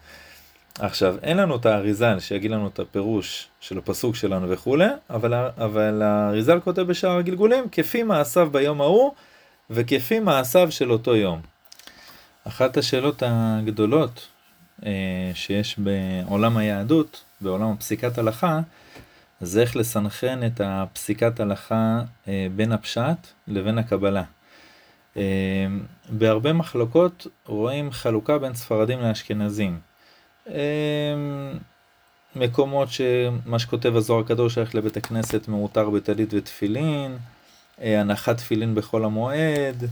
עכשיו, 0.80 1.16
אין 1.24 1.38
לנו 1.38 1.56
את 1.56 1.66
האריזל 1.66 2.20
שיגיד 2.20 2.52
לנו 2.52 2.68
את 2.68 2.80
הפירוש 2.80 3.48
של 3.60 3.78
הפסוק 3.78 4.16
שלנו 4.16 4.50
וכולי, 4.50 4.88
אבל, 5.10 5.34
אבל 5.58 6.02
האריזל 6.02 6.60
כותב 6.60 6.82
בשער 6.82 7.18
הגלגולים 7.18 7.70
כפי 7.72 8.04
מעשיו 8.04 8.50
ביום 8.52 8.82
ההוא 8.82 9.14
וכפי 9.70 10.20
מעשיו 10.20 10.72
של 10.72 10.92
אותו 10.92 11.16
יום. 11.16 11.42
אחת 12.48 12.78
השאלות 12.78 13.24
הגדולות 13.26 14.28
אה, 14.86 15.32
שיש 15.34 15.80
בעולם 15.80 16.58
היהדות, 16.58 17.24
בעולם 17.42 17.72
הפסיקת 17.72 18.18
הלכה, 18.18 18.60
זה 19.42 19.62
איך 19.62 19.76
לסנכרן 19.76 20.46
את 20.46 20.62
הפסיקת 20.64 21.40
הלכה 21.40 22.02
אה, 22.28 22.48
בין 22.56 22.72
הפשט 22.72 23.28
לבין 23.48 23.78
הקבלה. 23.78 24.24
אה, 25.18 25.22
בהרבה 26.10 26.54
מחלוקות 26.54 27.28
רואים 27.46 27.92
חלוקה 27.92 28.38
בין 28.38 28.54
ספרדים 28.54 29.00
לאשכנזים. 29.00 29.80
מקומות 32.36 32.90
שמה 32.90 33.60
שכותב 33.60 33.96
הזוהר 33.96 34.20
הקדוש 34.20 34.54
שייך 34.54 34.76
לבית 34.76 34.98
הכנסת 34.98 35.48
מעוטר 35.48 35.90
בטלית 35.90 36.34
ותפילין, 36.34 37.18
הנחת 37.78 38.38
תפילין 38.38 38.76
בחול 38.76 39.06
המועד, 39.06 39.84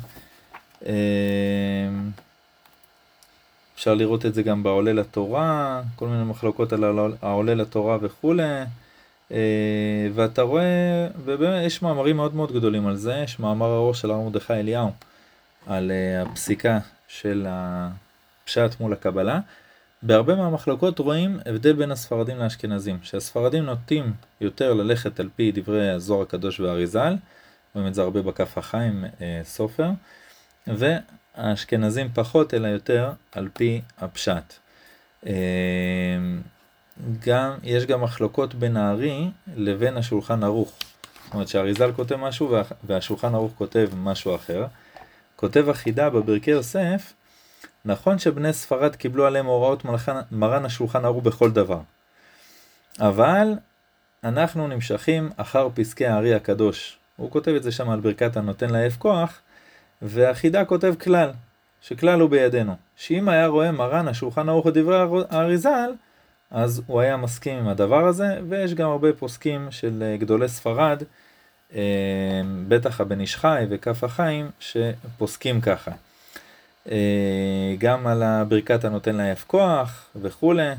אפשר 3.75 3.93
לראות 3.93 4.25
את 4.25 4.33
זה 4.33 4.43
גם 4.43 4.63
בעולה 4.63 4.93
לתורה, 4.93 5.81
כל 5.95 6.07
מיני 6.07 6.23
מחלוקות 6.23 6.73
על 6.73 6.83
העולה 7.21 7.55
לתורה 7.55 7.97
וכולי. 8.01 8.43
אה, 9.31 10.07
ואתה 10.13 10.41
רואה, 10.41 11.07
ובאמת 11.23 11.65
יש 11.65 11.81
מאמרים 11.81 12.17
מאוד 12.17 12.35
מאוד 12.35 12.51
גדולים 12.51 12.87
על 12.87 12.95
זה, 12.95 13.21
יש 13.23 13.39
מאמר 13.39 13.75
ארוך 13.75 13.95
של 13.95 14.11
הרב 14.11 14.23
מרדכי 14.23 14.53
אליהו 14.53 14.91
על 15.67 15.91
אה, 15.91 16.21
הפסיקה 16.21 16.79
של 17.07 17.47
הפשט 17.49 18.79
מול 18.79 18.93
הקבלה. 18.93 19.39
בהרבה 20.03 20.35
מהמחלוקות 20.35 20.99
רואים 20.99 21.39
הבדל 21.45 21.73
בין 21.73 21.91
הספרדים 21.91 22.37
לאשכנזים, 22.37 22.99
שהספרדים 23.01 23.65
נוטים 23.65 24.13
יותר 24.41 24.73
ללכת 24.73 25.19
על 25.19 25.29
פי 25.35 25.51
דברי 25.51 25.89
הזוהר 25.89 26.21
הקדוש 26.21 26.59
והאריזל, 26.59 27.15
רואים 27.75 27.87
את 27.87 27.95
זה 27.95 28.01
הרבה 28.01 28.21
בכף 28.21 28.57
החיים 28.57 29.05
אה, 29.21 29.41
סופר, 29.43 29.89
והאשכנזים 30.67 32.09
פחות 32.13 32.53
אלא 32.53 32.67
יותר 32.67 33.11
על 33.31 33.49
פי 33.53 33.81
הפשט. 33.97 34.53
גם, 37.25 37.51
יש 37.63 37.85
גם 37.85 38.01
מחלוקות 38.01 38.55
בין 38.55 38.77
הארי 38.77 39.29
לבין 39.55 39.97
השולחן 39.97 40.43
ערוך. 40.43 40.73
זאת 41.25 41.33
אומרת 41.33 41.47
שהאריזל 41.47 41.91
כותב 41.91 42.15
משהו 42.15 42.55
והשולחן 42.83 43.35
ערוך 43.35 43.51
כותב 43.57 43.89
משהו 43.97 44.35
אחר. 44.35 44.65
כותב 45.39 45.69
החידה 45.69 46.09
בברכי 46.09 46.51
יוסף, 46.51 47.13
נכון 47.85 48.19
שבני 48.19 48.53
ספרד 48.53 48.95
קיבלו 48.95 49.25
עליהם 49.25 49.45
הוראות 49.45 49.83
מרן 50.31 50.65
השולחן 50.65 51.05
ערוך 51.05 51.23
בכל 51.23 51.51
דבר. 51.51 51.79
אבל 52.99 53.47
אנחנו 54.23 54.67
נמשכים 54.67 55.29
אחר 55.37 55.69
פסקי 55.73 56.07
הארי 56.07 56.33
הקדוש. 56.33 56.97
הוא 57.17 57.31
כותב 57.31 57.51
את 57.51 57.63
זה 57.63 57.71
שם 57.71 57.89
על 57.89 57.99
ברכת 57.99 58.37
הנותן 58.37 58.69
לאף 58.69 58.97
כוח, 58.97 59.39
והחידה 60.01 60.65
כותב 60.65 60.93
כלל, 61.01 61.29
שכלל 61.81 62.19
הוא 62.19 62.29
בידינו. 62.29 62.75
שאם 62.95 63.29
היה 63.29 63.47
רואה 63.47 63.71
מרן 63.71 64.07
השולחן 64.07 64.49
ערוך 64.49 64.67
את 64.67 64.73
דברי 64.73 65.23
האריזל, 65.29 65.91
אז 66.51 66.81
הוא 66.87 67.01
היה 67.01 67.17
מסכים 67.17 67.57
עם 67.57 67.67
הדבר 67.67 68.07
הזה, 68.07 68.39
ויש 68.49 68.73
גם 68.73 68.89
הרבה 68.89 69.13
פוסקים 69.13 69.71
של 69.71 70.03
אה, 70.03 70.17
גדולי 70.17 70.47
ספרד, 70.47 71.03
בטח 72.67 73.01
הבן 73.01 73.19
איש 73.19 73.35
חי 73.35 73.65
וכף 73.69 74.03
החיים, 74.03 74.49
שפוסקים 74.59 75.61
ככה. 75.61 75.91
אה, 76.91 77.75
גם 77.77 78.07
על 78.07 78.23
הברכת 78.23 78.85
הנותן 78.85 79.15
לעייף 79.15 79.43
כוח 79.47 80.09
וכולי, 80.15 80.69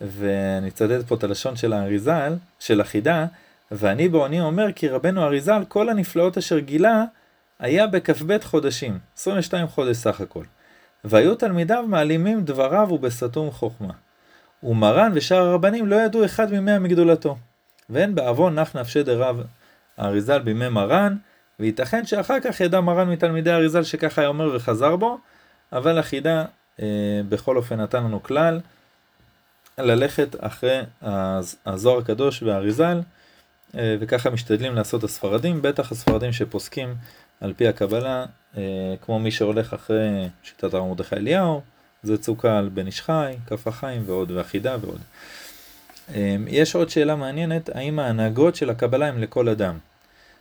ואני 0.00 0.68
אצטט 0.68 1.06
פה 1.08 1.14
את 1.14 1.24
הלשון 1.24 1.56
של 1.56 1.72
האריזל, 1.72 2.34
של 2.60 2.80
החידה, 2.80 3.26
ואני 3.70 4.08
בעוני 4.08 4.40
אומר 4.40 4.72
כי 4.72 4.88
רבנו 4.88 5.22
אריזל 5.22 5.64
כל 5.68 5.88
הנפלאות 5.88 6.38
אשר 6.38 6.58
גילה 6.58 7.04
היה 7.58 7.86
בכ"ב 7.86 8.38
חודשים, 8.42 8.98
22 9.18 9.66
חודש 9.66 9.96
סך 9.96 10.20
הכל. 10.20 10.44
והיו 11.04 11.34
תלמידיו 11.34 11.84
מעלימים 11.88 12.44
דבריו 12.44 12.88
ובסתום 12.90 13.50
חוכמה. 13.50 13.92
ומרן 14.62 15.12
ושאר 15.14 15.38
הרבנים 15.38 15.86
לא 15.86 15.96
ידעו 15.96 16.24
אחד 16.24 16.52
ממאה 16.52 16.78
מגדולתו. 16.78 17.36
ואין 17.90 18.14
בעוון 18.14 18.58
נח 18.58 18.76
נפשי 18.76 19.02
דרב 19.02 19.42
האריזל 19.98 20.38
בימי 20.38 20.68
מרן, 20.68 21.16
וייתכן 21.60 22.06
שאחר 22.06 22.40
כך 22.40 22.60
ידע 22.60 22.80
מרן 22.80 23.10
מתלמידי 23.10 23.50
האריזל 23.50 23.82
שככה 23.82 24.20
היה 24.20 24.28
אומר 24.28 24.56
וחזר 24.56 24.96
בו, 24.96 25.18
אבל 25.72 25.98
החידה 25.98 26.44
אה, 26.82 26.86
בכל 27.28 27.56
אופן 27.56 27.80
נתן 27.80 28.04
לנו 28.04 28.22
כלל 28.22 28.60
ללכת 29.78 30.36
אחרי 30.40 30.80
הזוהר 31.66 31.98
הקדוש 31.98 32.42
והאריזל, 32.42 33.00
אה, 33.76 33.96
וככה 34.00 34.30
משתדלים 34.30 34.74
לעשות 34.74 35.04
הספרדים, 35.04 35.62
בטח 35.62 35.92
הספרדים 35.92 36.32
שפוסקים 36.32 36.94
על 37.40 37.52
פי 37.56 37.68
הקבלה, 37.68 38.24
אה, 38.56 38.62
כמו 39.04 39.18
מי 39.18 39.30
שהולך 39.30 39.72
אחרי 39.72 40.28
שיטת 40.42 40.74
הרב 40.74 40.88
מרדכי 40.88 41.16
אליהו, 41.16 41.60
זה 42.02 42.18
צוקל, 42.18 42.68
בן 42.74 42.86
איש 42.86 43.00
חי, 43.00 43.36
כף 43.46 43.66
החיים 43.66 44.02
ועוד, 44.06 44.30
ואחידה 44.30 44.76
ועוד. 44.80 45.00
אמ, 46.14 46.46
יש 46.48 46.74
עוד 46.74 46.90
שאלה 46.90 47.16
מעניינת, 47.16 47.68
האם 47.68 47.98
ההנהגות 47.98 48.56
של 48.56 48.70
הקבלה 48.70 49.08
הן 49.08 49.20
לכל 49.20 49.48
אדם? 49.48 49.78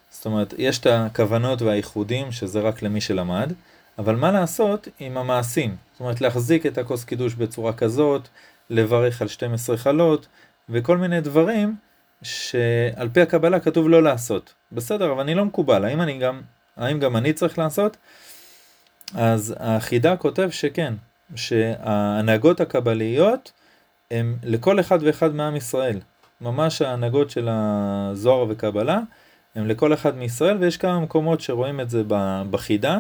זאת 0.10 0.26
אומרת, 0.26 0.54
יש 0.58 0.80
את 0.80 0.88
הכוונות 0.90 1.62
והייחודים, 1.62 2.32
שזה 2.32 2.60
רק 2.60 2.82
למי 2.82 3.02
שלמד, 3.02 3.54
אבל 3.98 4.16
מה 4.16 4.32
לעשות 4.32 4.88
עם 5.00 5.18
המעשים? 5.18 5.76
זאת 5.92 6.00
אומרת, 6.00 6.22
להחזיק 6.22 6.66
את 6.66 6.78
הכוס 6.78 7.04
קידוש 7.04 7.34
בצורה 7.34 7.74
כזאת, 7.74 8.28
לברך 8.70 9.22
על 9.22 9.28
12 9.28 9.78
חלות, 9.78 10.28
וכל 10.70 10.98
מיני 10.98 11.22
דברים 11.22 11.76
שעל 12.24 13.10
פי 13.14 13.22
הקבלה 13.22 13.60
כתוב 13.60 13.90
לא 13.90 14.04
לעשות. 14.04 14.54
בסדר, 14.72 15.12
אבל 15.12 15.22
אני 15.22 15.36
לא 15.36 15.46
מקובל, 15.46 15.86
האם, 15.86 16.02
אני 16.02 16.18
גם, 16.18 16.42
האם 16.78 17.00
גם 17.00 17.18
אני 17.18 17.34
צריך 17.34 17.60
לעשות? 17.60 17.98
אז 19.16 19.56
החידה 19.60 20.18
כותב 20.18 20.50
שכן, 20.50 20.94
שההנהגות 21.36 22.62
הקבליות 22.62 23.52
הם 24.16 24.36
לכל 24.44 24.80
אחד 24.80 25.00
ואחד 25.02 25.36
מעם 25.36 25.56
ישראל. 25.56 26.00
ממש 26.42 26.82
ההנהגות 26.82 27.30
של 27.30 27.48
הזוהר 27.52 28.46
וקבלה 28.50 29.00
הם 29.56 29.68
לכל 29.68 29.94
אחד 29.94 30.18
מישראל, 30.18 30.58
ויש 30.58 30.78
כמה 30.78 31.00
מקומות 31.00 31.42
שרואים 31.42 31.80
את 31.80 31.90
זה 31.90 32.04
בחידה, 32.50 32.98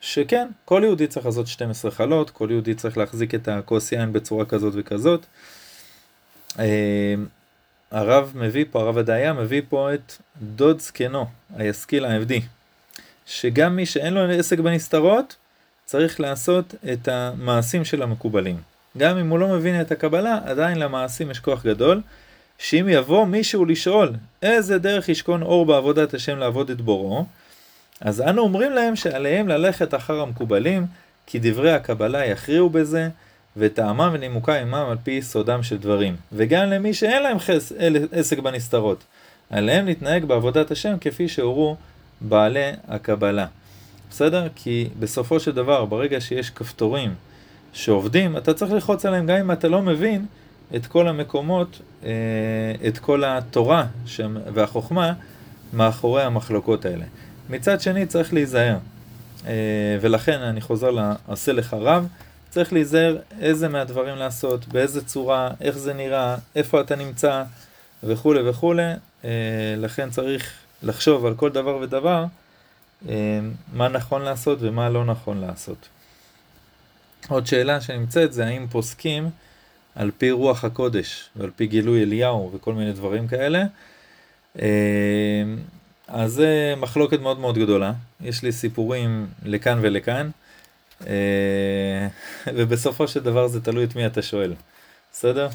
שכן, 0.00 0.48
כל 0.64 0.80
יהודי 0.84 1.06
צריך 1.06 1.26
לעשות 1.26 1.46
12 1.46 1.90
חלות, 1.90 2.30
כל 2.30 2.48
יהודי 2.50 2.74
צריך 2.74 2.98
להחזיק 2.98 3.34
את 3.34 3.48
הכוס 3.48 3.92
יין 3.92 4.12
בצורה 4.12 4.44
כזאת 4.44 4.72
וכזאת. 4.76 5.26
אה, 6.58 7.14
הרב 7.90 8.32
מביא 8.34 8.64
פה, 8.70 8.80
הרב 8.80 8.98
הדיה 8.98 9.32
מביא 9.32 9.62
פה 9.68 9.94
את 9.94 10.12
דוד 10.42 10.80
זקנו, 10.80 11.26
הישכיל 11.56 12.04
העבדי, 12.04 12.40
שגם 13.26 13.76
מי 13.76 13.86
שאין 13.86 14.14
לו 14.14 14.30
עסק 14.30 14.58
בנסתרות, 14.58 15.36
צריך 15.84 16.20
לעשות 16.20 16.74
את 16.92 17.08
המעשים 17.08 17.84
של 17.84 18.02
המקובלים. 18.02 18.73
גם 18.98 19.18
אם 19.18 19.28
הוא 19.28 19.38
לא 19.38 19.48
מבין 19.48 19.80
את 19.80 19.92
הקבלה, 19.92 20.38
עדיין 20.44 20.78
למעשים 20.78 21.30
יש 21.30 21.40
כוח 21.40 21.66
גדול, 21.66 22.00
שאם 22.58 22.86
יבוא 22.88 23.24
מישהו 23.24 23.64
לשאול 23.64 24.12
איזה 24.42 24.78
דרך 24.78 25.08
ישכון 25.08 25.42
אור 25.42 25.66
בעבודת 25.66 26.14
השם 26.14 26.38
לעבוד 26.38 26.70
את 26.70 26.80
בוראו, 26.80 27.24
אז 28.00 28.20
אנו 28.20 28.42
אומרים 28.42 28.72
להם 28.72 28.96
שעליהם 28.96 29.48
ללכת 29.48 29.94
אחר 29.94 30.20
המקובלים, 30.20 30.86
כי 31.26 31.38
דברי 31.42 31.72
הקבלה 31.72 32.26
יכריעו 32.26 32.70
בזה, 32.70 33.08
וטעמם 33.56 34.10
ונימוקה 34.12 34.60
עמם 34.60 34.86
על 34.90 34.96
פי 35.04 35.10
יסודם 35.10 35.62
של 35.62 35.78
דברים. 35.78 36.16
וגם 36.32 36.70
למי 36.70 36.94
שאין 36.94 37.22
להם 37.22 37.38
חס, 37.38 37.72
עסק 38.12 38.38
בנסתרות, 38.38 39.04
עליהם 39.50 39.86
להתנהג 39.86 40.24
בעבודת 40.24 40.70
השם 40.70 40.96
כפי 41.00 41.28
שהורו 41.28 41.76
בעלי 42.20 42.72
הקבלה. 42.88 43.46
בסדר? 44.10 44.48
כי 44.54 44.88
בסופו 44.98 45.40
של 45.40 45.52
דבר, 45.52 45.84
ברגע 45.84 46.20
שיש 46.20 46.50
כפתורים 46.50 47.14
שעובדים, 47.74 48.36
אתה 48.36 48.54
צריך 48.54 48.72
ללחוץ 48.72 49.06
עליהם 49.06 49.26
גם 49.26 49.36
אם 49.36 49.52
אתה 49.52 49.68
לא 49.68 49.82
מבין 49.82 50.26
את 50.76 50.86
כל 50.86 51.08
המקומות, 51.08 51.80
אה, 52.04 52.10
את 52.88 52.98
כל 52.98 53.24
התורה 53.24 53.86
והחוכמה 54.54 55.12
מאחורי 55.72 56.22
המחלוקות 56.22 56.84
האלה. 56.84 57.04
מצד 57.50 57.80
שני 57.80 58.06
צריך 58.06 58.34
להיזהר, 58.34 58.76
אה, 59.46 59.52
ולכן 60.00 60.40
אני 60.40 60.60
חוזר 60.60 60.90
לעשה 60.90 61.52
לך 61.52 61.76
רב, 61.80 62.08
צריך 62.50 62.72
להיזהר 62.72 63.16
איזה 63.40 63.68
מהדברים 63.68 64.16
לעשות, 64.16 64.68
באיזה 64.68 65.04
צורה, 65.04 65.50
איך 65.60 65.78
זה 65.78 65.94
נראה, 65.94 66.36
איפה 66.56 66.80
אתה 66.80 66.96
נמצא 66.96 67.42
וכולי 68.02 68.48
וכולי, 68.48 68.92
אה, 69.24 69.30
לכן 69.76 70.10
צריך 70.10 70.52
לחשוב 70.82 71.26
על 71.26 71.34
כל 71.34 71.50
דבר 71.50 71.76
ודבר 71.76 72.24
מה 73.72 73.88
נכון 73.88 74.22
לעשות 74.22 74.58
ומה 74.60 74.88
לא 74.88 75.04
נכון 75.04 75.40
לעשות. 75.40 75.88
עוד 77.28 77.46
שאלה 77.46 77.80
שנמצאת 77.80 78.32
זה 78.32 78.46
האם 78.46 78.66
פוסקים 78.70 79.30
על 79.94 80.10
פי 80.18 80.30
רוח 80.30 80.64
הקודש 80.64 81.28
ועל 81.36 81.50
פי 81.56 81.66
גילוי 81.66 82.02
אליהו 82.02 82.50
וכל 82.54 82.74
מיני 82.74 82.92
דברים 82.92 83.28
כאלה. 83.28 83.64
אמ, 84.58 84.62
אז 86.08 86.32
זה 86.32 86.74
מחלוקת 86.76 87.20
מאוד 87.20 87.38
מאוד 87.38 87.58
גדולה, 87.58 87.92
יש 88.20 88.42
לי 88.42 88.52
סיפורים 88.52 89.26
לכאן 89.44 89.78
ולכאן, 89.82 90.30
אה, 91.06 92.08
ובסופו 92.54 93.08
של 93.08 93.20
דבר 93.20 93.48
זה 93.48 93.60
תלוי 93.60 93.84
את 93.84 93.96
מי 93.96 94.06
אתה 94.06 94.22
שואל, 94.22 94.54
בסדר? 95.12 95.48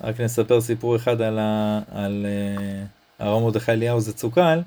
רק 0.00 0.20
נספר 0.20 0.60
סיפור 0.60 0.96
אחד 0.96 1.20
על, 1.20 1.38
ה, 1.38 1.80
על 1.92 2.26
uh, 2.26 3.24
הרב 3.24 3.42
מרדכי 3.42 3.72
אליהו 3.72 4.00
זצוק"ל, 4.00 4.60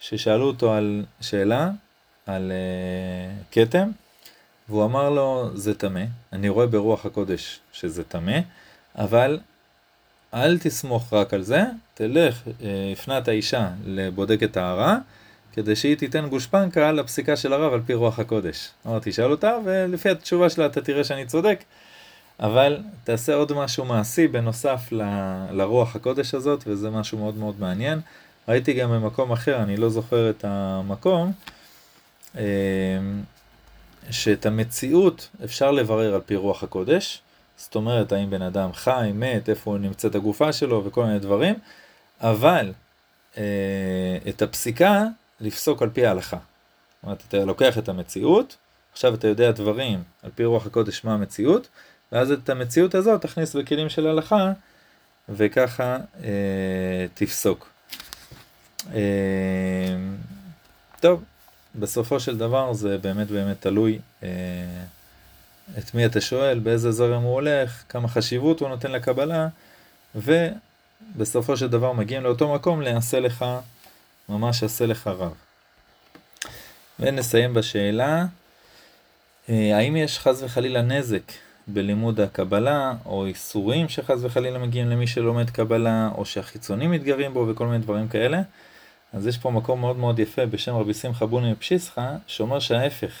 ששאלו 0.00 0.46
אותו 0.46 0.72
על 0.72 1.04
שאלה, 1.20 1.70
על 2.26 2.52
uh, 2.52 3.44
כתם, 3.52 3.90
והוא 4.68 4.84
אמר 4.84 5.10
לו, 5.10 5.50
זה 5.54 5.74
טמא, 5.74 6.04
אני 6.32 6.48
רואה 6.48 6.66
ברוח 6.66 7.06
הקודש 7.06 7.60
שזה 7.72 8.04
טמא, 8.04 8.38
אבל 8.98 9.38
אל 10.34 10.58
תסמוך 10.58 11.12
רק 11.12 11.34
על 11.34 11.42
זה, 11.42 11.62
תלך, 11.94 12.42
אה, 12.62 12.90
הפנה 12.92 13.18
את 13.18 13.28
האישה 13.28 13.68
לבודקת 13.86 14.52
טהרה, 14.52 14.98
כדי 15.52 15.76
שהיא 15.76 15.96
תיתן 15.96 16.28
גושפנקה 16.28 16.92
לפסיקה 16.92 17.36
של 17.36 17.52
הרב 17.52 17.72
על 17.72 17.80
פי 17.86 17.94
רוח 17.94 18.18
הקודש. 18.18 18.68
אמרתי, 18.86 19.12
שאל 19.12 19.30
אותה, 19.30 19.56
ולפי 19.64 20.10
התשובה 20.10 20.50
שלה 20.50 20.66
אתה 20.66 20.80
תראה 20.80 21.04
שאני 21.04 21.26
צודק, 21.26 21.64
אבל 22.40 22.78
תעשה 23.04 23.34
עוד 23.34 23.52
משהו 23.52 23.84
מעשי 23.84 24.28
בנוסף 24.28 24.92
ל, 24.92 25.02
לרוח 25.50 25.96
הקודש 25.96 26.34
הזאת, 26.34 26.64
וזה 26.66 26.90
משהו 26.90 27.18
מאוד 27.18 27.36
מאוד 27.36 27.54
מעניין. 27.60 28.00
ראיתי 28.48 28.72
גם 28.72 28.90
במקום 28.90 29.32
אחר, 29.32 29.62
אני 29.62 29.76
לא 29.76 29.88
זוכר 29.88 30.30
את 30.30 30.44
המקום, 30.44 31.32
אה, 32.36 32.42
שאת 34.10 34.46
המציאות 34.46 35.28
אפשר 35.44 35.70
לברר 35.70 36.14
על 36.14 36.20
פי 36.20 36.36
רוח 36.36 36.62
הקודש, 36.62 37.22
זאת 37.56 37.74
אומרת, 37.74 38.12
האם 38.12 38.30
בן 38.30 38.42
אדם 38.42 38.72
חי, 38.72 39.10
מת, 39.14 39.48
איפה 39.48 39.76
נמצאת 39.80 40.14
הגופה 40.14 40.52
שלו 40.52 40.84
וכל 40.84 41.04
מיני 41.04 41.18
דברים, 41.18 41.54
אבל 42.20 42.72
אה, 43.38 43.42
את 44.28 44.42
הפסיקה 44.42 45.04
לפסוק 45.40 45.82
על 45.82 45.90
פי 45.90 46.06
ההלכה. 46.06 46.36
זאת 46.36 47.04
אומרת, 47.04 47.22
אתה 47.28 47.44
לוקח 47.44 47.78
את 47.78 47.88
המציאות, 47.88 48.56
עכשיו 48.92 49.14
אתה 49.14 49.28
יודע 49.28 49.50
דברים 49.50 50.02
על 50.22 50.30
פי 50.34 50.44
רוח 50.44 50.66
הקודש 50.66 51.04
מה 51.04 51.14
המציאות, 51.14 51.68
ואז 52.12 52.30
את 52.30 52.48
המציאות 52.48 52.94
הזאת 52.94 53.22
תכניס 53.22 53.56
בכלים 53.56 53.88
של 53.88 54.06
הלכה, 54.06 54.52
וככה 55.28 55.98
אה, 56.24 57.06
תפסוק. 57.14 57.68
אה, 58.94 59.00
טוב, 61.00 61.24
בסופו 61.78 62.20
של 62.20 62.38
דבר 62.38 62.72
זה 62.72 62.98
באמת 62.98 63.26
באמת 63.26 63.60
תלוי 63.60 63.98
אה, 64.22 64.28
את 65.78 65.94
מי 65.94 66.06
אתה 66.06 66.20
שואל, 66.20 66.58
באיזה 66.58 66.92
זרם 66.92 67.22
הוא 67.22 67.34
הולך, 67.34 67.82
כמה 67.88 68.08
חשיבות 68.08 68.60
הוא 68.60 68.68
נותן 68.68 68.92
לקבלה, 68.92 69.48
ובסופו 70.14 71.56
של 71.56 71.68
דבר 71.68 71.92
מגיעים 71.92 72.22
לאותו 72.22 72.54
מקום 72.54 72.82
לעשה 72.82 73.20
לך, 73.20 73.44
ממש 74.28 74.62
עשה 74.62 74.86
לך 74.86 75.06
רב. 75.06 75.34
ונסיים 77.00 77.54
בשאלה, 77.54 78.24
אה, 79.48 79.76
האם 79.76 79.96
יש 79.96 80.18
חס 80.18 80.42
וחלילה 80.42 80.82
נזק 80.82 81.32
בלימוד 81.68 82.20
הקבלה, 82.20 82.94
או 83.06 83.26
איסורים 83.26 83.88
שחס 83.88 84.18
וחלילה 84.20 84.58
מגיעים 84.58 84.90
למי 84.90 85.06
שלומד 85.06 85.50
קבלה, 85.50 86.10
או 86.14 86.24
שהחיצונים 86.24 86.90
מתגרים 86.90 87.34
בו 87.34 87.46
וכל 87.48 87.66
מיני 87.66 87.78
דברים 87.78 88.08
כאלה? 88.08 88.42
אז 89.16 89.26
יש 89.26 89.38
פה 89.38 89.50
מקום 89.50 89.80
מאוד 89.80 89.96
מאוד 89.96 90.18
יפה 90.18 90.46
בשם 90.46 90.74
רבי 90.74 90.94
שמחה 90.94 91.26
בוני 91.26 91.52
מפשיסחה, 91.52 92.10
שאומר 92.26 92.58
שההפך, 92.58 93.12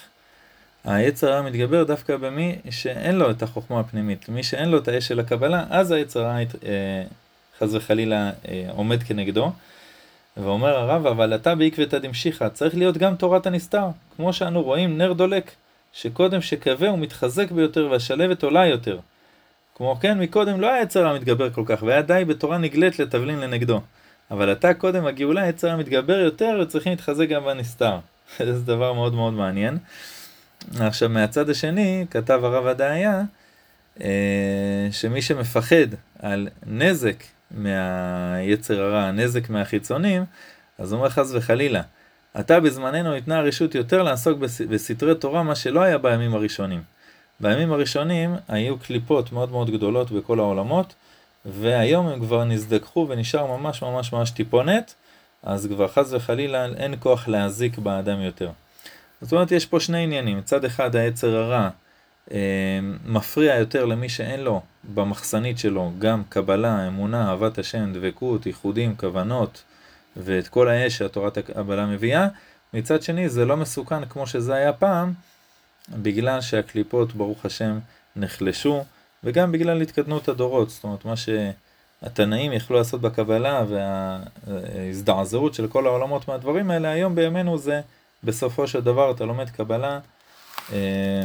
היצר 0.84 1.32
הרע 1.32 1.42
מתגבר 1.42 1.84
דווקא 1.84 2.16
במי 2.16 2.56
שאין 2.70 3.16
לו 3.16 3.30
את 3.30 3.42
החוכמה 3.42 3.80
הפנימית. 3.80 4.28
מי 4.28 4.42
שאין 4.42 4.68
לו 4.68 4.78
את 4.78 4.88
האש 4.88 5.08
של 5.08 5.20
הקבלה, 5.20 5.64
אז 5.70 5.90
היצר 5.90 6.20
הרע 6.20 6.38
אה, 6.38 6.44
חס 7.58 7.68
וחלילה 7.74 8.30
אה, 8.48 8.66
עומד 8.70 9.02
כנגדו. 9.02 9.52
ואומר 10.36 10.76
הרב, 10.76 11.06
אבל 11.06 11.34
אתה 11.34 11.54
בעקבתא 11.54 11.98
דמשיחא, 11.98 12.48
צריך 12.48 12.74
להיות 12.74 12.96
גם 12.96 13.16
תורת 13.16 13.46
הנסתר. 13.46 13.86
כמו 14.16 14.32
שאנו 14.32 14.62
רואים, 14.62 14.98
נר 14.98 15.12
דולק, 15.12 15.50
שקודם 15.92 16.40
שכבה 16.40 16.88
הוא 16.88 16.98
מתחזק 16.98 17.50
ביותר 17.50 17.88
והשלבת 17.90 18.42
עולה 18.42 18.66
יותר. 18.66 18.98
כמו 19.74 19.96
כן, 20.00 20.18
מקודם 20.18 20.60
לא 20.60 20.72
היה 20.72 20.82
יצר 20.82 21.06
המתגבר 21.06 21.50
כל 21.50 21.62
כך, 21.66 21.82
והיה 21.82 22.02
די 22.02 22.22
בתורה 22.26 22.58
נגלית 22.58 22.98
לתבלין 22.98 23.38
לנגדו. 23.38 23.80
אבל 24.30 24.52
אתה 24.52 24.74
קודם 24.74 25.06
הגאולה, 25.06 25.48
יצר 25.48 25.70
המתגבר 25.70 26.18
יותר, 26.18 26.58
וצריכים 26.62 26.92
להתחזק 26.92 27.28
גם 27.28 27.44
בנסתר. 27.44 27.98
זה 28.38 28.60
דבר 28.64 28.92
מאוד 28.92 29.14
מאוד 29.14 29.32
מעניין. 29.32 29.78
עכשיו 30.80 31.08
מהצד 31.08 31.50
השני 31.50 32.06
כתב 32.10 32.40
הרב 32.44 32.66
הדעיה 32.66 33.22
אה, 34.00 34.88
שמי 34.90 35.22
שמפחד 35.22 35.86
על 36.18 36.48
נזק 36.66 37.24
מהיצר 37.50 38.80
הרע, 38.82 39.10
נזק 39.10 39.50
מהחיצונים, 39.50 40.24
אז 40.78 40.92
הוא 40.92 40.98
אומר 40.98 41.10
חס 41.10 41.30
וחלילה, 41.34 41.82
אתה 42.40 42.60
בזמננו 42.60 43.14
ניתנה 43.14 43.38
הרשות 43.38 43.74
יותר 43.74 44.02
לעסוק 44.02 44.38
בסתרי 44.68 45.14
תורה, 45.14 45.42
מה 45.42 45.54
שלא 45.54 45.80
היה 45.80 45.98
בימים 45.98 46.34
הראשונים. 46.34 46.82
בימים 47.40 47.72
הראשונים 47.72 48.34
היו 48.48 48.78
קליפות 48.78 49.32
מאוד 49.32 49.50
מאוד 49.50 49.70
גדולות 49.70 50.10
בכל 50.10 50.38
העולמות, 50.38 50.94
והיום 51.46 52.06
הם 52.08 52.20
כבר 52.20 52.44
נזדככו 52.44 53.06
ונשאר 53.10 53.46
ממש 53.56 53.82
ממש 53.82 54.12
ממש 54.12 54.30
טיפונת, 54.30 54.94
אז 55.42 55.66
כבר 55.66 55.88
חס 55.88 56.12
וחלילה 56.12 56.66
אין 56.76 56.94
כוח 57.00 57.28
להזיק 57.28 57.78
באדם 57.78 58.20
יותר. 58.20 58.50
זאת 59.20 59.32
אומרת, 59.32 59.52
יש 59.52 59.66
פה 59.66 59.80
שני 59.80 60.02
עניינים. 60.02 60.38
מצד 60.38 60.64
אחד, 60.64 60.96
היצר 60.96 61.36
הרע 61.36 61.68
אה, 62.32 62.38
מפריע 63.04 63.54
יותר 63.56 63.84
למי 63.84 64.08
שאין 64.08 64.40
לו 64.40 64.62
במחסנית 64.94 65.58
שלו 65.58 65.92
גם 65.98 66.22
קבלה, 66.28 66.88
אמונה, 66.88 67.30
אהבת 67.30 67.58
השם, 67.58 67.92
דבקות, 67.92 68.46
ייחודים, 68.46 68.96
כוונות, 68.96 69.62
ואת 70.16 70.48
כל 70.48 70.68
האש 70.68 70.98
שהתורת 70.98 71.36
הקבלה 71.36 71.86
מביאה. 71.86 72.28
מצד 72.74 73.02
שני, 73.02 73.28
זה 73.28 73.44
לא 73.44 73.56
מסוכן 73.56 74.04
כמו 74.04 74.26
שזה 74.26 74.54
היה 74.54 74.72
פעם, 74.72 75.12
בגלל 75.88 76.40
שהקליפות, 76.40 77.14
ברוך 77.14 77.46
השם, 77.46 77.78
נחלשו, 78.16 78.84
וגם 79.24 79.52
בגלל 79.52 79.82
התקדמות 79.82 80.28
הדורות. 80.28 80.70
זאת 80.70 80.84
אומרת, 80.84 81.04
מה 81.04 81.14
שהתנאים 81.16 82.52
יכלו 82.52 82.76
לעשות 82.76 83.00
בקבלה 83.00 83.64
וההזדעזעות 83.68 85.54
של 85.54 85.66
כל 85.68 85.86
העולמות 85.86 86.28
מהדברים 86.28 86.70
האלה, 86.70 86.88
היום 86.88 87.14
בימינו 87.14 87.58
זה... 87.58 87.80
בסופו 88.24 88.68
של 88.68 88.80
דבר 88.80 89.10
אתה 89.10 89.24
לומד 89.24 89.50
קבלה 89.50 90.00
אה, 90.72 91.22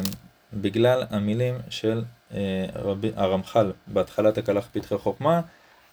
בגלל 0.54 1.04
המילים 1.10 1.58
של 1.70 2.04
אה, 2.34 2.66
רבי, 2.76 3.12
הרמח"ל 3.16 3.72
בהתחלת 3.88 4.38
הקלח 4.38 4.68
פתחי 4.72 4.98
חוכמה, 4.98 5.42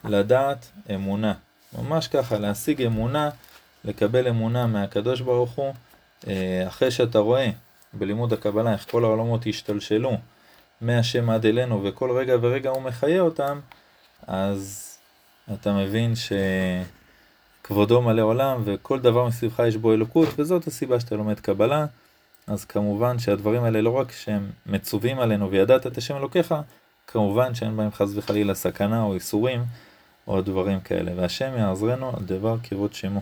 לדעת 0.05 0.70
אמונה. 0.94 1.34
ממש 1.78 2.09
ככה, 2.09 2.38
להשיג 2.38 2.82
אמונה, 2.82 3.30
לקבל 3.84 4.28
אמונה 4.28 4.66
מהקדוש 4.66 5.20
ברוך 5.20 5.51
הוא, 5.55 5.74
אה, 6.26 6.64
אחרי 6.66 6.90
שאתה 6.90 7.18
רואה 7.18 7.51
בלימוד 7.92 8.32
הקבלה 8.32 8.72
איך 8.72 8.90
כל 8.90 9.05
העולמות 9.05 9.46
השתלשלו 9.46 10.16
מהשם 10.81 11.31
עד 11.31 11.47
אלינו 11.47 11.85
וכל 11.85 12.11
רגע 12.11 12.37
ורגע 12.41 12.70
הוא 12.70 12.83
מחיה 12.83 13.20
אותם, 13.20 13.61
אז 14.26 14.95
אתה 15.53 15.72
מבין 15.72 16.16
ש... 16.16 16.33
כבודו 17.68 18.03
מלא 18.03 18.22
עולם, 18.22 18.62
וכל 18.64 19.01
דבר 19.01 19.26
מסביבך 19.26 19.59
יש 19.68 19.76
בו 19.76 19.93
אלוקות, 19.93 20.29
וזאת 20.39 20.66
הסיבה 20.66 21.01
שאתה 21.01 21.16
לומד 21.16 21.41
קבלה. 21.41 21.87
אז 22.47 22.64
כמובן 22.64 23.18
שהדברים 23.18 23.64
האלה 23.64 23.81
לא 23.81 23.91
רק 23.91 24.12
שהם 24.12 24.51
מצווים 24.66 25.18
עלינו 25.18 25.51
וידעת 25.51 25.87
את 25.87 25.99
השם 25.99 26.16
אלוקיך, 26.16 26.55
כמובן 27.07 27.55
שאין 27.55 27.76
בהם 27.76 27.91
חס 27.91 28.09
וחלילה 28.14 28.55
סכנה 28.55 29.03
או 29.03 29.14
איסורים 29.14 29.64
או 30.26 30.41
דברים 30.41 30.81
כאלה. 30.81 31.12
והשם 31.16 31.53
יעזרנו 31.59 32.09
על 32.16 32.24
דבר 32.24 32.57
כבוד 32.62 32.95
שמו. 32.95 33.20